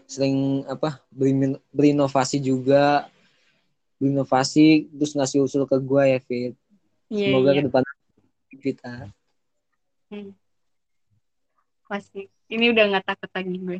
sering 0.09 0.65
apa 0.65 0.97
berin- 1.11 1.61
berinovasi 1.69 2.41
juga, 2.41 3.05
berinovasi 3.99 4.87
terus 4.95 5.13
ngasih 5.13 5.43
usul 5.43 5.67
ke 5.67 5.77
gua 5.83 6.07
ya 6.07 6.19
Fit. 6.23 6.55
Iya, 7.11 7.25
Semoga 7.27 7.51
iya, 7.51 7.57
ke 7.59 7.63
depan 7.67 7.83
kita. 8.59 8.93
pasti. 11.89 12.29
Ini 12.49 12.69
udah 12.73 12.83
nggak 12.89 13.05
takut 13.05 13.29
lagi 13.33 13.55
gue. 13.61 13.79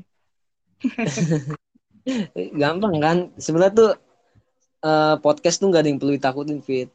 Gampang 2.62 2.96
kan? 3.02 3.18
Sebenarnya 3.38 3.74
tuh 3.74 3.92
eh, 4.82 5.16
podcast 5.20 5.60
tuh 5.60 5.68
nggak 5.70 5.82
ada 5.84 5.90
yang 5.90 6.00
perlu 6.00 6.14
ditakutin 6.16 6.60
Fit. 6.62 6.90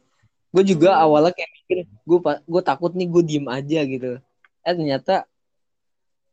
Gue 0.51 0.63
juga 0.65 0.95
Hmm. 0.95 1.05
awalnya 1.05 1.33
kayak 1.35 1.51
mikir 1.53 1.77
gue 1.85 2.19
gue 2.47 2.63
takut 2.63 2.91
nih 2.95 3.09
gue 3.11 3.23
diem 3.23 3.47
aja 3.49 3.81
gitu. 3.85 4.11
Eh 4.63 4.73
ternyata 4.73 5.27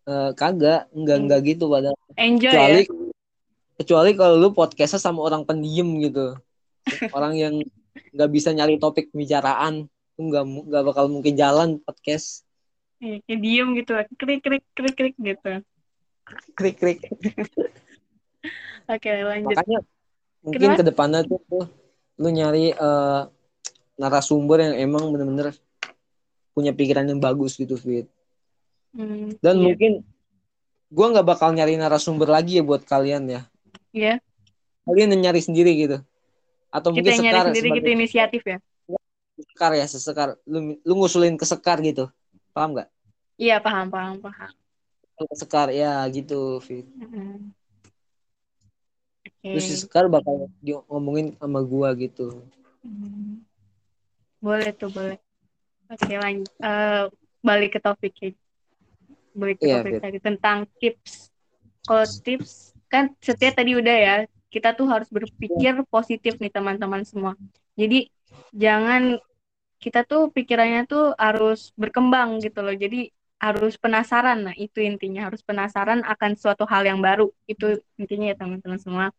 eh, 0.04 0.32
kagak, 0.34 0.90
enggak 0.92 1.16
Hmm. 1.18 1.24
enggak 1.28 1.40
gitu 1.46 1.64
padahal. 1.68 1.98
Enjoy 2.16 2.50
kecuali 2.50 2.82
ya. 2.82 2.86
kecuali 3.78 4.10
kalau 4.14 4.36
lu 4.38 4.50
podcastnya 4.52 5.02
sama 5.02 5.22
orang 5.22 5.42
pendiam 5.42 5.90
gitu 5.98 6.38
orang 7.18 7.34
yang 7.34 7.56
nggak 8.14 8.30
bisa 8.30 8.50
nyari 8.52 8.78
topik 8.78 9.10
pembicaraan 9.10 9.86
tuh 10.14 10.22
nggak 10.22 10.44
nggak 10.70 10.84
bakal 10.86 11.06
mungkin 11.10 11.34
jalan 11.34 11.70
podcast 11.82 12.46
Iya, 13.02 13.18
kayak 13.26 13.40
diem 13.42 13.68
gitu, 13.74 13.92
krik 14.16 14.42
krik 14.46 14.66
krik 14.78 14.94
krik 14.94 15.16
gitu. 15.18 15.52
krik 16.54 16.78
krik 16.78 17.00
Oke, 18.94 19.10
lanjut. 19.24 19.58
makanya 19.58 19.80
mungkin 20.42 20.74
Kenapa? 20.74 20.80
ke 20.82 20.84
depannya 20.86 21.22
tuh, 21.26 21.40
lu 22.18 22.30
nyari 22.30 22.74
eh, 22.74 23.22
narasumber 23.98 24.58
yang 24.66 24.76
emang 24.90 25.14
bener-bener 25.14 25.54
punya 26.52 26.74
pikiran 26.76 27.08
yang 27.08 27.22
bagus 27.22 27.56
gitu 27.56 27.78
Fit 27.78 28.10
Hmm, 28.92 29.32
dan 29.40 29.56
iya. 29.56 29.64
mungkin 29.72 29.92
gua 30.92 31.16
nggak 31.16 31.24
bakal 31.24 31.56
nyari 31.56 31.80
narasumber 31.80 32.28
lagi 32.28 32.60
ya 32.60 32.64
buat 32.68 32.84
kalian 32.84 33.24
ya 33.24 33.42
Iya, 33.96 34.20
kalian 34.84 35.16
yang 35.16 35.32
nyari 35.32 35.40
sendiri 35.40 35.72
gitu 35.80 35.98
atau 36.68 36.92
kita 36.92 37.08
mungkin 37.08 37.12
yang 37.16 37.24
nyari 37.32 37.40
sendiri 37.56 37.68
gitu 37.80 37.88
inisiatif 37.96 38.42
ya. 38.44 38.58
sekar 39.42 39.72
ya 39.80 39.88
sesekar 39.88 40.36
lu 40.44 40.76
lu 40.84 40.94
ngusulin 41.00 41.40
ke 41.40 41.48
sekar 41.48 41.80
gitu 41.80 42.12
paham 42.52 42.76
nggak 42.76 42.92
Iya, 43.40 43.64
paham, 43.64 43.88
paham, 43.90 44.20
paham. 44.20 44.52
ke 45.18 45.36
sekar 45.40 45.72
ya 45.72 46.04
gitu 46.12 46.60
Fit 46.60 46.84
Hmm. 47.00 47.56
Terus 49.42 49.66
si 49.66 49.74
Oke. 49.74 49.82
sekar 49.90 50.06
bakal 50.06 50.48
di- 50.62 50.78
ngomongin 50.88 51.34
sama 51.42 51.60
gua 51.66 51.92
gitu 51.98 52.46
Hmm. 52.82 53.46
Boleh 54.42 54.74
tuh, 54.74 54.90
boleh. 54.90 55.22
Oke, 55.86 56.18
lanjut. 56.18 56.50
Eh, 56.58 57.04
balik 57.46 57.78
ke 57.78 57.80
topik 57.84 58.14
ya. 58.18 58.34
Balik 59.38 59.62
ke 59.62 59.70
Iya, 59.70 59.86
topik 59.86 60.02
tadi 60.02 60.18
tentang 60.18 60.58
tips. 60.82 61.30
Kalau 61.86 62.06
tips 62.26 62.74
kan 62.90 63.14
setiap 63.22 63.54
tadi 63.54 63.78
udah 63.78 63.98
ya, 64.02 64.16
kita 64.50 64.74
tuh 64.74 64.90
harus 64.90 65.14
berpikir 65.14 65.86
positif 65.94 66.42
nih 66.42 66.50
teman-teman 66.50 67.06
semua. 67.06 67.38
Jadi 67.78 68.10
jangan 68.50 69.22
kita 69.78 70.02
tuh 70.02 70.34
pikirannya 70.34 70.90
tuh 70.90 71.14
harus 71.22 71.70
berkembang 71.78 72.42
gitu 72.42 72.66
loh. 72.66 72.74
Jadi 72.74 73.14
harus 73.38 73.78
penasaran. 73.78 74.50
Nah, 74.50 74.56
itu 74.58 74.82
intinya 74.82 75.30
harus 75.30 75.46
penasaran 75.46 76.02
akan 76.02 76.34
suatu 76.34 76.66
hal 76.66 76.82
yang 76.82 76.98
baru. 76.98 77.30
Itu 77.46 77.78
intinya 78.02 78.34
ya 78.34 78.38
teman-teman 78.38 78.82
semua. 78.82 79.14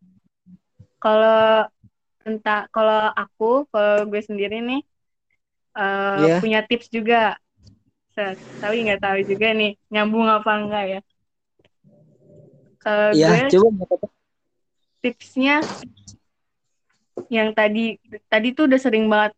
Kalau 1.02 1.66
tentang 2.22 2.62
kalau 2.74 3.00
aku, 3.22 3.66
kalau 3.72 4.06
gue 4.10 4.22
sendiri 4.28 4.56
nih 4.68 4.80
eh, 5.78 6.22
Iya. 6.22 6.36
punya 6.40 6.60
tips 6.68 6.88
juga. 6.96 7.36
Set, 8.12 8.36
tapi 8.60 8.84
nggak 8.84 9.00
tahu 9.00 9.18
juga 9.30 9.46
nih 9.56 9.72
nyambung 9.92 10.28
apa 10.28 10.50
enggak 10.60 10.84
ya. 10.92 11.00
Kalau 12.82 13.08
gue 13.24 13.38
Iya, 13.38 13.48
coba 13.52 13.84
tipsnya 15.02 15.54
yang 17.32 17.48
tadi 17.58 17.96
tadi 18.28 18.48
tuh 18.56 18.64
udah 18.68 18.80
sering 18.80 19.06
banget 19.12 19.32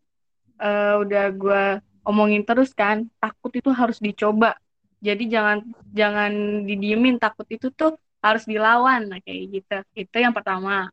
eh, 0.62 0.94
udah 1.02 1.24
gue 1.34 1.62
omongin 2.08 2.42
terus 2.48 2.70
kan 2.76 3.08
takut 3.22 3.52
itu 3.54 3.70
harus 3.72 3.98
dicoba 4.02 4.56
jadi 5.00 5.22
jangan 5.34 5.58
jangan 5.94 6.32
didiemin 6.68 7.16
takut 7.22 7.46
itu 7.48 7.68
tuh 7.72 7.96
harus 8.24 8.44
dilawan 8.48 9.00
nah 9.10 9.20
kayak 9.24 9.42
gitu 9.54 9.76
itu 9.96 10.16
yang 10.24 10.34
pertama 10.36 10.88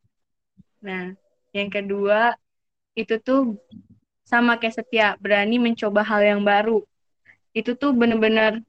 nah 0.82 1.13
yang 1.53 1.69
kedua 1.69 2.36
itu 2.97 3.15
tuh 3.21 3.55
sama 4.27 4.55
kayak 4.59 4.75
setia 4.82 5.07
berani 5.19 5.59
mencoba 5.59 6.01
hal 6.03 6.21
yang 6.23 6.41
baru. 6.43 6.84
Itu 7.51 7.75
tuh 7.75 7.91
bener-bener 7.91 8.63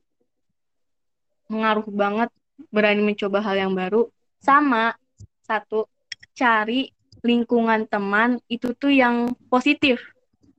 mengaruh 1.46 1.86
banget 1.86 2.30
berani 2.74 3.02
mencoba 3.02 3.38
hal 3.42 3.56
yang 3.58 3.72
baru. 3.74 4.10
Sama 4.42 4.98
satu 5.46 5.86
cari 6.34 6.90
lingkungan 7.22 7.86
teman 7.86 8.42
itu 8.50 8.74
tuh 8.74 8.90
yang 8.90 9.30
positif. 9.46 10.02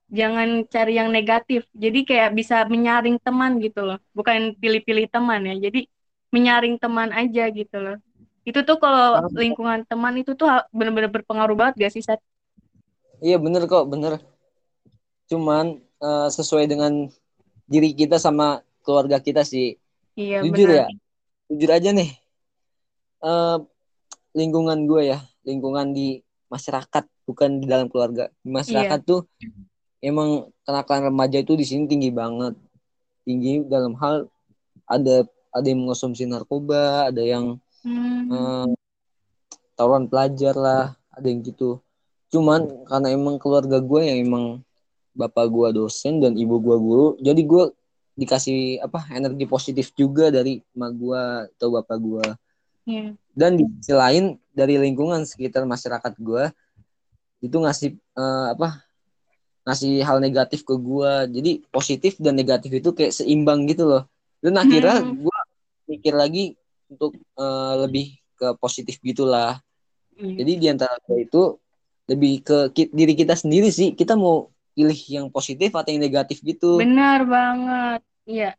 Jangan 0.07 0.63
cari 0.71 0.95
yang 0.95 1.11
negatif. 1.11 1.67
Jadi 1.75 2.07
kayak 2.07 2.31
bisa 2.37 2.63
menyaring 2.69 3.19
teman 3.19 3.59
gitu 3.59 3.83
loh. 3.83 3.99
Bukan 4.15 4.55
pilih-pilih 4.55 5.11
teman 5.11 5.43
ya 5.43 5.55
jadi 5.59 5.83
menyaring 6.31 6.81
teman 6.81 7.13
aja 7.13 7.45
gitu 7.53 7.77
loh 7.77 7.97
itu 8.43 8.59
tuh 8.67 8.77
kalau 8.79 9.23
lingkungan 9.35 9.87
teman 9.87 10.13
itu 10.19 10.35
tuh 10.35 10.47
bener-bener 10.75 11.07
berpengaruh 11.11 11.55
banget 11.55 11.87
gak 11.87 11.93
sih 11.95 12.03
Sat? 12.03 12.19
Iya 13.23 13.39
bener 13.39 13.63
kok, 13.71 13.87
bener. 13.87 14.19
Cuman 15.31 15.79
eh, 15.79 16.27
sesuai 16.29 16.67
dengan 16.67 17.07
diri 17.71 17.95
kita 17.95 18.19
sama 18.19 18.59
keluarga 18.83 19.17
kita 19.23 19.47
sih. 19.47 19.79
iya 20.19 20.43
Jujur 20.43 20.67
benar 20.67 20.83
ya, 20.83 20.87
jujur 21.47 21.69
aja 21.71 21.89
nih. 21.95 22.09
Eh, 23.23 23.57
lingkungan 24.35 24.79
gue 24.89 25.01
ya, 25.15 25.19
lingkungan 25.47 25.95
di 25.95 26.19
masyarakat, 26.51 27.03
bukan 27.23 27.63
di 27.63 27.65
dalam 27.71 27.87
keluarga. 27.87 28.27
Di 28.43 28.51
masyarakat 28.51 28.99
Iya. 28.99 29.07
tuh 29.07 29.21
emang 30.03 30.51
kenakalan 30.67 31.07
remaja 31.07 31.39
itu 31.39 31.55
di 31.55 31.63
sini 31.63 31.87
tinggi 31.87 32.11
banget. 32.11 32.59
Tinggi 33.23 33.63
dalam 33.71 33.95
hal 34.03 34.27
ada 34.83 35.23
ada 35.55 35.65
yang 35.69 35.87
mengonsumsi 35.87 36.27
narkoba, 36.27 37.07
ada 37.07 37.23
yang 37.23 37.55
Hmm, 37.84 38.71
eh, 39.77 40.07
pelajar 40.09 40.55
lah, 40.55 40.84
ada 41.11 41.27
yang 41.27 41.43
gitu. 41.43 41.79
Cuman 42.34 42.88
karena 42.89 43.07
emang 43.13 43.36
keluarga 43.38 43.77
gue 43.77 44.01
yang 44.01 44.19
emang 44.25 44.45
bapak 45.13 45.45
gue 45.51 45.67
dosen 45.84 46.17
dan 46.23 46.34
ibu 46.34 46.57
gue 46.57 46.77
guru, 46.79 47.07
jadi 47.21 47.41
gue 47.45 47.63
dikasih 48.17 48.81
apa 48.81 49.09
energi 49.13 49.45
positif 49.49 49.93
juga 49.93 50.29
dari 50.34 50.61
emak 50.73 50.91
gue 50.97 51.21
atau 51.57 51.67
bapak 51.77 51.97
gue. 52.01 52.25
iya. 52.89 53.13
Dan 53.34 53.57
di 53.57 53.65
sisi 53.81 53.93
lain 53.93 54.38
dari 54.53 54.77
lingkungan 54.77 55.25
sekitar 55.25 55.65
masyarakat 55.65 56.13
gue 56.21 56.53
itu 57.43 57.57
ngasih 57.59 57.99
eh, 57.99 58.47
apa 58.55 58.79
ngasih 59.63 60.03
hal 60.03 60.19
negatif 60.19 60.63
ke 60.67 60.75
gua 60.75 61.23
jadi 61.27 61.63
positif 61.71 62.19
dan 62.19 62.36
negatif 62.36 62.71
itu 62.71 62.89
kayak 62.91 63.15
seimbang 63.15 63.63
gitu 63.67 63.88
loh 63.88 64.03
dan 64.43 64.59
akhirnya 64.59 65.03
Hmm. 65.03 65.15
gua 65.23 65.38
mikir 65.88 66.13
lagi 66.15 66.55
untuk 66.93 67.17
eh, 67.17 67.73
lebih 67.81 68.05
ke 68.37 68.53
positif 68.57 69.01
gitulah 69.01 69.57
Iya. 70.13 70.45
jadi 70.45 70.51
di 70.61 70.67
antara 70.69 70.93
dua 71.09 71.17
itu 71.25 71.57
lebih 72.05 72.45
ke 72.45 72.57
ki- 72.69 72.91
diri 72.93 73.17
kita 73.17 73.33
sendiri 73.33 73.73
sih 73.73 73.97
kita 73.97 74.13
mau 74.13 74.53
pilih 74.77 74.93
yang 75.09 75.25
positif 75.33 75.73
atau 75.73 75.89
yang 75.89 76.05
negatif 76.05 76.37
gitu 76.41 76.77
Benar 76.77 77.25
banget. 77.25 78.01
Iya. 78.25 78.51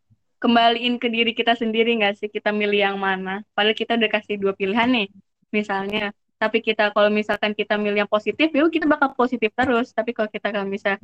Kembaliin 0.43 0.99
ke 0.99 1.07
diri 1.11 1.31
kita 1.31 1.55
sendiri 1.55 1.95
nggak 1.95 2.21
sih 2.21 2.29
kita 2.31 2.51
milih 2.51 2.91
yang 2.91 2.99
mana? 2.99 3.47
Padahal 3.55 3.75
kita 3.75 3.95
udah 3.95 4.11
kasih 4.13 4.37
dua 4.37 4.53
pilihan 4.53 4.87
nih, 4.91 5.09
misalnya. 5.51 6.11
Tapi 6.37 6.61
kita 6.61 6.93
kalau 6.93 7.09
misalkan 7.09 7.55
kita 7.57 7.79
milih 7.81 8.05
yang 8.05 8.11
positif, 8.11 8.53
ya 8.53 8.67
kita 8.69 8.85
bakal 8.85 9.17
positif 9.17 9.55
terus. 9.57 9.95
Tapi 9.95 10.11
kalau 10.13 10.29
kita 10.29 10.53
kan 10.53 10.69
bisa 10.69 10.99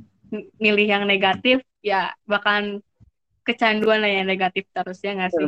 milih 0.60 0.86
yang 0.86 1.02
negatif, 1.08 1.64
ya 1.80 2.12
bakalan 2.28 2.84
kecanduan 3.46 4.02
lah 4.04 4.10
yang 4.12 4.28
negatif 4.28 4.68
terus 4.70 5.00
ya 5.00 5.16
nggak 5.16 5.30
sih? 5.32 5.46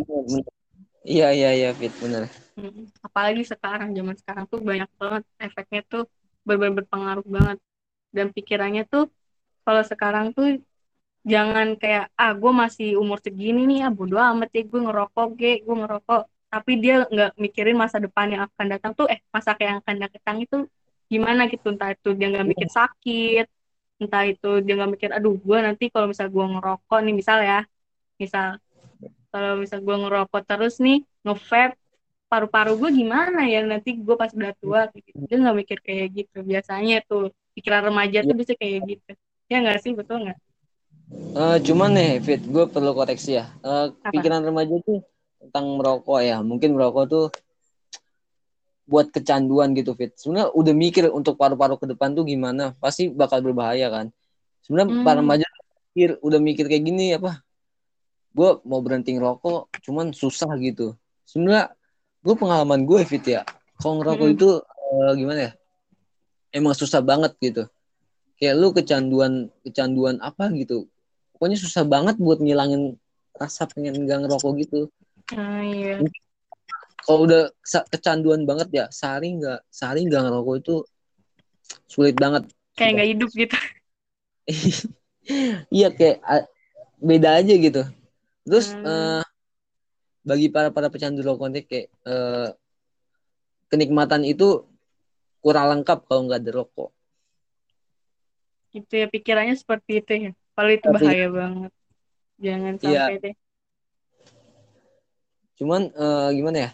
Iya 1.05 1.27
iya 1.35 1.51
iya 1.59 1.69
fit 1.79 1.93
bener 2.03 2.25
Mm. 2.53 2.85
Apalagi 3.01 3.43
sekarang, 3.49 3.97
zaman 3.97 4.17
sekarang 4.21 4.45
tuh 4.53 4.61
banyak 4.61 4.91
banget 5.01 5.23
efeknya 5.41 5.81
tuh 5.89 6.03
benar-benar 6.45 6.85
berpengaruh 6.85 7.27
banget. 7.37 7.59
Dan 8.17 8.27
pikirannya 8.37 8.83
tuh 8.93 9.09
kalau 9.65 9.83
sekarang 9.85 10.27
tuh 10.37 10.61
jangan 11.33 11.79
kayak 11.81 12.11
ah 12.19 12.33
gue 12.35 12.53
masih 12.63 12.89
umur 13.03 13.19
segini 13.23 13.61
nih 13.71 13.79
ah 13.87 13.93
bodo 13.95 14.17
amat 14.19 14.51
ya 14.57 14.63
gue 14.71 14.81
ngerokok 14.87 15.27
ge 15.39 15.53
gue 15.67 15.77
ngerokok 15.83 16.21
tapi 16.53 16.73
dia 16.83 16.95
nggak 17.13 17.31
mikirin 17.45 17.77
masa 17.79 17.99
depan 18.03 18.27
yang 18.35 18.43
akan 18.51 18.67
datang 18.75 18.93
tuh 18.99 19.07
eh 19.13 19.21
masa 19.35 19.55
kayak 19.57 19.71
yang 19.71 19.81
akan 19.87 19.97
datang 20.05 20.37
itu 20.45 20.57
gimana 21.13 21.47
gitu 21.53 21.67
entah 21.75 21.91
itu 21.95 22.09
dia 22.19 22.27
nggak 22.33 22.47
mikir 22.53 22.69
sakit 22.79 23.47
entah 24.03 24.23
itu 24.27 24.49
dia 24.67 24.73
nggak 24.79 24.91
mikir 24.99 25.11
aduh 25.17 25.35
gue 25.39 25.59
nanti 25.67 25.85
kalau 25.95 26.07
misal 26.11 26.27
gue 26.35 26.45
ngerokok 26.53 26.99
nih 27.07 27.15
misal 27.21 27.39
ya 27.51 27.59
misal 28.23 28.47
kalau 29.33 29.57
misal 29.57 29.80
gue 29.80 29.97
ngerokok 29.97 30.43
terus 30.45 30.76
nih 30.76 31.01
nge-vape 31.24 31.80
paru-paru 32.28 32.76
gue 32.76 32.91
gimana 32.93 33.49
ya? 33.49 33.64
Nanti 33.64 33.97
gue 33.97 34.16
pas 34.16 34.28
udah 34.28 34.53
tua 34.61 34.80
gitu. 34.93 35.16
dia 35.24 35.37
nggak 35.41 35.57
mikir 35.57 35.78
kayak 35.80 36.07
gitu. 36.12 36.45
Biasanya 36.45 37.01
tuh 37.09 37.33
pikiran 37.57 37.89
remaja 37.89 38.20
tuh 38.24 38.37
bisa 38.37 38.53
kayak 38.53 38.80
gitu. 38.85 39.12
Ya 39.49 39.64
nggak 39.64 39.80
sih? 39.80 39.93
Betul 39.97 40.28
nggak? 40.28 40.39
Eh, 41.33 41.59
cuman 41.64 41.91
nih 41.97 42.20
fit 42.20 42.43
gue 42.45 42.64
perlu 42.68 42.93
koreksi 42.93 43.41
ya. 43.41 43.49
Apa? 43.64 44.12
pikiran 44.12 44.45
remaja 44.45 44.76
tuh 44.85 45.01
tentang 45.41 45.64
merokok 45.80 46.20
ya. 46.20 46.45
Mungkin 46.45 46.76
merokok 46.76 47.05
tuh 47.09 47.26
buat 48.85 49.09
kecanduan 49.09 49.72
gitu 49.72 49.97
fit. 49.97 50.12
Sebenarnya 50.16 50.53
udah 50.53 50.74
mikir 50.76 51.09
untuk 51.09 51.41
paru-paru 51.41 51.80
ke 51.80 51.87
depan 51.89 52.12
tuh 52.12 52.28
gimana 52.28 52.76
pasti 52.76 53.09
bakal 53.09 53.41
berbahaya 53.41 53.89
kan. 53.89 54.07
Sebenarnya 54.64 55.01
Hmm. 55.01 55.05
para 55.05 55.18
remaja 55.24 55.47
mikir 55.93 56.16
udah 56.24 56.41
mikir 56.41 56.64
kayak 56.68 56.85
gini 56.89 57.12
apa 57.12 57.45
gue 58.33 58.51
mau 58.64 58.80
berhenti 58.80 59.12
ngerokok 59.16 59.85
cuman 59.85 60.16
susah 60.16 60.49
gitu. 60.57 60.97
Sebenarnya 61.28 61.72
gue 62.24 62.35
pengalaman 62.37 62.89
gue 62.89 63.05
fit 63.05 63.24
ya. 63.24 63.45
Kalau 63.76 64.01
ngerokok 64.01 64.28
Mm-mm. 64.28 64.37
itu 64.37 64.49
eh, 64.64 65.12
gimana 65.20 65.41
ya? 65.41 65.53
Emang 66.53 66.72
susah 66.76 67.01
banget 67.05 67.33
gitu. 67.41 67.68
Kayak 68.41 68.55
lu 68.59 68.68
kecanduan 68.72 69.53
kecanduan 69.62 70.16
apa 70.24 70.49
gitu. 70.57 70.89
Pokoknya 71.37 71.61
susah 71.61 71.85
banget 71.85 72.16
buat 72.16 72.41
ngilangin 72.41 72.97
rasa 73.37 73.68
pengen 73.68 74.05
nggak 74.09 74.28
ngerokok 74.28 74.53
gitu. 74.64 74.80
Ah, 75.33 75.64
iya. 75.64 75.97
kalau 77.03 77.26
udah 77.26 77.51
kecanduan 77.91 78.47
banget 78.47 78.68
ya 78.70 78.85
sehari 78.95 79.35
nggak 79.35 79.66
sehari 79.72 80.07
nggak 80.07 80.22
ngerokok 80.22 80.57
itu 80.61 80.76
sulit 81.91 82.16
banget. 82.16 82.49
Kayak 82.78 82.93
nggak 82.97 83.09
hidup 83.16 83.30
gitu. 83.35 83.57
iya 85.78 85.89
kayak 85.95 86.18
beda 87.03 87.43
aja 87.43 87.55
gitu 87.59 87.83
terus 88.43 88.72
Hmm. 88.72 88.84
eh, 88.84 89.24
bagi 90.22 90.47
para 90.49 90.68
para 90.68 90.86
pecandu 90.86 91.20
rokok 91.20 91.49
nih 91.49 91.64
kayak 91.64 91.86
eh, 92.03 92.49
kenikmatan 93.66 94.22
itu 94.22 94.66
kurang 95.38 95.70
lengkap 95.70 96.05
kalau 96.05 96.26
nggak 96.26 96.40
ada 96.40 96.53
rokok 96.55 96.90
Gitu 98.72 98.93
ya, 98.95 99.05
pikirannya 99.05 99.53
seperti 99.53 100.01
itu 100.01 100.12
ya. 100.18 100.32
Kalau 100.57 100.70
itu 100.70 100.80
Tapi- 100.82 100.97
bahaya 100.97 101.28
banget. 101.28 101.72
Jangan 102.38 102.72
Iya. 102.80 103.05
sampai 103.05 103.16
deh. 103.20 103.34
cuman 105.53 105.82
eh, 105.88 106.28
gimana 106.34 106.59
ya 106.59 106.70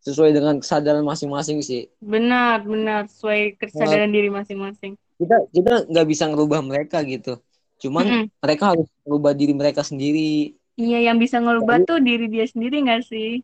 sesuai 0.00 0.30
dengan 0.30 0.60
kesadaran 0.60 1.02
masing-masing 1.02 1.58
sih 1.58 1.90
Benar, 1.98 2.62
benar. 2.62 3.08
Sesuai 3.08 3.56
kesadaran 3.56 4.08
diri 4.08 4.30
masing-masing. 4.30 4.94
kita 5.16 5.36
kita 5.50 5.72
nggak 5.84 6.06
bisa 6.06 6.24
ngerubah 6.26 6.60
mereka 6.62 7.02
gitu 7.02 7.36
cuman 7.80 8.04
Mm-mm. 8.04 8.24
mereka 8.38 8.64
harus 8.76 8.86
merubah 9.02 9.32
diri 9.32 9.52
mereka 9.52 9.80
sendiri 9.80 10.54
Iya, 10.76 11.12
yang 11.12 11.16
bisa 11.16 11.36
ngerubah 11.36 11.84
tuh 11.84 12.00
diri 12.00 12.24
dia 12.28 12.44
sendiri 12.44 12.80
nggak 12.80 13.02
sih? 13.04 13.40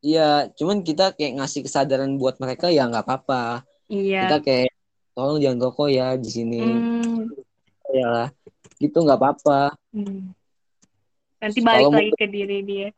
iya 0.00 0.46
cuman 0.54 0.80
kita 0.80 1.12
kayak 1.12 1.40
ngasih 1.40 1.64
kesadaran 1.66 2.14
buat 2.16 2.36
mereka 2.36 2.68
ya 2.68 2.86
nggak 2.86 3.02
apa-apa 3.02 3.64
kita 3.88 4.36
Iya. 4.38 4.38
kayak 4.38 4.70
tolong 5.12 5.40
jangan 5.40 5.58
rokok 5.64 5.88
ya 5.90 6.14
di 6.14 6.30
sini 6.30 6.60
Hmm. 6.60 7.26
ya 7.90 8.30
gitu 8.76 8.96
nggak 9.00 9.18
apa-apa 9.18 9.72
Hmm. 9.90 10.30
Nanti 11.36 11.60
Kalau 11.60 11.68
balik 11.68 11.86
mau- 11.88 11.98
lagi 12.00 12.12
ke 12.16 12.26
diri 12.28 12.58
dia. 12.64 12.88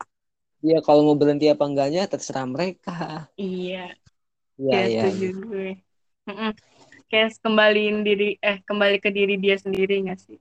Iya 0.59 0.79
kalau 0.83 1.07
mau 1.07 1.15
berhenti 1.15 1.47
apa 1.47 1.63
enggaknya 1.63 2.03
terserah 2.03 2.43
mereka 2.43 3.27
Iya. 3.35 3.95
iya 4.55 4.71
Ya, 4.71 4.79
iya 4.87 5.03
setuju 5.07 5.27
gue. 5.47 5.69
Kayak 7.09 7.41
kembaliin 7.41 8.03
diri, 8.03 8.37
eh 8.37 8.59
kembali 8.63 8.99
ke 8.99 9.09
diri 9.09 9.35
dia 9.35 9.55
sendiri 9.55 10.03
nggak 10.03 10.19
sih? 10.19 10.37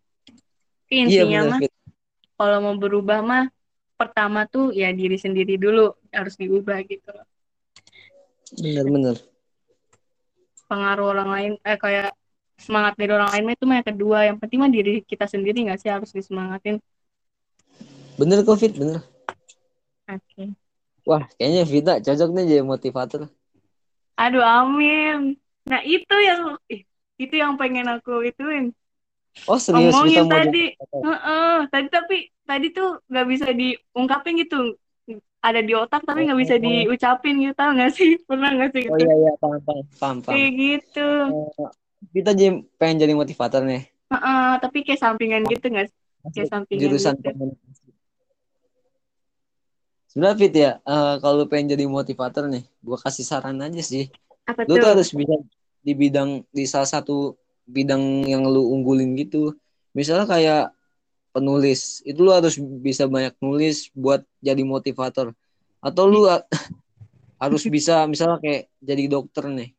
Iya 0.89 1.24
Intinya 1.24 1.41
benar 1.45 1.53
mah 1.53 1.61
kalau 2.39 2.59
mau 2.62 2.76
berubah 2.78 3.18
mah 3.20 3.45
pertama 3.99 4.47
tuh 4.47 4.70
ya 4.70 4.95
diri 4.95 5.18
sendiri 5.18 5.59
dulu 5.59 5.91
harus 6.14 6.39
diubah 6.39 6.78
gitu. 6.86 7.11
Loh. 7.11 7.26
benar 8.55 8.86
benar. 8.86 9.16
Pengaruh 10.70 11.07
orang 11.11 11.28
lain 11.34 11.53
eh 11.66 11.74
kayak 11.74 12.14
semangat 12.55 12.95
dari 12.95 13.11
orang 13.11 13.30
lain 13.34 13.59
itu 13.59 13.64
mah 13.66 13.76
yang 13.82 13.89
kedua. 13.91 14.18
Yang 14.30 14.39
penting 14.39 14.59
mah 14.62 14.70
diri 14.70 14.93
kita 15.03 15.26
sendiri 15.26 15.66
nggak 15.66 15.82
sih 15.82 15.91
harus 15.91 16.14
disemangatin? 16.14 16.78
Benar 18.14 18.47
kok 18.47 18.62
Fit 18.62 18.74
benar. 18.78 19.03
Oke. 20.07 20.55
Wah 21.03 21.26
kayaknya 21.34 21.62
Vita 21.66 21.95
cocok 21.99 22.30
nih 22.39 22.45
jadi 22.55 22.62
motivator. 22.62 23.26
Aduh 24.14 24.47
amin. 24.47 25.34
Nah 25.66 25.82
itu 25.82 26.16
yang 26.22 26.55
itu 27.18 27.34
yang 27.34 27.59
pengen 27.59 27.91
aku 27.91 28.22
ituin 28.22 28.70
oh 29.48 29.58
serius? 29.60 29.92
Ngomongin 29.94 30.24
mau 30.24 30.32
tadi. 30.32 30.64
motivator? 30.74 31.00
Heeh, 31.04 31.56
tadi 31.72 31.88
tapi 31.88 32.16
tadi 32.48 32.66
tuh 32.72 32.88
nggak 33.08 33.26
bisa 33.28 33.46
diungkapin 33.52 34.34
gitu. 34.42 34.58
Ada 35.38 35.60
di 35.62 35.72
otak 35.72 36.02
tapi 36.02 36.26
nggak 36.26 36.40
bisa 36.42 36.54
Oh. 36.58 36.62
diucapin 36.66 37.34
gitu 37.38 37.54
tau 37.54 37.70
nggak 37.70 37.92
sih? 37.94 38.18
Pernah 38.28 38.50
nggak 38.58 38.70
sih 38.74 38.82
oh 38.90 38.96
gitu? 38.98 39.04
iya 39.06 39.14
iya 39.14 39.32
paham 39.38 39.60
paham 39.62 39.84
paham 40.00 40.16
paham. 40.24 40.34
Kayak 40.34 40.50
gitu. 40.58 41.08
Eh, 41.30 41.70
Vita 42.14 42.30
jadi 42.34 42.50
pengen 42.78 42.96
jadi 43.06 43.14
motivator 43.14 43.62
nih. 43.66 43.82
Heeh, 44.08 44.50
tapi 44.62 44.78
kayak 44.86 45.00
sampingan 45.02 45.42
gitu 45.46 45.66
nggak 45.70 45.86
sih? 45.90 45.98
Kayak 46.34 46.48
sampingan 46.50 46.82
jurusan 46.82 47.14
gitu. 47.18 47.28
komunikasi. 47.30 47.86
Sebenarnya 50.08 50.36
Fit 50.40 50.54
ya 50.56 50.70
eh, 50.82 51.14
kalau 51.22 51.44
lu 51.44 51.46
pengen 51.46 51.76
jadi 51.76 51.84
motivator 51.86 52.48
nih 52.48 52.64
gua 52.82 52.98
kasih 52.98 53.24
saran 53.28 53.60
aja 53.60 53.82
sih. 53.84 54.08
Apa 54.48 54.64
lu 54.64 54.74
tuh 54.74 54.82
tuh? 54.82 54.88
harus 54.96 55.08
bisa 55.12 55.36
di 55.84 55.92
bidang 55.94 56.42
di 56.50 56.64
salah 56.66 56.88
satu 56.90 57.36
bidang 57.68 58.24
yang 58.24 58.48
lu 58.48 58.72
unggulin 58.72 59.12
gitu 59.14 59.52
misalnya 59.92 60.24
kayak 60.24 60.64
penulis 61.30 62.00
itu 62.02 62.16
lu 62.18 62.32
harus 62.32 62.56
bisa 62.58 63.04
banyak 63.04 63.36
nulis 63.38 63.92
buat 63.92 64.24
jadi 64.40 64.64
motivator 64.64 65.36
atau 65.78 66.04
lu 66.08 66.24
harus 67.42 67.62
bisa 67.68 68.08
misalnya 68.08 68.40
kayak 68.40 68.72
jadi 68.80 69.04
dokter 69.06 69.46
nih 69.46 69.70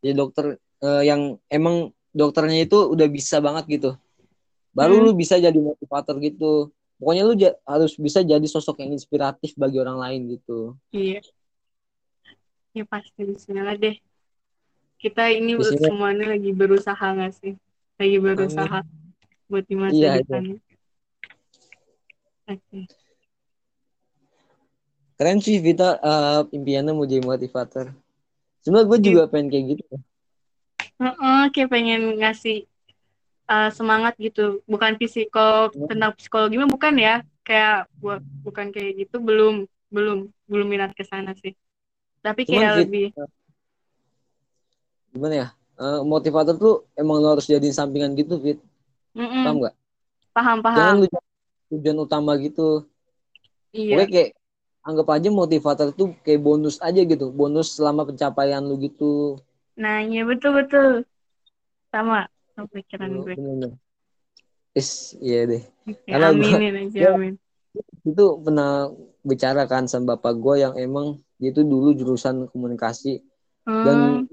jadi 0.00 0.14
dokter 0.16 0.44
eh, 0.80 1.02
yang 1.04 1.36
emang 1.52 1.90
dokternya 2.10 2.64
itu 2.64 2.78
udah 2.88 3.08
bisa 3.10 3.36
banget 3.38 3.66
gitu 3.68 3.90
baru 4.70 4.96
Hmm. 4.96 5.04
lu 5.04 5.12
bisa 5.12 5.34
jadi 5.36 5.58
motivator 5.58 6.14
gitu 6.22 6.70
pokoknya 6.96 7.22
lu 7.26 7.34
ja- 7.34 7.58
harus 7.66 7.98
bisa 7.98 8.22
jadi 8.22 8.46
sosok 8.46 8.80
yang 8.80 8.94
inspiratif 8.94 9.52
bagi 9.58 9.76
orang 9.76 9.98
lain 9.98 10.38
gitu 10.38 10.78
Iya. 10.94 11.20
Ya 12.70 12.86
pasti 12.86 13.26
Bismillah 13.26 13.74
deh. 13.74 13.98
Kita 15.00 15.32
ini 15.32 15.56
Bismillah. 15.56 15.88
semuanya 15.88 16.24
lagi 16.36 16.50
berusaha 16.52 17.06
nggak 17.16 17.32
sih? 17.40 17.52
Lagi 17.96 18.16
berusaha 18.20 18.78
buat 19.48 19.64
di 19.64 19.76
masa 19.76 19.96
Iya, 19.96 20.20
depan. 20.20 20.44
Oke. 22.46 22.78
keren 25.16 25.36
sih 25.44 25.60
Vita 25.60 26.00
eh, 26.00 26.40
impiannya 26.56 26.96
mau 26.96 27.04
jadi 27.04 27.20
motivator 27.20 27.92
sebenarnya 28.64 28.88
gue 28.88 28.98
juga 29.04 29.22
pengen 29.28 29.48
kayak 29.52 29.64
gitu 29.76 29.84
Heeh, 31.00 31.42
kayak 31.52 31.70
pengen 31.72 32.00
ngasih 32.20 32.68
uh, 33.48 33.68
semangat 33.72 34.16
gitu. 34.20 34.60
Bukan 34.68 35.00
psikol 35.00 35.72
Hmm. 35.72 35.88
tentang 35.88 36.12
psikologi 36.12 36.60
mah 36.60 36.68
bukan 36.68 36.92
ya. 37.00 37.14
Kayak 37.40 37.88
bu- 38.00 38.20
bukan 38.44 38.68
kayak 38.68 39.04
gitu 39.04 39.16
belum 39.16 39.64
belum 39.88 40.28
belum 40.44 40.66
minat 40.68 40.92
ke 40.92 41.04
sana 41.08 41.32
sih. 41.40 41.56
Tapi 42.20 42.44
Cuman 42.44 42.60
kayak 42.60 42.72
Fit, 42.76 42.80
lebih 42.84 43.06
gimana 45.10 45.34
ya 45.36 45.48
eh, 45.76 46.00
motivator 46.02 46.54
tuh 46.56 46.74
emang 46.94 47.18
lo 47.18 47.34
harus 47.36 47.46
jadiin 47.46 47.74
sampingan 47.74 48.14
gitu 48.14 48.38
fit 48.38 48.58
Mm-mm. 49.14 49.42
paham 49.44 49.56
nggak 49.60 49.74
Paham 50.30 50.58
jangan 50.62 50.94
paham. 50.94 51.00
lu 51.02 51.06
jadi 51.10 51.28
tujuan 51.70 51.98
utama 52.00 52.32
gitu 52.38 52.86
Iya. 53.70 53.94
Pokoknya 53.94 54.08
kayak 54.10 54.30
anggap 54.82 55.08
aja 55.14 55.28
motivator 55.30 55.88
tuh 55.94 56.08
kayak 56.26 56.40
bonus 56.42 56.82
aja 56.82 57.00
gitu 57.06 57.30
bonus 57.30 57.78
selama 57.78 58.02
pencapaian 58.02 58.62
lu 58.62 58.74
gitu 58.82 59.38
Nah, 59.78 60.02
iya 60.02 60.26
betul 60.26 60.58
betul. 60.58 61.06
Sama 61.94 62.26
pikiran 62.74 63.08
Iya, 63.08 63.22
gue. 63.24 63.34
Is, 64.70 65.14
iya 65.18 65.46
deh. 65.46 65.62
Oke, 65.86 66.10
Karena 66.10 66.28
gua- 66.30 66.60
aja, 66.62 67.06
amin. 67.14 67.34
Itu 68.06 68.24
pernah 68.42 68.90
bicara 69.22 69.62
kan 69.70 69.86
sama 69.86 70.14
bapak 70.18 70.34
gue 70.36 70.54
yang 70.62 70.74
emang 70.74 71.06
dia 71.38 71.50
tuh 71.54 71.64
dulu 71.64 71.94
jurusan 71.94 72.50
komunikasi 72.50 73.22
dan 73.64 74.26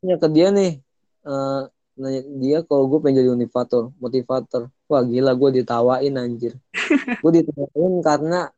Tanya 0.00 0.16
ke 0.16 0.28
dia 0.32 0.48
nih, 0.48 0.80
eh, 1.28 1.62
nanya 2.00 2.20
dia 2.40 2.58
kalau 2.64 2.88
gue 2.88 2.98
pengen 3.04 3.20
jadi 3.20 3.28
motivator, 3.36 3.92
motivator. 4.00 4.62
Wah 4.88 5.04
gila 5.04 5.36
gue 5.36 5.60
ditawain 5.60 6.16
anjir. 6.16 6.56
gue 7.22 7.32
ditawain 7.44 7.94
karena 8.00 8.48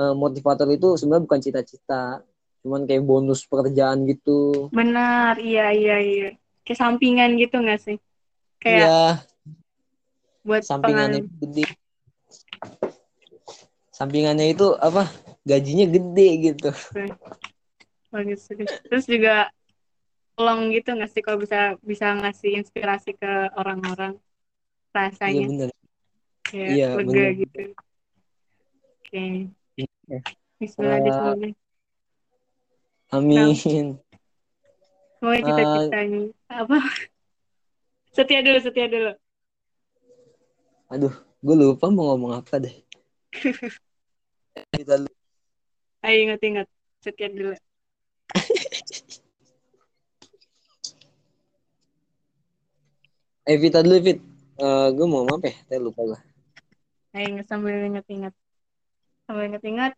eh, 0.00 0.14
motivator 0.16 0.64
itu 0.72 0.96
sebenarnya 0.96 1.24
bukan 1.28 1.40
cita-cita, 1.44 2.24
cuman 2.64 2.88
kayak 2.88 3.04
bonus 3.04 3.44
pekerjaan 3.44 4.08
gitu. 4.08 4.72
benar, 4.72 5.36
iya 5.36 5.76
iya 5.76 5.96
iya. 6.00 6.28
Kayak 6.64 6.80
sampingan 6.80 7.36
gitu 7.36 7.60
nggak 7.60 7.80
sih? 7.84 7.96
Kayak 8.56 8.88
Iya, 8.88 8.96
buat 10.48 10.62
sampingannya 10.64 11.20
gede. 11.28 11.68
Sampingannya 13.92 14.56
itu 14.56 14.72
apa? 14.80 15.04
Gajinya 15.44 15.84
gede 15.84 16.28
gitu. 16.48 16.70
bagus 18.08 18.48
bagus. 18.48 18.72
Terus 18.88 19.04
juga 19.04 19.52
long 20.38 20.70
gitu 20.70 20.88
nggak 20.94 21.10
sih 21.10 21.22
kalau 21.24 21.38
bisa 21.42 21.74
bisa 21.82 22.06
ngasih 22.14 22.50
inspirasi 22.62 23.10
ke 23.18 23.30
orang-orang 23.58 24.14
Iya 24.18 24.94
rasanya 24.94 25.46
bener. 25.50 25.70
kayak 26.48 26.68
Iya, 26.72 26.86
lega 26.96 27.04
bener. 27.04 27.30
gitu. 27.42 27.60
Oke. 29.02 29.24
Iya. 29.78 30.18
Bismillah, 30.58 30.98
Eh, 30.98 31.04
bismillah. 31.06 31.52
Amin. 33.12 33.88
Semuanya 35.18 35.42
eh, 35.42 35.46
cita-citanya. 35.46 36.20
Apa? 36.48 36.76
Setia 38.16 38.40
dulu, 38.42 38.58
setia 38.58 38.86
dulu. 38.90 39.10
Aduh, 40.88 41.14
gue 41.44 41.54
lupa 41.54 41.86
mau 41.92 42.14
ngomong 42.14 42.32
apa 42.40 42.54
deh. 42.64 42.74
Kita 44.74 44.94
Ayo 46.06 46.18
ingat-ingat. 46.24 46.66
Setia 47.04 47.28
dulu. 47.30 47.54
Eh, 53.50 53.56
Vita 53.62 53.80
dulu, 53.84 53.96
Fit. 54.06 54.18
Eh, 54.64 54.88
gue 54.96 55.06
mau 55.12 55.22
apa 55.34 55.46
ya? 55.50 55.54
Saya 55.68 55.78
lupa 55.86 56.00
gue. 56.08 56.18
Ayo 57.14 57.24
ingat 57.32 57.46
sambil 57.50 57.74
ingat-ingat. 57.88 58.32
Sambil 59.26 59.44
ingat-ingat. 59.50 59.92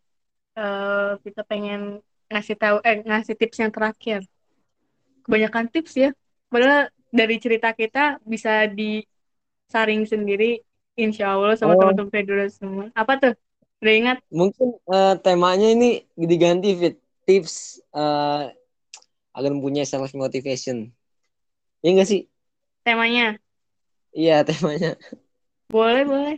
eh 0.59 1.11
kita 1.23 1.41
pengen 1.51 1.81
ngasih 2.31 2.55
tahu 2.59 2.77
eh 2.87 2.97
ngasih 3.07 3.35
tips 3.39 3.57
yang 3.63 3.71
terakhir. 3.75 4.21
Kebanyakan 5.23 5.65
tips 5.73 5.93
ya. 5.95 6.09
Padahal 6.51 6.91
dari 7.11 7.35
cerita 7.39 7.69
kita 7.71 8.19
bisa 8.27 8.67
disaring 8.67 10.03
sendiri 10.03 10.59
insya 10.99 11.35
Allah 11.35 11.55
sama 11.55 11.73
Oh. 11.75 11.79
teman-teman 11.79 12.11
Pedro 12.11 12.43
semua. 12.51 12.85
Apa 12.97 13.13
tuh? 13.21 13.33
Udah 13.81 13.93
ingat? 13.95 14.17
Mungkin 14.31 14.67
eh, 14.91 15.15
temanya 15.23 15.67
ini 15.75 16.03
diganti, 16.15 16.69
Fit. 16.79 16.95
Tips 17.27 17.55
eh, 17.95 18.43
agar 19.35 19.49
mempunyai 19.55 19.87
self 19.87 20.11
motivation. 20.15 20.91
Iya 21.83 21.89
nggak 21.95 22.09
sih? 22.11 22.21
Temanya? 22.85 23.40
Iya, 24.11 24.43
temanya. 24.43 24.99
Boleh, 25.71 26.03
boleh. 26.03 26.35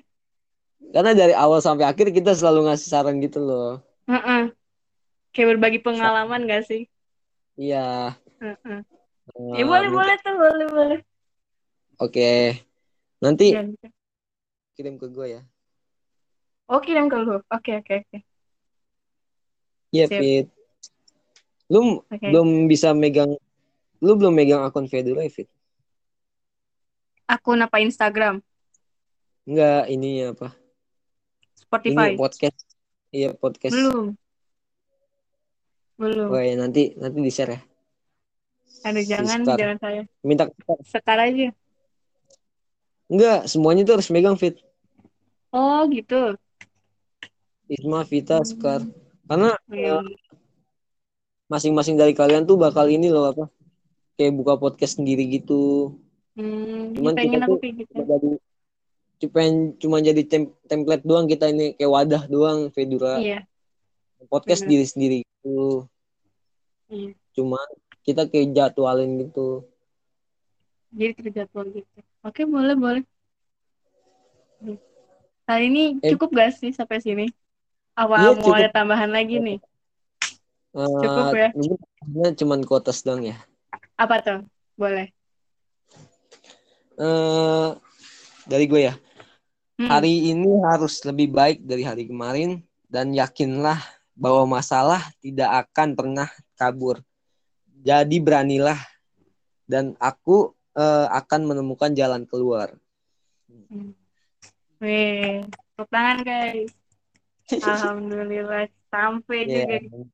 Karena 0.94 1.12
dari 1.18 1.34
awal 1.34 1.58
sampai 1.58 1.90
akhir 1.90 2.14
kita 2.14 2.38
selalu 2.38 2.70
ngasih 2.70 2.90
saran 2.90 3.18
gitu 3.18 3.42
loh. 3.42 3.82
Heeh. 4.06 4.54
Kayak 5.34 5.58
berbagi 5.58 5.80
pengalaman 5.82 6.46
gak 6.46 6.70
sih? 6.70 6.86
Iya. 7.58 8.14
Heeh. 8.38 8.80
Eh, 9.34 9.58
Ya 9.58 9.64
boleh, 9.66 9.90
boleh 9.90 10.16
tuh, 10.22 10.36
boleh, 10.38 10.68
boleh. 10.70 11.00
Oke. 11.98 12.62
Nanti 13.24 13.58
Ya. 13.58 13.64
kirim 14.78 15.02
ke 15.02 15.10
gue 15.10 15.40
ya. 15.40 15.42
Oh, 16.70 16.78
kirim 16.78 17.10
ke 17.10 17.18
lu. 17.18 17.42
Oke, 17.50 17.82
oke, 17.82 17.94
oke. 18.06 18.18
Iya. 19.94 20.06
Fit. 20.10 20.46
Lu 21.74 22.06
Oke. 22.06 22.22
belum 22.22 22.70
bisa 22.70 22.94
megang 22.94 23.34
lu 24.04 24.12
belum 24.20 24.36
megang 24.36 24.62
akun 24.68 24.86
Fedora 24.86 25.24
ya, 25.26 25.32
Fit? 25.32 25.50
Akun 27.28 27.60
apa 27.64 27.80
Instagram? 27.80 28.44
Enggak, 29.44 29.84
ini 29.90 30.10
apa? 30.28 30.52
Spotify? 31.56 32.14
Ini 32.14 32.20
podcast. 32.20 32.60
Iya, 33.10 33.30
podcast. 33.36 33.74
Belum. 33.74 34.16
Belum. 35.96 36.28
Oh 36.32 36.42
ya, 36.42 36.54
nanti 36.58 36.96
nanti 36.98 37.18
di-share 37.22 37.52
ya. 37.54 37.62
Aduh, 38.84 39.04
jangan, 39.08 39.40
Siskar. 39.46 39.58
jangan 39.60 39.78
saya. 39.80 40.02
Minta 40.22 40.44
Sekar 40.84 41.18
aja. 41.20 41.48
enggak, 43.08 43.46
semuanya 43.46 43.86
tuh 43.86 43.96
harus 44.00 44.10
megang 44.12 44.36
Fit. 44.36 44.60
Oh, 45.54 45.86
gitu. 45.88 46.36
Isma, 47.70 48.04
Vita, 48.04 48.42
Hmm. 48.42 48.48
Sekar. 48.48 48.82
Karena 49.24 49.56
iya. 49.72 50.02
eh, 50.02 50.04
masing-masing 51.48 51.96
dari 51.96 52.12
kalian 52.12 52.44
tuh 52.44 52.60
bakal 52.60 52.90
ini 52.90 53.08
loh 53.08 53.32
apa? 53.32 53.46
Kayak 54.18 54.34
buka 54.36 54.54
podcast 54.60 55.00
sendiri 55.00 55.24
gitu. 55.30 55.94
Hmm, 56.34 56.94
Cuman 56.94 57.14
pengen 57.14 57.32
kita 57.32 57.46
aku 57.46 57.52
tuh 57.52 57.60
kayak 57.60 57.76
gitu. 57.78 57.94
jadi 57.96 58.30
cuma 59.22 59.42
cuma 59.78 59.98
jadi 60.00 60.22
tem- 60.24 60.56
template 60.64 61.02
doang 61.02 61.26
kita 61.26 61.48
ini 61.48 61.74
kayak 61.74 61.92
wadah 61.92 62.24
doang 62.26 62.68
Fedora. 62.70 63.18
Iya, 63.18 63.46
Podcast 64.26 64.64
bener. 64.64 64.72
diri 64.72 64.86
sendiri 64.86 65.18
gitu. 65.22 65.86
iya. 66.88 67.14
Cuma 67.32 67.60
kita 68.02 68.26
kayak 68.26 68.52
jadwalin 68.52 69.22
gitu. 69.22 69.64
Jadi 70.90 71.12
terjadwal 71.16 71.66
gitu. 71.72 71.98
Oke, 72.22 72.44
boleh, 72.44 72.76
boleh. 72.76 73.04
Kali 75.44 75.64
ini 75.68 75.84
Eh. 76.00 76.10
cukup 76.10 76.32
gak 76.32 76.56
sih 76.56 76.72
sampai 76.72 76.98
sini? 76.98 77.28
Apa 77.94 78.16
Iya, 78.16 78.30
mau 78.32 78.42
cukup. 78.42 78.58
ada 78.58 78.70
tambahan 78.72 79.12
lagi 79.12 79.38
nih? 79.38 79.60
Cukup 80.74 81.26
Eh, 81.32 81.38
ya? 81.38 81.50
mungkin 81.54 82.32
cuman 82.34 82.60
quotes 82.64 83.02
doang 83.02 83.22
ya. 83.24 83.38
Apa 83.96 84.18
tuh? 84.20 84.40
Boleh. 84.74 85.12
Eh 86.98 87.70
dari 88.48 88.66
gue 88.68 88.82
ya. 88.92 88.96
Hmm. 89.80 89.90
Hari 89.90 90.30
ini 90.32 90.50
harus 90.70 91.02
lebih 91.04 91.34
baik 91.34 91.66
dari 91.66 91.82
hari 91.82 92.06
kemarin 92.06 92.62
dan 92.86 93.10
yakinlah 93.10 93.82
bahwa 94.14 94.62
masalah 94.62 95.02
tidak 95.18 95.66
akan 95.66 95.98
pernah 95.98 96.30
kabur. 96.54 97.02
Jadi 97.84 98.22
beranilah 98.22 98.78
dan 99.66 99.98
aku 99.98 100.54
eh, 100.78 101.08
akan 101.10 101.42
menemukan 101.50 101.92
jalan 101.98 102.24
keluar. 102.30 102.78
Hmm. 103.50 103.98
Wih, 104.84 105.48
tepuk 105.48 105.88
tangan 105.90 106.22
guys. 106.22 106.72
Alhamdulillah 107.66 108.70
sampai 108.94 109.40
Ya, 109.50 109.66
juga. 109.82 110.06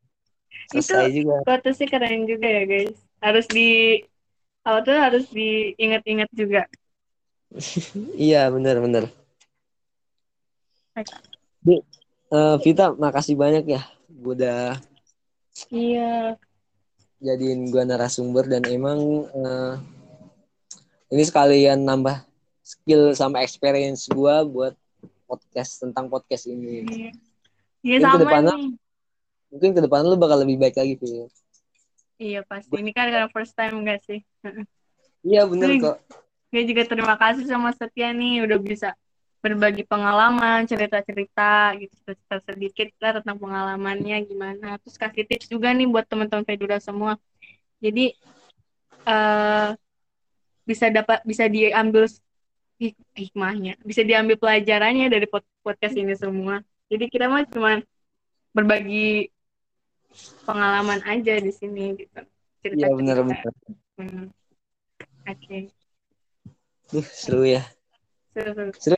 selesai 0.71 1.09
juga. 1.13 1.35
Quotesnya 1.43 1.87
keren 1.91 2.23
juga 2.29 2.47
ya 2.47 2.63
guys. 2.63 2.95
Harus 3.19 3.45
di 3.51 3.99
kalau 4.69 4.85
tuh 4.85 4.93
harus 4.93 5.25
diingat-ingat 5.33 6.29
juga. 6.37 6.69
Iya, 8.13 8.45
benar-benar. 8.53 9.09
Eh, 12.29 12.55
Vita, 12.61 12.93
makasih 12.93 13.33
banyak 13.33 13.65
ya 13.65 13.81
udah 14.21 14.77
Iya, 15.73 16.37
jadiin 17.17 17.73
gua 17.73 17.89
narasumber 17.89 18.45
dan 18.45 18.61
emang 18.69 19.25
eh, 19.33 19.73
ini 21.09 21.23
sekalian 21.25 21.81
nambah 21.81 22.21
skill 22.61 23.17
sama 23.17 23.41
experience 23.41 24.05
gua 24.13 24.45
buat 24.45 24.77
podcast 25.25 25.81
tentang 25.81 26.05
podcast 26.05 26.45
ini. 26.45 26.85
iya. 26.85 27.09
Iya 27.81 27.97
Mungkin 27.97 28.01
sama 28.05 28.13
kedepannya- 28.21 28.57
nih. 28.61 28.71
Mungkin 29.49 29.69
ke 29.73 29.81
depan 29.81 30.05
lu 30.05 30.13
bakal 30.21 30.45
lebih 30.45 30.61
baik 30.61 30.77
lagi, 30.77 30.93
Vita. 31.01 31.25
Iya 32.19 32.43
pasti. 32.43 32.75
Ini 32.75 32.91
kan 32.91 33.07
karena 33.07 33.31
first 33.31 33.55
time 33.55 33.79
enggak 33.79 34.03
sih? 34.03 34.19
Iya, 35.23 35.47
bener 35.47 35.67
Wih. 35.71 35.79
kok. 35.79 35.97
Gue 36.51 36.63
juga 36.67 36.83
terima 36.83 37.15
kasih 37.15 37.47
sama 37.47 37.71
Setia 37.71 38.11
nih 38.11 38.43
udah 38.43 38.59
bisa 38.59 38.91
berbagi 39.39 39.87
pengalaman, 39.87 40.67
cerita-cerita 40.67 41.71
gitu, 41.79 41.95
cerita 42.03 42.37
sedikit 42.43 42.91
lah 42.99 43.23
tentang 43.23 43.39
pengalamannya 43.39 44.19
gimana. 44.27 44.75
Terus 44.83 44.99
kasih 44.99 45.23
tips 45.23 45.47
juga 45.47 45.71
nih 45.71 45.87
buat 45.87 46.03
teman-teman 46.03 46.43
Fedura 46.43 46.75
semua. 46.83 47.15
Jadi 47.79 48.11
eh 49.07 49.69
bisa 50.67 50.91
dapat 50.91 51.23
bisa 51.23 51.47
diambil 51.47 52.03
hik- 52.83 53.07
hikmahnya, 53.15 53.79
bisa 53.79 54.03
diambil 54.03 54.35
pelajarannya 54.35 55.07
dari 55.07 55.23
pod- 55.23 55.47
podcast 55.63 55.95
ini 55.95 56.19
semua. 56.19 56.59
Jadi 56.91 57.07
kita 57.07 57.31
mah 57.31 57.47
cuma 57.47 57.79
berbagi 58.51 59.31
pengalaman 60.43 60.99
aja 61.05 61.33
di 61.39 61.51
sini 61.53 61.95
gitu. 61.97 62.19
Iya, 62.19 62.91
Cerita-cerita. 62.91 62.97
bener-bener. 62.97 63.51
Hmm. 63.95 64.25
Oke. 65.29 65.57
Duh, 66.89 67.05
seru 67.05 67.43
ya. 67.45 67.63
Seru. 68.33 68.73
Seru. 68.75 68.97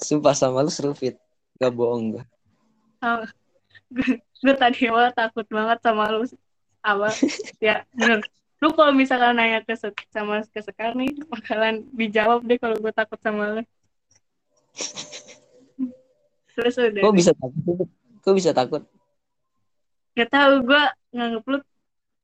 Sumpah 0.00 0.34
sama 0.34 0.64
lu 0.64 0.72
seru 0.72 0.92
fit. 0.96 1.16
Gak 1.60 1.72
bohong 1.76 2.16
gue. 2.18 2.24
Oh, 3.00 3.24
gue 4.40 4.54
tadi 4.56 4.88
awal 4.88 5.12
takut 5.12 5.44
banget 5.50 5.78
sama 5.82 6.08
lu 6.12 6.24
awal 6.80 7.12
ya 7.64 7.84
bener 7.92 8.24
lu 8.60 8.72
kalau 8.76 8.92
misalkan 8.92 9.36
nanya 9.36 9.64
ke 9.64 9.72
sama 10.12 10.44
ke 10.48 10.60
Sekar 10.60 10.92
nih 10.92 11.12
bakalan 11.28 11.84
dijawab 11.96 12.44
deh 12.44 12.60
kalau 12.60 12.76
gue 12.76 12.92
takut 12.92 13.18
sama 13.20 13.60
lu 13.60 13.62
terus 16.54 16.76
udah 16.76 17.02
Kok 17.02 17.14
bisa 17.16 17.32
takut? 17.32 17.88
Kok 18.20 18.34
bisa 18.36 18.50
takut? 18.52 18.82
Gak 20.12 20.30
tahu 20.30 20.52
gue 20.66 20.82
nganggep 21.12 21.44
lu 21.46 21.58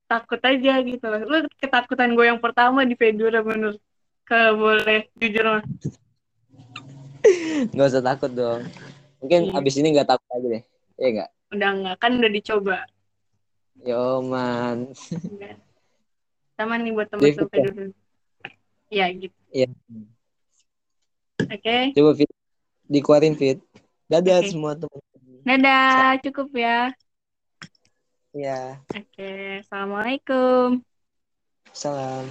takut 0.06 0.40
aja 0.40 0.72
gitu 0.80 1.04
loh 1.04 1.20
lu 1.22 1.36
ketakutan 1.56 2.14
gue 2.14 2.24
yang 2.26 2.38
pertama 2.38 2.82
di 2.82 2.94
Fedora 2.94 3.40
bener 3.40 3.74
kalau 4.22 4.58
boleh 4.60 5.06
jujur 5.16 5.44
mah 5.46 5.64
Gak 7.74 7.88
usah 7.90 8.04
takut 8.04 8.30
dong. 8.30 8.62
Mungkin 9.18 9.50
Iya. 9.50 9.58
abis 9.58 9.74
ini 9.76 9.90
gak 9.92 10.06
takut 10.06 10.28
lagi 10.30 10.46
deh. 10.46 10.62
Iya 10.96 11.08
gak? 11.16 11.30
udah 11.46 11.70
enggak 11.72 11.96
kan 11.98 12.10
udah 12.18 12.32
dicoba 12.32 12.78
Yo 13.78 14.18
man. 14.20 14.90
Udah. 15.22 15.54
sama 16.54 16.74
nih 16.76 16.90
buat 16.90 17.06
teman-teman 17.06 17.46
Fedora 17.48 17.84
ya 18.88 19.06
gitu 19.10 19.36
Iya. 19.50 19.68
oke 21.46 21.76
Coba 21.92 22.10
fit. 22.14 22.30
Dikeluarin 22.86 23.34
fit. 23.34 23.58
Dadah 24.06 24.38
Oke. 24.40 24.48
semua 24.48 24.72
teman. 24.74 25.02
dadah 25.42 26.18
cukup 26.22 26.48
ya 26.52 26.90
Iya. 28.36 28.76
oke 28.92 29.28
assalamualaikum 29.64 30.84
Salam. 31.72 32.28